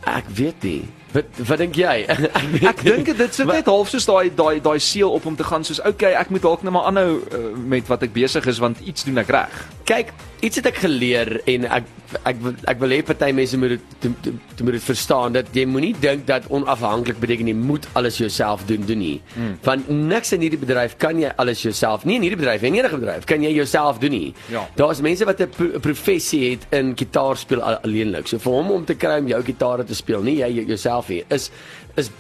Ek 0.07 0.25
weet 0.35 0.63
nie. 0.63 0.89
Wat 1.13 1.25
wat 1.49 1.59
dink 1.59 1.75
jy? 1.77 2.07
Ek 2.73 2.83
dink 2.83 3.11
dit 3.17 3.35
sit 3.35 3.47
net 3.47 3.67
half 3.67 3.89
soos 3.93 4.07
daai 4.09 4.31
daai 4.35 4.61
daai 4.65 4.79
seël 4.81 5.11
op 5.13 5.27
om 5.27 5.37
te 5.37 5.45
gaan 5.45 5.65
soos 5.65 5.81
okay, 5.85 6.13
ek 6.17 6.31
moet 6.31 6.43
dalk 6.43 6.63
net 6.63 6.73
maar 6.73 6.89
aanhou 6.89 7.19
uh, 7.21 7.41
met 7.69 7.87
wat 7.89 8.03
ek 8.03 8.13
besig 8.13 8.47
is 8.47 8.59
want 8.59 8.81
iets 8.81 9.05
doen 9.05 9.19
ek 9.19 9.29
reg. 9.35 9.59
Kyk, 9.85 10.13
iets 10.41 10.57
het 10.57 10.67
ek 10.67 10.79
geleer 10.87 11.41
en 11.47 11.65
ek 11.69 11.85
ek 12.29 12.37
wil- 12.45 12.57
ek 12.69 12.79
wil 12.81 12.93
hê 12.93 13.01
party 13.09 13.31
mense 13.33 13.57
moet 13.59 13.79
dit 14.01 14.63
moet 14.63 14.73
dit 14.77 14.83
verstaan 14.85 15.33
dat 15.33 15.47
jy 15.57 15.65
moenie 15.67 15.95
dink 16.01 16.27
dat 16.29 16.45
onafhanklik 16.53 17.19
beteken 17.21 17.49
jy 17.49 17.55
moet 17.57 17.87
alles 17.99 18.19
jouself 18.21 18.65
doen 18.69 18.85
doen 18.87 18.99
nie. 19.01 19.21
Hmm. 19.35 19.55
Want 19.65 19.89
niks 19.89 20.33
in 20.37 20.41
hierdie 20.45 20.61
bedryf 20.61 20.97
kan 21.01 21.19
jy 21.19 21.33
alles 21.41 21.63
jouself. 21.65 22.05
Nie 22.05 22.17
in 22.21 22.27
hierdie 22.27 22.39
bedryf, 22.41 22.63
en 22.69 22.75
enige 22.79 22.99
bedryf 23.01 23.25
kan 23.29 23.43
jy 23.43 23.53
jouself 23.57 23.99
doen 24.03 24.11
nie. 24.13 24.35
Ja. 24.53 24.65
Daar's 24.77 25.01
mense 25.01 25.25
wat 25.29 25.41
'n 25.41 25.49
pro- 25.57 25.81
professie 25.81 26.51
het 26.51 26.67
in 26.71 26.93
gitaar 26.97 27.37
speel 27.37 27.61
al- 27.63 27.81
alleenlik. 27.83 28.29
So 28.29 28.39
vir 28.39 28.53
hom 28.53 28.71
om 28.71 28.85
te 28.85 28.95
kry 28.95 29.19
om 29.21 29.29
jou 29.29 29.43
gitaar 29.43 29.85
te 29.85 29.95
speel, 29.95 30.23
nie 30.23 30.37
jy 30.37 30.65
jouself 30.67 31.02
nie, 31.09 31.25
is 31.29 31.51
is 31.97 32.11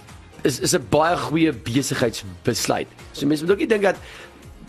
is 0.42 0.58
is 0.60 0.74
'n 0.74 0.86
baie 0.90 1.16
goeie 1.16 1.52
besigheidsbesluit. 1.52 2.88
So 3.12 3.26
mense 3.26 3.44
moet 3.44 3.52
ook 3.52 3.64
nie 3.64 3.70
dink 3.70 3.82
dat 3.82 3.96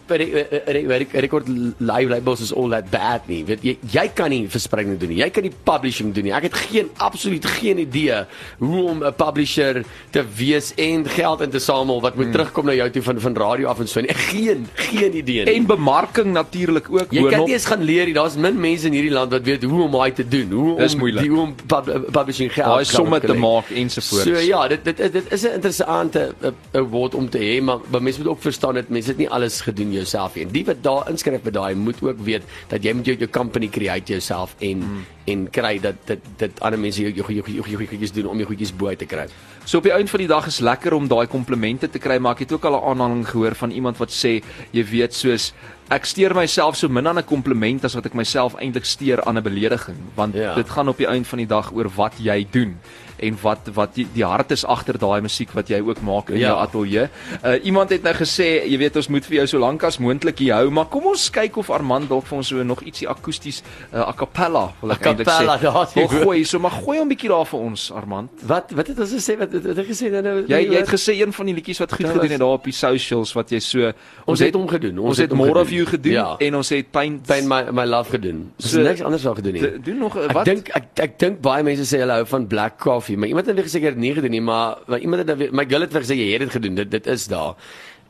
by 0.07 0.17
die 0.17 0.29
eh, 0.43 0.75
eh, 0.75 1.31
live 1.77 2.09
labels 2.09 2.41
is 2.41 2.53
all 2.53 2.69
that 2.69 2.89
bad 2.91 3.27
nie. 3.27 3.43
Weet 3.47 3.63
jy 3.63 3.77
jy 3.93 4.05
kan 4.15 4.29
nie 4.33 4.47
verspreiding 4.51 4.99
doen 4.99 5.13
nie. 5.13 5.19
Jy 5.21 5.29
kan 5.33 5.45
nie 5.47 5.53
publishing 5.65 6.13
doen 6.15 6.27
nie. 6.27 6.33
Ek 6.35 6.49
het 6.49 6.57
geen 6.69 6.89
absoluut 6.97 7.45
geen 7.59 7.79
idee 7.85 8.23
hoe 8.59 8.83
om 8.89 9.03
'n 9.03 9.13
publisher 9.13 9.83
te 10.11 10.23
wees 10.35 10.73
en 10.75 11.07
geld 11.07 11.41
in 11.41 11.49
te 11.49 11.59
samel 11.59 12.01
wat 12.01 12.15
moet 12.15 12.25
hmm. 12.25 12.33
terugkom 12.33 12.65
na 12.65 12.73
jou 12.73 12.89
toe 12.89 13.01
van 13.01 13.19
van 13.19 13.35
radio 13.35 13.67
af 13.67 13.79
en 13.79 13.87
so. 13.87 14.01
nie. 14.01 14.13
Geen 14.13 14.67
geen 14.73 15.15
idee 15.15 15.45
nie. 15.45 15.53
En 15.53 15.65
bemarking 15.65 16.33
natuurlik 16.33 16.87
ook 16.89 17.11
Jy 17.11 17.29
kan 17.29 17.43
nie 17.45 17.53
eens 17.53 17.65
gaan 17.65 17.83
leer 17.83 18.05
nie. 18.05 18.13
Daar's 18.13 18.35
min 18.35 18.59
mense 18.59 18.87
in 18.87 18.93
hierdie 18.93 19.11
land 19.11 19.31
wat 19.31 19.43
weet 19.43 19.63
hoe 19.63 19.83
om 19.83 19.91
daai 19.91 20.13
te 20.13 20.27
doen. 20.27 20.51
Hoe 20.51 20.75
om 20.75 21.05
die 21.21 21.29
hoe 21.29 21.41
om 21.41 21.55
pub, 21.55 22.11
publishing 22.11 22.53
geld 22.53 22.67
daai 22.67 22.85
somme 22.85 23.19
te 23.19 23.33
maak 23.33 23.69
ensovoorts. 23.69 24.27
So 24.27 24.39
ja, 24.39 24.67
dit 24.67 24.85
dit 24.85 24.97
dit 25.13 25.31
is 25.31 25.43
'n 25.43 25.53
interessante 25.53 26.33
eh, 26.41 26.51
'n 26.73 26.87
woord 26.89 27.15
om 27.15 27.29
te 27.29 27.37
hê, 27.37 27.61
maar, 27.63 27.79
maar 27.89 28.01
mense 28.01 28.19
moet 28.19 28.29
ook 28.29 28.41
verstaan 28.41 28.73
dat 28.73 28.89
mense 28.89 29.07
dit 29.07 29.17
nie 29.17 29.29
alles 29.29 29.61
gedoen 29.61 29.92
jouself 29.93 30.35
nie. 30.35 30.43
En 30.45 30.51
die 30.51 30.65
wat 30.65 30.83
daar 30.83 31.09
inskryf 31.09 31.41
by 31.43 31.51
daai 31.51 31.75
moet 31.75 32.01
ook 32.01 32.19
weet 32.25 32.43
dat 32.69 32.83
jy 32.83 32.93
moet 32.93 33.05
jou 33.05 33.17
jou 33.17 33.29
company 33.29 33.67
create 33.69 34.11
jouself 34.13 34.55
en 34.59 34.77
mm. 34.77 35.05
en 35.25 35.49
kry 35.49 35.79
dat 35.79 35.95
dit 36.05 36.19
dit 36.37 36.59
ander 36.61 36.79
mense 36.79 37.01
jou 37.01 37.11
jou 37.13 37.33
jou 37.33 37.43
jou- 37.47 37.69
jou 37.69 37.87
goedjies 37.87 38.11
doen 38.11 38.27
om 38.27 38.37
jou 38.37 38.47
goedjies 38.47 38.73
bo 38.75 38.93
te 38.95 39.05
kry. 39.05 39.27
So 39.65 39.77
op 39.77 39.83
die 39.83 39.93
einde 39.93 40.09
van 40.11 40.19
die 40.19 40.27
dag 40.27 40.47
is 40.47 40.59
lekker 40.59 40.93
om 40.93 41.07
daai 41.07 41.27
komplimente 41.27 41.89
te 41.89 41.99
kry, 41.99 42.17
maar 42.19 42.33
ek 42.35 42.39
het 42.39 42.51
ook 42.51 42.65
al 42.65 42.75
'n 42.75 42.83
aanhaling 42.89 43.27
gehoor 43.29 43.55
van 43.55 43.71
iemand 43.71 43.97
wat 43.97 44.09
sê, 44.11 44.43
jy 44.71 44.83
weet, 44.85 45.13
soos 45.13 45.53
ek 45.89 46.05
steur 46.05 46.33
myself 46.35 46.75
so 46.75 46.89
min 46.89 47.07
aan 47.07 47.17
'n 47.19 47.23
kompliment 47.25 47.83
as 47.85 47.93
wat 47.93 48.05
ek 48.05 48.13
myself 48.13 48.55
eintlik 48.55 48.85
steur 48.85 49.23
aan 49.23 49.37
'n 49.37 49.43
belediging, 49.43 49.95
want 50.15 50.35
Ja. 50.35 50.55
dit 50.55 50.69
gaan 50.69 50.87
op 50.89 50.97
die 50.97 51.07
einde 51.07 51.27
van 51.27 51.37
die 51.37 51.47
dag 51.47 51.71
oor 51.73 51.89
wat 51.95 52.13
jy 52.19 52.47
doen 52.51 52.77
en 53.19 53.37
wat 53.41 53.59
wat 53.73 53.95
die, 53.95 54.07
die 54.13 54.23
hart 54.25 54.51
is 54.51 54.65
agter 54.65 54.97
daai 54.97 55.21
musiek 55.21 55.51
wat 55.53 55.67
jy 55.69 55.79
ook 55.81 56.01
maak 56.01 56.29
in 56.29 56.37
Ja. 56.39 56.47
jou 56.47 56.57
ateljee. 56.59 57.07
Uh 57.43 57.65
iemand 57.65 57.89
het 57.89 58.03
nou 58.03 58.13
gesê, 58.15 58.63
jy 58.69 58.77
weet 58.77 58.95
ons 58.95 59.07
moet 59.07 59.25
vir 59.25 59.35
jou 59.37 59.47
so 59.47 59.59
lank 59.59 59.83
as 59.83 59.97
moontlik 59.99 60.39
hier 60.39 60.53
hou, 60.55 60.69
maar 60.69 60.85
kom 60.85 61.05
ons 61.05 61.29
kyk 61.29 61.57
of 61.57 61.69
Armand 61.69 62.09
dalk 62.09 62.25
vir 62.25 62.37
ons 62.37 62.47
so 62.47 62.63
nog 62.63 62.81
ietsie 62.83 63.07
akoesties 63.09 63.63
uh, 63.93 64.07
a 64.07 64.13
cappella 64.13 64.73
wil 64.81 64.91
ek 64.91 65.05
eintlik 65.05 65.27
sê. 65.27 65.59
die 65.93 66.07
Wil 66.07 66.23
gooi, 66.23 66.43
so 66.45 66.59
maar 66.59 66.71
gooi 66.71 66.97
hom 66.99 67.09
bietjie 67.09 67.29
daar 67.29 67.45
vir 67.45 67.59
ons 67.59 67.91
Armand. 67.91 68.29
Wat 68.47 68.71
wat 68.71 68.87
het 68.87 68.99
ons 68.99 69.11
gesê 69.13 69.37
wat 69.37 69.53
wat 69.53 69.63
het 69.63 69.77
ek 69.79 69.87
gesê 69.87 70.09
nou? 70.11 70.21
nou- 70.21 70.45
Jy 70.47 70.59
jy 70.67 70.73
het 70.73 70.89
wat? 70.89 70.99
gesê 70.99 71.13
een 71.21 71.33
van 71.33 71.45
die 71.45 71.53
liedjies 71.55 71.79
wat 71.79 71.89
goed 71.91 71.99
Dit 71.99 72.07
gedoen 72.07 72.21
was- 72.21 72.31
het 72.31 72.39
daar 72.39 72.57
op 72.57 72.63
die 72.63 72.73
socials 72.73 73.33
wat 73.33 73.49
jy 73.51 73.59
so 73.59 73.91
ons 74.25 74.39
het 74.39 74.53
hom 74.53 74.67
gedoen. 74.67 74.99
ons 74.99 75.17
het 75.17 75.29
hom 75.29 75.37
More 75.37 75.59
of 75.59 75.67
gedoen. 75.67 75.73
You 75.77 75.85
gedoen 75.87 76.11
Ja. 76.13 76.35
en 76.39 76.55
ons 76.55 76.69
het 76.69 76.91
Pain 76.91 77.21
Pain 77.27 77.47
my 77.47 77.63
my 77.71 77.85
love 77.85 78.09
gedoen. 78.09 78.51
Ons 78.59 78.71
So- 78.71 78.77
het 78.79 78.87
niks 78.87 79.01
anders 79.01 79.23
wel 79.23 79.35
gedoen 79.35 79.53
nie. 79.53 79.79
Doen 79.83 79.97
nog 79.97 80.15
'n 80.15 80.19
Ek 80.29 80.31
wat 80.33 80.45
dink 80.45 80.69
ek 80.69 80.83
ek 80.95 81.19
dink 81.19 81.41
baie 81.41 81.63
mense 81.63 81.83
sê 81.95 81.99
hulle 81.99 82.11
hou 82.13 82.25
van 82.25 82.47
black 82.47 82.77
coffee, 82.79 83.02
maar 83.09 83.27
iemand 83.27 83.45
het 83.45 83.55
weer 83.55 83.65
gesê 83.65 83.79
ek 83.81 83.83
het 83.83 83.97
nie 83.97 84.13
gedoen 84.13 84.31
nie, 84.31 84.41
maar, 84.41 84.77
maar 84.85 84.99
iemand 84.99 85.27
het 85.27 85.37
weer 85.37 85.53
my 85.53 85.65
girl 85.67 85.81
het 85.81 85.93
gesê 85.93 86.15
jy 86.15 86.31
het 86.31 86.39
dit 86.39 86.51
gedoen. 86.51 86.75
Dit 86.75 86.91
dit 86.91 87.07
is 87.07 87.27
daar. 87.27 87.55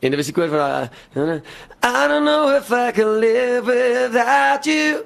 En 0.00 0.10
dit 0.10 0.16
was 0.16 0.26
die 0.26 0.34
koor 0.34 0.48
van 0.48 0.58
daai, 0.58 1.42
I 1.82 2.08
don't 2.08 2.24
know 2.24 2.50
if 2.56 2.70
I 2.70 2.92
can 2.92 3.18
live 3.18 3.66
without 3.66 4.64
you. 4.66 5.04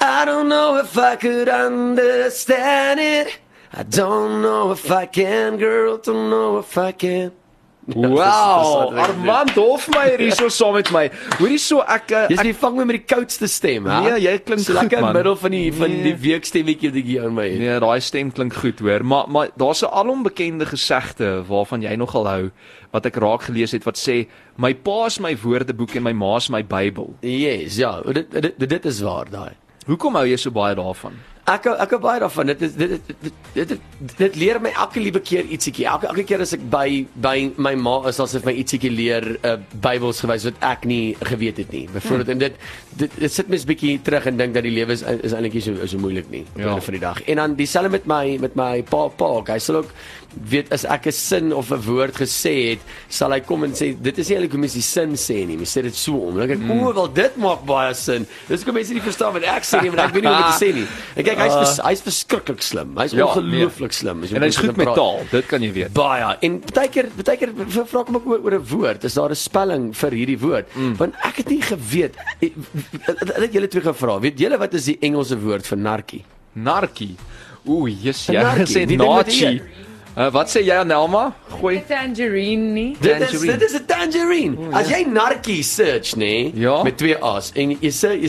I 0.00 0.24
don't 0.24 0.48
know 0.48 0.78
if 0.78 0.96
I 0.96 1.16
could 1.16 1.48
understand 1.48 3.00
it. 3.00 3.38
I 3.72 3.82
don't 3.82 4.40
know 4.40 4.72
if 4.72 4.90
I 4.90 5.06
can, 5.06 5.58
girl, 5.58 5.98
don't 5.98 6.30
know 6.30 6.58
if 6.58 6.76
I 6.78 6.92
can. 6.92 7.37
Wow, 7.94 8.90
dis- 8.90 8.98
dis- 8.98 9.08
Armand 9.08 9.50
Hofmeyer 9.56 10.18
hier 10.20 10.34
so 10.36 10.48
saam 10.58 10.74
met 10.76 10.90
my. 10.92 11.06
Hoorie 11.38 11.58
so 11.58 11.80
ek 11.80 12.10
eh, 12.12 12.24
Jy's 12.34 12.42
nie 12.44 12.52
vang 12.60 12.76
my 12.76 12.84
met 12.84 12.98
die 12.98 13.14
koudste 13.16 13.48
stem, 13.48 13.86
hè? 13.88 14.00
Nee, 14.04 14.18
jy 14.26 14.34
klink 14.44 14.60
so 14.60 14.74
lekker 14.76 15.00
in 15.00 15.12
middel 15.16 15.36
van 15.40 15.54
die 15.56 15.72
van 15.72 15.88
Nee. 15.94 16.02
die 16.10 16.16
week 16.28 16.44
stemmetjie 16.48 16.90
wat 16.90 16.98
ek 17.00 17.08
hier 17.08 17.24
aan 17.24 17.34
my 17.38 17.46
het. 17.48 17.58
Nee, 17.62 17.78
daai 17.80 18.00
stem 18.04 18.32
klink 18.36 18.54
goed 18.60 18.80
hoor, 18.84 19.04
maar 19.04 19.24
maar 19.32 19.48
daar's 19.56 19.82
'n 19.82 19.88
alombekende 20.02 20.66
gesegde 20.66 21.44
waarvan 21.48 21.82
jy 21.82 21.96
nogal 21.96 22.26
hou 22.28 22.50
wat 22.92 23.06
ek 23.06 23.16
raak 23.16 23.42
gelees 23.48 23.72
het 23.72 23.84
wat 23.84 23.96
sê 23.96 24.26
my 24.56 24.74
pa 24.74 25.06
is 25.06 25.18
my 25.20 25.34
woordeboek 25.36 25.96
en 25.96 26.02
my 26.02 26.12
ma 26.12 26.36
is 26.36 26.48
my 26.50 26.62
Bybel. 26.62 27.14
Yes, 27.22 27.76
ja, 27.76 28.00
dit 28.02 28.30
dit 28.30 28.68
dit 28.68 28.84
is 28.84 29.00
waar 29.00 29.24
daai. 29.30 29.52
Hoekom 29.86 30.14
hou 30.14 30.26
jy 30.26 30.36
so 30.36 30.50
baie 30.50 30.74
daarvan? 30.74 31.12
Ek 31.48 31.64
ek 31.66 31.92
hou 31.94 31.98
baie 32.02 32.20
daarvan. 32.20 32.50
Dit 32.52 32.62
is 32.66 32.74
dit 32.76 32.90
dit 32.90 33.14
dit, 33.24 33.36
dit 33.54 33.68
dit 33.70 33.80
dit 34.18 34.36
leer 34.42 34.58
my 34.60 34.72
elke 34.76 35.00
liewe 35.00 35.20
keer 35.24 35.46
ietsiekie. 35.48 35.86
Elke 35.88 36.10
elke 36.10 36.24
keer 36.28 36.42
as 36.44 36.52
ek 36.56 36.64
by 36.70 37.06
by 37.24 37.36
my 37.56 37.72
ma 37.74 37.94
is 38.10 38.20
asof 38.20 38.44
my 38.44 38.52
ietsiekie 38.60 38.90
leer 38.92 39.24
uh, 39.48 39.56
Bybels 39.80 40.20
gewys 40.24 40.44
wat 40.48 40.60
ek 40.68 40.84
nie 40.90 41.16
geweet 41.30 41.62
het 41.62 41.72
nie. 41.72 41.86
Byvoorbeeld 41.94 42.34
en 42.34 42.38
dit 42.44 42.60
dit, 43.00 43.18
dit 43.24 43.32
sit 43.32 43.48
mens 43.48 43.64
bietjie 43.68 43.96
terug 44.04 44.26
en 44.28 44.36
dink 44.36 44.54
dat 44.58 44.66
die 44.66 44.74
lewe 44.74 44.92
is 44.98 45.02
is 45.02 45.32
eintlik 45.32 45.56
nie 45.58 45.64
so 45.64 45.86
so 45.88 45.98
moeilik 46.02 46.28
nie 46.30 46.44
op 46.44 46.60
Ja. 46.60 46.68
einde 46.74 46.84
van 46.90 46.98
die 46.98 47.04
dag. 47.06 47.22
En 47.24 47.36
dan 47.42 47.54
dieselfde 47.54 47.90
met 47.96 48.06
my 48.06 48.36
met 48.40 48.54
my 48.54 48.82
pa 48.82 49.08
pa. 49.08 49.32
Hy 49.52 49.58
sal 49.58 49.82
ook 49.82 49.92
weet 50.50 50.68
as 50.72 50.84
ek 50.84 51.06
'n 51.08 51.12
sin 51.12 51.52
of 51.54 51.70
'n 51.72 51.80
woord 51.88 52.14
gesê 52.20 52.76
het, 52.76 52.80
sal 53.08 53.32
hy 53.32 53.40
kom 53.40 53.64
en 53.64 53.72
sê 53.72 53.96
dit 53.96 54.18
is 54.18 54.28
nie 54.28 54.36
eintlik 54.36 54.52
hoe 54.52 54.60
mens 54.60 54.72
die 54.76 54.82
sin 54.82 55.12
sê 55.16 55.46
nie. 55.46 55.56
Mens 55.56 55.72
sê 55.76 55.82
dit 55.82 55.94
so 55.96 56.12
om. 56.28 56.36
Dan 56.36 56.46
dink 56.48 56.60
ek, 56.60 56.66
mm. 56.66 56.70
o, 56.84 56.92
wel 56.92 57.12
dit 57.12 57.36
maak 57.36 57.64
baie 57.64 57.94
sin. 57.94 58.26
Dis 58.48 58.64
kom 58.64 58.74
mense 58.74 58.92
nie 58.92 59.00
verstaan 59.00 59.32
wat 59.32 59.42
ek 59.42 59.64
sê 59.64 59.80
nie, 59.82 59.90
want 59.90 60.00
ek 60.08 60.14
weet 60.14 60.22
nie 60.22 60.30
hoe 60.30 60.42
om 60.44 60.50
dit 60.50 60.58
te 60.58 60.64
sê 60.64 60.74
nie. 60.74 60.86
En 61.16 61.24
kyk, 61.24 61.37
hy's 61.38 61.54
vers, 61.54 61.78
hy's 61.86 62.00
verskriklik 62.02 62.62
slim. 62.62 62.96
Hy's 62.96 63.12
Ja, 63.12 63.26
ongelooflik 63.26 63.92
slim. 63.92 64.22
as 64.22 64.30
jy 64.30 64.36
En 64.36 64.42
hy's 64.42 64.56
goed 64.56 64.76
met 64.76 64.86
praat. 64.86 64.96
taal, 64.96 65.20
dit 65.30 65.46
kan 65.46 65.62
jy 65.62 65.72
weet. 65.72 65.92
Baie. 65.92 66.36
En 66.42 66.60
baie 66.74 66.88
keer 66.88 67.08
baie 67.24 67.36
keer 67.36 67.52
vra 67.68 68.00
ek 68.00 68.06
hom 68.06 68.16
ook 68.16 68.26
oor, 68.26 68.40
oor 68.44 68.54
'n 68.58 68.64
woord. 68.68 69.04
Is 69.04 69.14
daar 69.14 69.30
'n 69.30 69.34
spelling 69.36 69.94
vir 69.96 70.10
hierdie 70.10 70.38
woord? 70.38 70.66
Mm. 70.76 70.96
Want 70.96 71.14
ek 71.24 71.36
het 71.36 71.48
nie 71.50 71.62
geweet. 71.62 72.14
Ek 72.40 72.52
het 73.40 73.52
julle 73.52 73.68
twee 73.68 73.82
gevra. 73.82 74.18
Weet 74.20 74.38
julle 74.38 74.58
wat 74.58 74.74
is 74.74 74.84
die 74.84 74.98
Engelse 75.00 75.38
woord 75.38 75.66
vir 75.66 75.78
narkie? 75.78 76.24
Narkie. 76.54 77.16
Ooh, 77.66 77.86
yes, 77.88 78.26
jy 78.26 78.34
narkie. 78.42 78.64
gesê 78.64 78.96
nachi. 78.96 79.60
Jy- 80.18 80.26
Uh, 80.26 80.30
wat 80.32 80.46
sê 80.48 80.64
jy 80.64 80.84
Nelma? 80.84 81.32
Gooi. 81.60 81.82
Tangerine 81.88 82.72
nie. 82.74 82.96
Dit 83.00 83.20
is 83.20 83.30
Tangerine. 83.30 83.58
dit 83.58 83.70
is 83.70 83.74
'n 83.80 83.84
tangerine. 83.86 84.56
Oh, 84.58 84.74
As 84.76 84.88
jy 84.90 85.04
narkie 85.06 85.62
search, 85.62 86.14
nê, 86.16 86.50
Ja. 86.54 86.82
met 86.82 86.96
twee 86.98 87.16
A's 87.22 87.52
en 87.54 87.70
jy 87.70 87.90
sê 87.90 88.20
jy 88.20 88.28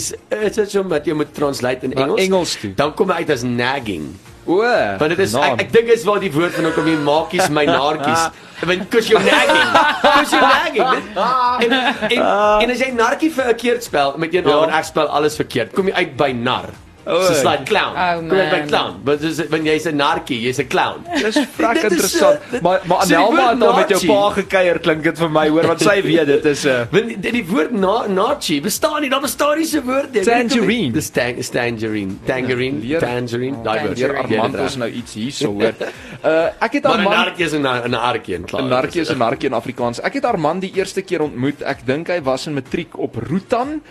search 0.52 0.74
hom 0.74 0.90
wat 0.90 1.06
jy 1.06 1.14
moet 1.14 1.34
translate 1.34 1.84
in 1.84 1.90
Na 1.96 2.02
Engels. 2.04 2.20
Engels 2.22 2.56
toe. 2.62 2.74
Dan 2.76 2.94
kom 2.94 3.10
hy 3.10 3.16
uit 3.16 3.30
as 3.30 3.44
nagging. 3.44 4.16
O. 4.48 4.62
Want 4.98 5.10
dit 5.10 5.20
is 5.20 5.34
naam. 5.34 5.44
ek, 5.60 5.62
ek 5.62 5.72
dink 5.72 5.88
is 5.90 6.04
waar 6.04 6.20
die 6.20 6.32
woord 6.32 6.52
van 6.54 6.74
kom 6.74 6.86
die 6.86 6.96
maakies 6.98 7.50
my 7.50 7.66
naartjies. 7.66 8.30
Want 8.66 8.90
cuz 8.90 9.08
you're 9.08 9.24
nagging. 9.24 9.70
Cuz 10.02 10.32
you're 10.32 10.42
nagging. 10.42 10.90
Dit- 10.90 11.72
En, 11.72 11.72
en, 12.10 12.62
en 12.62 12.70
as 12.72 12.80
jy 12.80 12.92
narkie 12.92 13.32
verkeerd 13.32 13.84
spel 13.84 14.14
met 14.18 14.34
een 14.34 14.44
Ja. 14.44 14.50
naam 14.50 14.64
en 14.64 14.70
ek 14.76 14.84
spel 14.86 15.08
alles 15.08 15.36
verkeerd, 15.36 15.72
kom 15.74 15.88
jy 15.88 15.94
uit 15.94 16.18
by 16.18 16.32
nar. 16.32 16.70
O, 17.10 17.22
So 17.26 17.50
like 17.50 17.64
clown. 17.66 17.94
Oh, 17.98 18.18
kom 18.30 18.38
uit 18.40 18.50
by 18.52 18.62
clown. 18.68 18.96
Want 19.04 19.22
dis 19.22 19.40
wanneer 19.50 19.74
jy's 19.74 19.86
'n 19.90 19.96
narkie, 19.98 20.40
jy's 20.46 20.60
'n 20.62 20.68
clown. 20.68 21.04
Dis 21.24 21.38
vrek 21.58 21.74
Dit 21.82 21.84
is, 21.84 21.92
interessant. 21.92 22.40
uh, 22.54 22.62
maar 22.62 22.80
maar 22.86 23.02
so 23.02 23.08
die 23.08 23.16
Nelma 23.18 23.36
woord 23.36 23.60
het 23.60 23.64
al 23.70 23.76
met 23.80 23.90
jou 23.90 24.02
pa 24.06 24.30
gekuier 24.42 24.80
klink 24.80 25.04
dit 25.04 25.18
vir 25.18 25.30
my 25.30 25.48
hoor 25.50 25.68
want 25.68 25.82
sy 25.82 26.02
weet 26.06 26.28
dit 26.28 26.46
is 26.46 26.64
'n 26.66 26.70
uh, 26.70 26.86
Want 26.94 27.22
die, 27.22 27.32
die 27.32 27.46
woord 27.46 27.72
na 27.72 28.08
nachi 28.08 28.62
bestaan 28.62 29.02
nie, 29.02 29.10
daar 29.10 29.22
bestaan 29.22 29.58
nie 29.58 29.66
so 29.66 29.82
woord 29.82 30.14
nie. 30.14 30.24
Tangerine. 30.24 30.92
Dis 30.94 31.10
tang, 31.10 31.38
is 31.38 31.50
tangerine. 31.50 32.14
Tangerine, 32.26 32.80
leer- 32.80 33.00
tangerine, 33.00 33.58
daai 33.64 33.80
woord. 33.88 33.98
Tangerine. 34.00 34.40
Armand 34.42 34.60
ons 34.60 34.76
nou 34.78 34.90
iets 34.90 35.14
hierso 35.14 35.52
hoor. 35.54 35.74
Uh 36.20 36.50
ek 36.60 36.74
het 36.74 36.84
Maar 36.84 36.98
'n 36.98 37.00
Armand 37.00 37.16
narkie 37.16 37.46
is 37.46 37.54
'n 37.54 37.64
'n 37.66 37.94
arkie 37.96 38.36
en 38.36 38.44
klaar. 38.46 38.62
'n 38.64 38.68
narkie 38.70 39.02
is 39.02 39.10
'n 39.10 39.18
narkie 39.18 39.48
in 39.48 39.54
Afrikaans. 39.56 40.02
Ek 40.02 40.14
het 40.14 40.26
Armand 40.26 40.62
die 40.62 40.72
eerste 40.76 41.02
keer 41.02 41.22
ontmoet. 41.22 41.62
Ek 41.64 41.78
dink 41.86 42.08
hy 42.08 42.22
was 42.22 42.46
in 42.48 42.54
matriek 42.54 42.98
op 43.00 43.16
Rootan. 43.16 43.82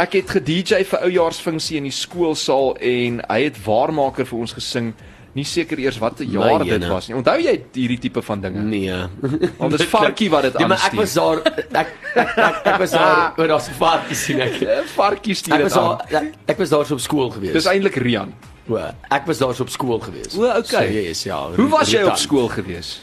Ek 0.00 0.14
het 0.16 0.30
ge-DJ 0.32 0.84
vir 0.88 1.02
oujaarsfunksie 1.10 1.76
in 1.80 1.84
die 1.90 1.94
skoolsaal 1.94 2.74
en 2.80 3.18
hy 3.28 3.40
het 3.48 3.58
waarmaker 3.66 4.24
vir 4.28 4.38
ons 4.46 4.54
gesing. 4.56 4.92
Nie 5.36 5.44
seker 5.46 5.78
eers 5.78 5.98
watter 6.02 6.26
jaar 6.26 6.58
My 6.58 6.66
dit 6.66 6.86
was 6.90 7.06
nie. 7.06 7.14
Onthou 7.14 7.36
jy 7.38 7.52
hierdie 7.76 7.98
tipe 8.02 8.22
van 8.26 8.40
dinge? 8.42 8.64
Nee. 8.66 8.96
Want 9.60 9.76
dis 9.76 9.84
varkie 9.92 10.26
wat 10.32 10.48
dit 10.48 10.56
Nee, 10.58 10.66
maar 10.72 10.80
ek 10.80 10.96
aanstuur. 10.96 11.02
was 11.02 11.12
daar 11.14 11.42
ek 11.84 11.92
ek, 12.16 12.32
ek, 12.34 12.56
ek 12.72 12.78
was 12.82 12.94
daar 12.96 13.20
oor 13.38 13.52
daai 13.52 13.76
varkie 13.78 14.16
sien 14.18 14.40
ek. 14.42 14.56
Eh, 14.64 14.80
Varkie 14.96 15.36
stuur 15.38 15.54
dit 15.60 15.68
was 15.68 15.76
aan. 15.78 16.00
daar 16.10 16.26
ek, 16.50 16.58
was 16.58 16.72
daar 16.74 16.88
so 16.88 16.98
op 16.98 17.04
skool 17.04 17.30
gewees. 17.36 17.52
Dis 17.60 17.68
eintlik 17.70 18.00
Rian. 18.02 18.34
o, 18.70 18.80
ek 19.10 19.26
was 19.30 19.38
daar 19.38 19.54
so 19.54 19.62
op 19.68 19.70
skool 19.70 20.00
gewees. 20.02 20.34
O, 20.34 20.48
okay. 20.50 20.88
So, 20.90 20.98
yes, 20.98 21.22
ja. 21.28 21.38
Hoe 21.54 21.68
was 21.76 21.92
jy 21.94 22.02
op 22.08 22.18
skool 22.18 22.48
gewees? 22.50 22.96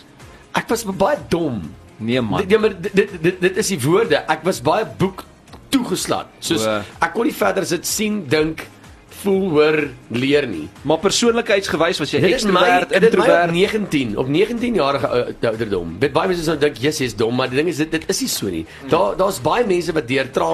Ek 0.57 0.67
was 0.73 0.83
baie 0.83 1.17
dom. 1.31 1.61
Nee 1.97 2.21
man. 2.21 2.43
Ja, 2.49 2.59
maar 2.59 2.75
dit, 2.81 2.91
dit 3.21 3.39
dit 3.41 3.57
is 3.63 3.71
die 3.71 3.79
woorde. 3.87 4.19
Ek 4.27 4.43
was 4.43 4.59
baie 4.61 4.83
boek 4.99 5.23
toegeslaan. 5.73 6.29
Soos 6.39 6.65
ek 6.67 7.13
kon 7.15 7.27
nie 7.27 7.35
verder 7.35 7.67
sit 7.67 7.87
sien, 7.89 8.21
dink, 8.29 8.65
voel 9.27 9.49
hoor 9.57 9.77
leer 10.15 10.47
nie. 10.47 10.65
Maar 10.87 10.99
persoonlikheidsgewys 11.03 11.99
was 12.01 12.11
jy 12.15 12.21
ekstrovert, 12.31 12.91
introvert. 12.95 13.51
19 13.51 14.15
op 14.21 14.27
19 14.31 14.77
jarige 14.79 15.07
ou- 15.07 15.33
ouderdom. 15.51 15.95
Dit 15.99 16.13
baie 16.15 16.27
mense 16.31 16.43
sou 16.47 16.55
dink 16.61 16.79
jy's 16.81 17.01
jy's 17.03 17.15
dom, 17.19 17.35
maar 17.35 17.49
die 17.51 17.59
ding 17.59 17.69
is 17.71 17.77
dit 17.81 17.91
dit 17.91 18.05
is 18.13 18.21
nie 18.23 18.29
so 18.31 18.51
nie. 18.53 18.63
Daar 18.91 19.17
daar's 19.19 19.39
baie 19.43 19.65
mense 19.67 19.93
wat 19.95 20.07
deur 20.07 20.29
tra 20.31 20.49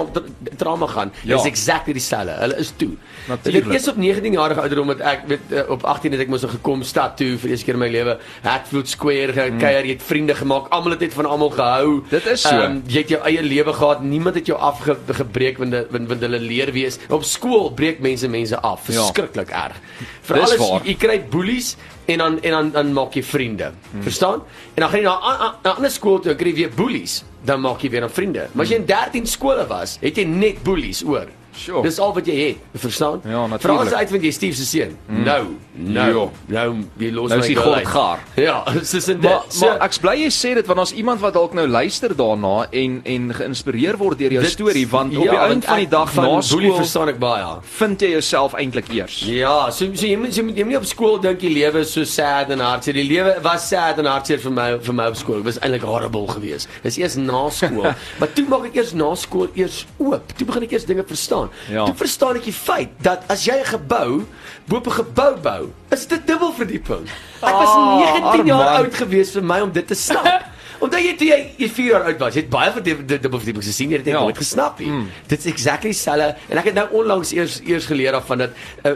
trauma 0.60 0.86
gaan. 0.90 1.12
Ja. 1.22 1.36
Dis 1.36 1.46
exactly 1.52 1.94
dieselfde. 1.96 2.34
Hulle 2.40 2.58
is 2.62 2.72
toe. 2.76 2.90
Natuurlijk. 3.28 3.70
Dit 3.70 3.80
is 3.80 3.88
op 3.88 3.96
19 3.96 4.32
jarige 4.32 4.60
ouderdom 4.60 4.86
dat 4.94 5.00
ek 5.00 5.20
weet 5.30 5.52
eh, 5.54 5.64
op 5.70 5.84
18 5.84 6.12
het 6.16 6.20
ek 6.26 6.28
mos 6.32 6.44
gekom 6.44 6.82
stad 6.84 7.16
toe 7.16 7.30
vir 7.38 7.48
die 7.48 7.54
eerste 7.54 7.64
keer 7.68 7.78
in 7.78 7.80
my 7.84 7.90
lewe. 7.94 8.18
Hatfield 8.44 8.88
Square 8.88 9.32
gekuier, 9.32 9.84
jy 9.88 9.94
het 9.96 10.02
vriende 10.02 10.34
gemaak. 10.34 10.68
Almal 10.74 10.96
het 10.96 11.00
net 11.06 11.14
van 11.16 11.26
almal 11.30 11.50
gehou. 11.54 12.02
Dit 12.10 12.26
is 12.26 12.42
so. 12.42 12.50
Ehm, 12.54 12.80
jy 12.90 13.04
het 13.04 13.14
jou 13.14 13.22
eie 13.24 13.42
lewe 13.42 13.72
gehad. 13.72 14.02
Niemand 14.02 14.34
het 14.40 14.46
jou 14.50 14.58
afgebreek 14.58 15.58
want 15.62 15.74
want 15.94 16.08
want 16.08 16.20
hulle 16.26 16.40
leer 16.40 16.72
wees. 16.74 16.98
Op 17.08 17.24
skool 17.24 17.70
breek 17.76 18.00
mense 18.04 18.28
mense 18.28 18.60
af. 18.64 18.88
Ja. 18.88 19.04
Verskriklik 19.04 19.52
erg. 19.54 19.76
Vir 20.24 20.40
alles 20.40 20.64
jy 20.88 20.96
kry 21.00 21.18
boelies 21.30 21.74
en 22.10 22.22
dan 22.24 22.40
en 22.42 22.56
dan 22.58 22.72
dan 22.74 22.92
maak 22.96 23.16
jy 23.16 23.22
vriende. 23.26 23.70
Hmm. 23.90 24.02
Verstaan? 24.06 24.42
En 24.74 24.84
dan 24.84 24.90
gaan 24.90 25.00
jy 25.00 25.06
na 25.06 25.54
'n 25.62 25.76
ander 25.76 25.90
skool 25.92 26.20
toe 26.20 26.34
kry 26.34 26.52
jy 26.52 26.56
weer 26.64 26.74
boelies, 26.74 27.22
dan 27.44 27.60
maak 27.60 27.82
jy 27.82 27.90
weer 27.90 28.00
dan 28.00 28.10
vriende. 28.10 28.48
Maar 28.52 28.64
as 28.64 28.70
jy 28.70 28.76
in 28.76 28.86
13 28.86 29.26
skole 29.26 29.66
was, 29.66 29.98
het 30.00 30.16
jy 30.16 30.24
net 30.24 30.62
boelies 30.62 31.04
oor. 31.04 31.28
Sure. 31.56 31.82
Dis 31.82 31.98
al 31.98 32.12
wat 32.14 32.26
jy 32.26 32.34
het, 32.48 32.56
verstaan? 32.82 33.20
Ja, 33.24 33.46
natuurlijk. 33.46 33.88
Vra 33.88 33.90
as 33.90 33.92
uitvind 34.04 34.22
jy 34.24 34.30
Steve 34.30 34.56
se 34.56 34.64
seun. 34.66 34.96
Nou, 35.06 35.44
nou, 35.74 36.28
nou 36.46 36.76
jy 36.98 37.10
los 37.14 37.30
Nou 37.30 37.38
my 37.40 37.44
is 37.44 37.46
die 37.46 37.56
girl 37.56 37.64
God 37.72 37.74
uit. 37.78 37.86
gaar. 37.88 38.18
Ja, 38.34 38.64
soos 38.90 39.08
in 39.08 39.20
Maar, 39.20 39.42
dit. 39.44 39.54
So- 39.54 39.66
maar 39.66 39.84
ek's 39.86 39.98
bly 40.02 40.14
jy 40.24 40.30
sê 40.34 40.54
dit 40.54 40.66
want 40.66 40.78
ons 40.84 40.92
iemand 40.92 41.20
wat 41.20 41.34
dalk 41.34 41.54
nou 41.54 41.66
luister 41.68 42.14
daarna 42.16 42.66
en 42.70 43.00
en 43.04 43.30
geïnspireer 43.34 43.96
word 44.00 44.18
deur 44.18 44.32
jou 44.32 44.42
dit- 44.42 44.50
storie 44.52 44.86
want 44.88 45.16
op 45.16 45.24
ja, 45.24 45.30
die 45.30 45.38
want 45.38 45.50
einde 45.52 45.66
van 45.66 45.76
die 45.76 45.84
ek- 45.86 45.90
dag 45.90 46.12
van 46.12 46.24
na 46.24 46.40
skool 46.40 46.74
verstaan 46.76 47.08
ek 47.08 47.18
baie. 47.18 47.46
vind 47.78 48.00
jy 48.00 48.10
jouself 48.10 48.54
eintlik 48.54 48.88
eers. 48.92 49.20
Ja, 49.26 49.70
so, 49.70 49.86
so 49.94 50.06
jy 50.06 50.16
moet 50.18 50.34
jy 50.36 50.42
moet 50.42 50.56
jy 50.56 50.64
moet 50.64 50.72
nie 50.74 50.76
op 50.82 50.84
skool 50.90 51.20
dink 51.20 51.40
die 51.40 51.50
lewe 51.54 51.78
is 51.80 51.92
so 51.92 52.04
sad 52.04 52.50
en 52.50 52.58
hartseer. 52.58 52.94
Die 52.94 53.04
lewe 53.08 53.36
was 53.42 53.68
sad 53.68 53.98
en 53.98 54.04
hartseer 54.10 54.38
vir 54.40 54.52
my 54.52 54.68
vir 54.78 54.94
my 54.94 55.06
op 55.06 55.16
skool. 55.16 55.36
Dit 55.42 55.44
was 55.54 55.58
eintlik 55.62 55.82
horrible 55.82 56.26
geweest. 56.28 56.68
Dis 56.82 56.98
eers 56.98 57.16
na 57.16 57.48
skool. 57.50 57.86
maar 58.18 58.32
toe 58.34 58.44
maak 58.48 58.66
ek 58.66 58.74
eers 58.82 58.92
na 58.94 59.14
skool 59.14 59.48
eers 59.54 59.86
oop. 59.98 60.34
Toe 60.36 60.46
begin 60.46 60.62
ek 60.62 60.72
eers 60.72 60.84
dinge 60.84 61.04
verstaan. 61.06 61.43
Ja. 61.68 61.84
Toe 61.84 61.94
verstaan 61.94 62.36
ek 62.36 62.44
die 62.44 62.52
feit 62.52 62.88
dat 63.02 63.22
as 63.28 63.44
jy 63.44 63.54
'n 63.60 63.64
gebou 63.64 64.24
bo 64.66 64.76
op 64.76 64.86
'n 64.86 64.90
gebou 64.90 65.36
bou, 65.42 65.68
is 65.90 66.06
dit 66.06 66.26
dubbelverdieping. 66.26 67.04
Ek 67.42 67.52
was 67.52 67.68
Ah, 67.68 67.98
19 67.98 68.46
jaar 68.46 68.60
Armand. 68.60 68.84
oud 68.84 68.94
geweest 68.94 69.32
vir 69.32 69.42
my 69.44 69.60
om 69.60 69.72
dit 69.72 69.86
te 69.86 69.94
snap. 69.94 70.44
Omdat 70.84 71.00
jy 71.06 71.14
toe 71.16 71.28
jy, 71.28 71.38
jy 71.62 71.68
4 71.78 71.86
jaar 71.90 72.04
oud 72.10 72.18
was, 72.20 72.34
jy 72.36 72.42
het 72.44 72.50
baie 72.52 72.70
van 72.74 72.82
die 72.84 72.94
die 73.08 73.18
dubbelverdiepings 73.24 73.66
gesien, 73.70 73.90
jy 73.94 73.96
het 74.02 74.04
dit 74.04 74.14
Ja. 74.14 74.20
nooit 74.20 74.36
gesnap 74.38 74.78
nie. 74.82 74.88
Mm. 74.90 75.06
Dit 75.30 75.38
is 75.44 75.46
exactly 75.52 75.90
dieselfde 75.94 76.34
en 76.50 76.58
ek 76.60 76.64
het 76.70 76.74
nou 76.74 76.86
onlangs 77.00 77.32
eers 77.32 77.60
eers 77.64 77.86
geleer 77.88 78.14
af 78.18 78.26
van 78.26 78.38
dat 78.38 78.50
uh, 78.84 78.92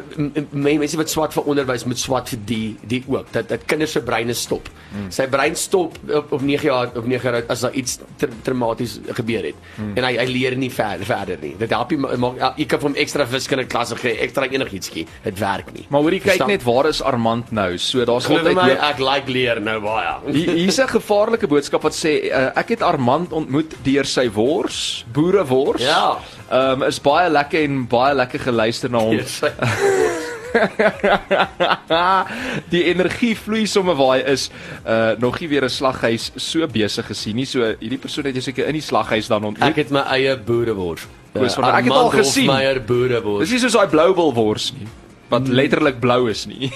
mense 0.52 0.96
wat 1.00 1.10
swat 1.10 1.32
vir 1.36 1.44
onderwys 1.48 1.84
moet 1.88 1.98
swat 1.98 2.28
vir 2.28 2.38
die 2.48 2.76
die 2.88 3.02
ook 3.08 3.32
dat 3.32 3.48
dat 3.48 3.64
kinders 3.70 3.92
se 3.96 4.02
breine 4.02 4.34
stop. 4.34 4.68
Mm. 4.92 5.10
Sy 5.14 5.26
brein 5.32 5.56
stop 5.56 5.96
op 6.08 6.32
op 6.32 6.42
9 6.42 6.68
jaar 6.68 6.92
op 6.96 7.06
9 7.06 7.24
jaar 7.24 7.40
oud 7.40 7.50
as 7.50 7.60
daar 7.64 7.72
iets 7.72 7.98
tra 8.20 8.28
traumaties 8.42 8.98
gebeur 9.16 9.44
het. 9.50 9.54
Mm. 9.78 9.96
En 9.96 10.04
hy 10.04 10.12
hy 10.18 10.26
leer 10.32 10.56
nie 10.56 10.70
verder 10.70 11.06
verder 11.06 11.38
nie. 11.40 11.54
Dit 11.58 11.70
help 11.70 11.90
nie 11.90 11.98
maak 11.98 12.58
jy 12.58 12.66
kan 12.66 12.80
vir 12.80 12.88
hom 12.90 12.96
ekstra 12.96 13.26
wiskunde 13.30 13.66
klasse 13.66 13.96
gee, 13.96 14.16
ekstra 14.24 14.46
enigiets 14.50 14.88
gee. 14.92 15.06
Dit 15.24 15.38
werk 15.38 15.72
nie. 15.74 15.86
Maar 15.88 16.00
hoorie 16.04 16.20
kyk 16.20 16.34
Verstaan? 16.34 16.48
net 16.48 16.62
waar 16.64 16.88
is 16.88 17.02
Armand 17.02 17.50
nou? 17.52 17.70
So 17.78 18.04
daar's 18.04 18.28
altyd 18.28 18.54
my, 18.54 18.68
ek 18.90 18.98
like 18.98 19.30
leer 19.32 19.60
nou 19.60 19.80
baie. 19.80 20.14
Hier 20.32 20.52
hier's 20.54 20.78
'n 20.78 20.88
gevaarlike 20.88 21.46
boodskap 21.46 21.77
wat 21.82 21.96
sê 21.96 22.12
uh, 22.28 22.50
ek 22.58 22.68
het 22.76 22.82
Armand 22.82 23.32
ontmoet 23.32 23.74
deur 23.84 24.06
sy 24.08 24.28
wors, 24.32 25.04
boerewors. 25.12 25.82
Ja. 25.82 26.18
Ehm 26.48 26.82
um, 26.82 26.88
is 26.88 27.00
baie 27.00 27.30
lekker 27.30 27.62
en 27.64 27.86
baie 27.88 28.14
lekker 28.14 28.40
geluister 28.48 28.90
na 28.90 28.98
hom. 29.04 29.16
Yes. 29.18 29.42
die 32.72 32.84
energie 32.88 33.34
vloei 33.36 33.66
sommer 33.68 33.96
waar 33.98 34.14
hy 34.16 34.22
is. 34.32 34.48
Uh 34.84 35.12
nog 35.20 35.40
nie 35.40 35.48
weer 35.48 35.64
'n 35.64 35.70
slaghuis 35.70 36.30
so 36.36 36.66
besig 36.66 37.06
gesien 37.06 37.36
nie. 37.36 37.46
So 37.46 37.74
hierdie 37.80 38.00
persoon 38.00 38.24
het 38.24 38.34
jy 38.34 38.42
seker 38.48 38.66
in 38.66 38.78
die 38.80 38.84
slaghuis 38.84 39.28
dan 39.28 39.44
ontmoet. 39.44 39.68
Ek 39.68 39.84
het 39.84 39.90
my 39.90 40.06
eie 40.16 40.36
boerewors. 40.36 41.06
Want 41.32 41.58
ek 41.58 41.84
het 41.84 41.92
al 41.92 42.10
gesien. 42.10 42.46
Meyer 42.46 42.80
boerewors. 42.82 43.44
Dis 43.44 43.52
nie 43.58 43.60
soos 43.60 43.76
daai 43.76 43.88
blou 43.92 44.14
wilwors 44.14 44.72
nie 44.72 44.88
wat 45.28 45.48
letterlik 45.48 45.98
blou 46.00 46.30
is 46.32 46.46
nie. 46.48 46.70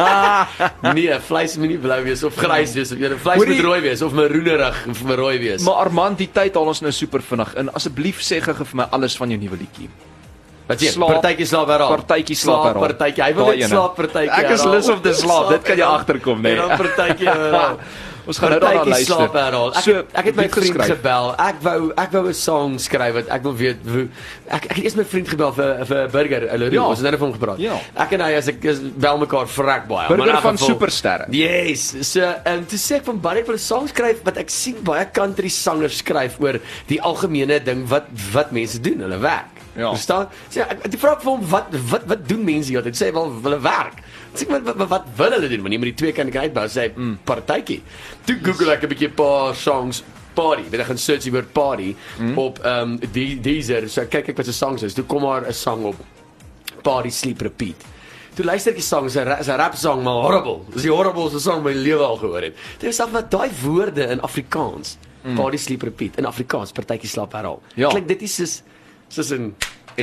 nee, 0.96 1.14
vleis 1.28 1.56
moet 1.60 1.70
nie 1.74 1.78
blou 1.80 1.98
wees 2.06 2.22
of 2.26 2.36
grys 2.38 2.74
wees 2.74 2.92
of 2.94 2.98
jy 3.02 3.10
vleis 3.14 3.38
Hoorie- 3.40 3.56
moet 3.56 3.64
rooi 3.68 3.80
wees 3.86 4.02
of 4.02 4.14
maroenerig 4.16 4.80
of 4.90 5.02
rooi 5.22 5.36
wees. 5.42 5.62
maar 5.66 5.84
Armand, 5.86 6.18
die 6.18 6.30
tyd 6.34 6.54
haal 6.58 6.70
ons 6.72 6.82
nou 6.84 6.92
super 6.94 7.22
vinnig 7.22 7.54
in. 7.62 7.70
Asseblief 7.78 8.22
sê 8.26 8.40
gou 8.44 8.54
vir 8.60 8.80
my 8.82 8.88
alles 8.96 9.16
van 9.20 9.30
jou 9.34 9.40
nuwe 9.40 9.60
liedjie. 9.62 9.88
Wat 10.70 10.82
jy 10.82 10.92
partytjie 10.98 11.46
slaap 11.50 11.70
herhaal. 11.72 11.96
Partytjie 11.98 12.36
slaap 12.38 12.64
herhaal. 12.68 12.84
Partytjie. 12.84 13.24
Hy 13.24 13.32
wil 13.34 13.48
net 13.54 13.64
slaap 13.72 13.96
partytjie. 13.98 14.30
Ek 14.38 14.52
is 14.54 14.62
lus 14.70 14.90
om 14.92 15.00
te 15.02 15.14
slaap, 15.18 15.48
dit 15.56 15.66
kan 15.66 15.80
jy 15.80 15.88
agterkom, 15.88 16.44
nee. 16.44 16.54
En 16.54 16.62
dan 16.62 16.78
partytjie 16.78 17.26
herhaal. 17.34 17.80
Ons 18.26 18.38
gaan 18.38 18.50
nou 18.50 18.60
daarna 18.60 18.84
luister. 18.84 19.14
slaap 19.16 19.32
herhaal. 19.34 19.74
Ek 19.76 19.82
So, 19.84 19.94
het, 19.94 20.06
ek 20.14 20.24
het 20.24 20.36
my 20.36 20.48
vriend 20.48 20.74
geskryf. 20.76 20.96
gebel. 20.96 21.34
Ek 21.38 21.56
wou 21.62 21.92
ek 21.96 22.10
wou 22.12 22.24
'n 22.28 22.34
song 22.34 22.78
skryf 22.78 23.14
wat 23.14 23.28
ek 23.28 23.42
wil 23.42 23.54
weet 23.56 23.76
hoe 23.86 24.08
ek 24.48 24.64
ek 24.70 24.76
het 24.76 24.84
eers 24.84 24.94
my 24.96 25.04
vriend 25.04 25.28
gebel 25.28 25.52
vir 25.52 25.84
vir 25.86 26.08
Burger 26.08 26.42
Ellery. 26.48 26.74
Ja. 26.74 26.84
Ons 26.84 26.98
het 27.00 27.06
nou 27.10 27.16
van 27.18 27.28
hom 27.30 27.38
gepraat. 27.38 27.58
Ja. 27.58 27.78
Ek 27.96 28.12
en 28.12 28.20
hy 28.20 28.32
as 28.34 28.48
ek 28.48 28.64
is 28.64 28.78
bel 28.80 29.18
mekaar 29.18 29.46
vrek 29.48 29.86
baie. 29.88 30.08
Burger 30.08 30.32
Maar 30.32 30.42
van 30.42 30.58
Supersterre. 30.58 31.26
Yes. 31.30 31.94
So, 32.12 32.20
ehm 32.20 32.64
toe 32.66 32.78
sê 32.78 32.96
ek 32.96 33.04
van 33.04 33.20
baie 33.20 33.40
ek 33.40 33.46
wil 33.46 33.54
'n 33.56 33.58
song 33.58 33.88
skryf 33.88 34.22
wat 34.24 34.36
ek 34.36 34.50
sien 34.50 34.76
baie 34.82 35.06
country 35.12 35.48
sangers 35.48 35.96
skryf 35.98 36.40
oor 36.40 36.60
die 36.86 37.00
algemene 37.02 37.58
ding 37.62 37.86
wat 37.88 38.04
wat 38.32 38.52
mense 38.52 38.80
doen, 38.80 39.00
hulle 39.00 39.18
werk. 39.18 39.46
Ja. 39.76 39.90
Verstaan? 39.94 40.28
Sê 40.50 40.60
ek 40.62 40.84
ek 40.84 40.98
vra 40.98 41.12
ek 41.12 41.22
vir 41.22 41.30
hom 41.32 41.46
wat 41.48 41.66
wat 41.90 42.02
wat 42.06 42.28
doen 42.28 42.44
mense 42.44 42.68
hier? 42.68 42.82
Dit 42.82 42.96
sê 42.96 43.12
wel 43.12 43.32
hulle 43.42 43.60
werk. 43.60 44.02
Sê 44.34 44.46
ek 44.46 44.64
wat, 44.64 44.88
wat 44.90 45.06
wil 45.16 45.36
hulle 45.36 45.48
doen? 45.50 45.62
Want 45.64 45.74
jy 45.74 45.80
moet 45.82 45.92
die 45.92 46.00
twee 46.04 46.14
kan 46.16 46.30
kan 46.30 46.46
uitbou 46.46 46.66
sê 46.70 46.88
mm. 46.94 47.18
partytjie. 47.26 47.80
Toe 48.26 48.38
Google 48.44 48.72
ek 48.76 48.84
'n 48.84 48.92
bietjie 48.92 49.10
paar 49.10 49.54
songs 49.54 50.02
party. 50.34 50.68
Weet 50.70 50.84
ek 50.84 50.90
gaan 50.92 50.98
search 50.98 51.24
die 51.26 51.34
woord 51.34 51.52
party 51.52 51.94
mm. 52.18 52.38
op 52.38 52.62
ehm 52.62 52.96
um, 52.96 53.12
die 53.12 53.40
Deezer. 53.40 53.88
So 53.88 54.06
kyk 54.06 54.32
ek 54.32 54.36
wat 54.36 54.46
se 54.46 54.54
songs 54.54 54.82
is. 54.86 54.94
Toe 54.94 55.04
kom 55.04 55.22
maar 55.22 55.46
'n 55.46 55.52
song 55.52 55.84
op 55.84 55.96
Party 56.82 57.10
Sleep 57.10 57.40
Repeat. 57.40 57.88
Toe 58.34 58.44
luister 58.46 58.72
ek 58.72 58.78
die 58.78 58.86
sang, 58.86 59.06
is 59.10 59.16
'n 59.16 59.58
rap 59.58 59.74
song 59.74 60.02
maar 60.02 60.22
horrible. 60.22 60.60
Dis 60.72 60.86
die 60.86 60.94
horribelste 60.94 61.40
song 61.40 61.62
my 61.62 61.72
lewe 61.72 62.04
al 62.04 62.16
gehoor 62.16 62.42
het. 62.42 62.54
Dit 62.78 62.90
is 62.90 63.00
af 63.00 63.10
wat 63.10 63.30
daai 63.30 63.50
woorde 63.62 64.06
in 64.06 64.20
Afrikaans. 64.20 64.96
Mm. 65.22 65.36
Party 65.36 65.56
Sleep 65.56 65.82
Repeat 65.82 66.16
in 66.16 66.24
Afrikaans, 66.24 66.72
partytjie 66.72 67.08
slaap 67.08 67.32
herhaal. 67.32 67.60
Ja. 67.74 67.90
Klink 67.90 68.08
dit 68.08 68.22
is 68.22 68.34
soos 68.34 68.62
soos 69.08 69.32
'n 69.32 69.54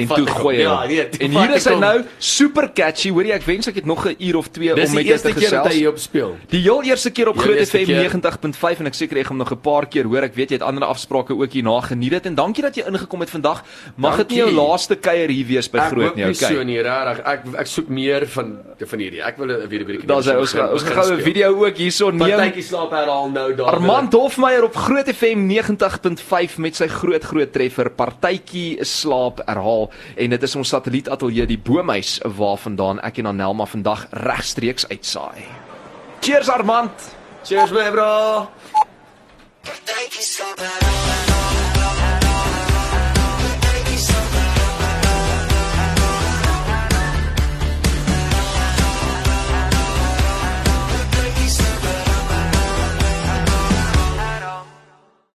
En 0.02 0.08
toe 0.08 0.26
ek 0.28 0.34
hom. 0.34 0.42
gooi 0.42 0.56
hy. 0.56 0.62
Ja, 0.62 0.76
hom. 0.82 0.88
toe 1.12 1.20
en 1.28 1.32
hier 1.32 1.56
is 1.56 1.66
ek 1.66 1.68
hy 1.68 1.74
hom. 1.74 1.82
nou 1.82 2.06
super 2.20 2.70
catchy. 2.74 3.10
Hoorie, 3.10 3.34
ek 3.34 3.44
wens 3.44 3.68
ek 3.68 3.76
het 3.76 3.86
nog 3.86 4.06
'n 4.08 4.16
uur 4.20 4.36
of 4.38 4.48
2 4.50 4.76
Dis 4.76 4.90
om 4.90 4.96
met 4.96 5.04
die 5.04 5.12
jou 5.12 5.20
te 5.20 5.28
eerste 5.28 5.40
keer 5.40 5.50
dat 5.50 5.64
hy 5.64 5.70
gesels. 5.70 5.80
hier 5.80 5.90
op 5.90 5.98
speel. 5.98 6.38
Die 6.50 6.62
heel 6.62 6.84
eerste 6.84 7.10
keer 7.12 7.28
op 7.30 7.38
Groot 7.38 7.58
FM 7.68 7.86
keer. 7.86 8.10
90.5 8.10 8.80
en 8.80 8.86
ek 8.88 8.94
seker 8.94 9.18
jy 9.18 9.24
gaan 9.24 9.38
hom 9.38 9.38
nog 9.38 9.52
'n 9.52 9.62
paar 9.62 9.86
keer 9.88 10.04
hoor. 10.06 10.24
Ek 10.24 10.36
weet 10.36 10.50
jy 10.50 10.56
het 10.56 10.64
ander 10.64 10.84
afsprake 10.84 11.34
ook 11.34 11.52
hierna 11.52 11.82
geniet 11.82 12.12
dit 12.12 12.26
en 12.26 12.36
dankie 12.36 12.64
dat 12.64 12.76
jy 12.76 12.84
ingekom 12.88 13.20
het 13.20 13.30
vandag. 13.30 13.64
Mag 13.96 14.18
dit 14.18 14.30
nie 14.30 14.38
jou 14.38 14.52
laaste 14.52 14.96
kuier 14.96 15.30
hier 15.30 15.46
wees 15.46 15.70
by 15.70 15.78
Ek 15.80 15.92
Groot 15.92 16.04
hoop 16.06 16.16
nie, 16.16 16.26
nie 16.26 16.34
so 16.34 16.46
okay? 16.46 16.64
nie, 16.64 16.82
regtig. 16.82 17.26
Ek 17.26 17.42
ek 17.60 17.68
soek 17.68 17.88
meer 17.90 18.28
van 18.28 18.58
van 18.80 19.00
hierdie. 19.00 19.22
Ek 19.22 19.38
wil 19.38 19.48
'n 19.48 19.68
video 19.70 19.86
video. 19.86 20.02
Daar's 20.06 20.26
hy. 20.26 20.36
Ons 20.36 20.54
ons 20.54 20.84
gaan 20.84 21.04
gou 21.04 21.14
'n 21.16 21.22
video 21.22 21.66
ook 21.66 21.78
hierso 21.78 22.12
neem. 22.12 22.30
Partytjie 22.30 22.64
slaap 22.64 22.92
herhaal 22.92 23.30
nou 23.30 23.56
daar. 23.56 23.66
Armand 23.66 24.14
Hofmeyer 24.14 24.64
op 24.64 24.76
Groot 24.76 25.08
FM 25.10 25.48
90.5 25.48 26.58
met 26.58 26.76
sy 26.76 26.88
groot 26.88 27.24
groot 27.24 27.52
treffer 27.54 27.90
Partytjie 27.90 28.78
slaap 28.86 29.42
herhaal 29.46 29.87
en 30.16 30.30
dit 30.30 30.44
is 30.44 30.56
ons 30.56 30.70
satelliet 30.70 31.10
ateljee 31.10 31.46
die 31.46 31.60
Boomhuis 31.60 32.18
waarvandaan 32.24 33.00
ek 33.06 33.22
en 33.24 33.32
Anelma 33.34 33.66
vandag 33.66 34.08
regstreeks 34.12 34.88
uitsaai. 34.90 35.46
Cheers 36.22 36.50
Armand. 36.50 37.16
Cheers 37.44 37.72
my 37.72 37.92
bro. 37.92 38.50
Partytjie 39.64 40.24
slaap 40.24 40.60
herhaal. 40.60 41.27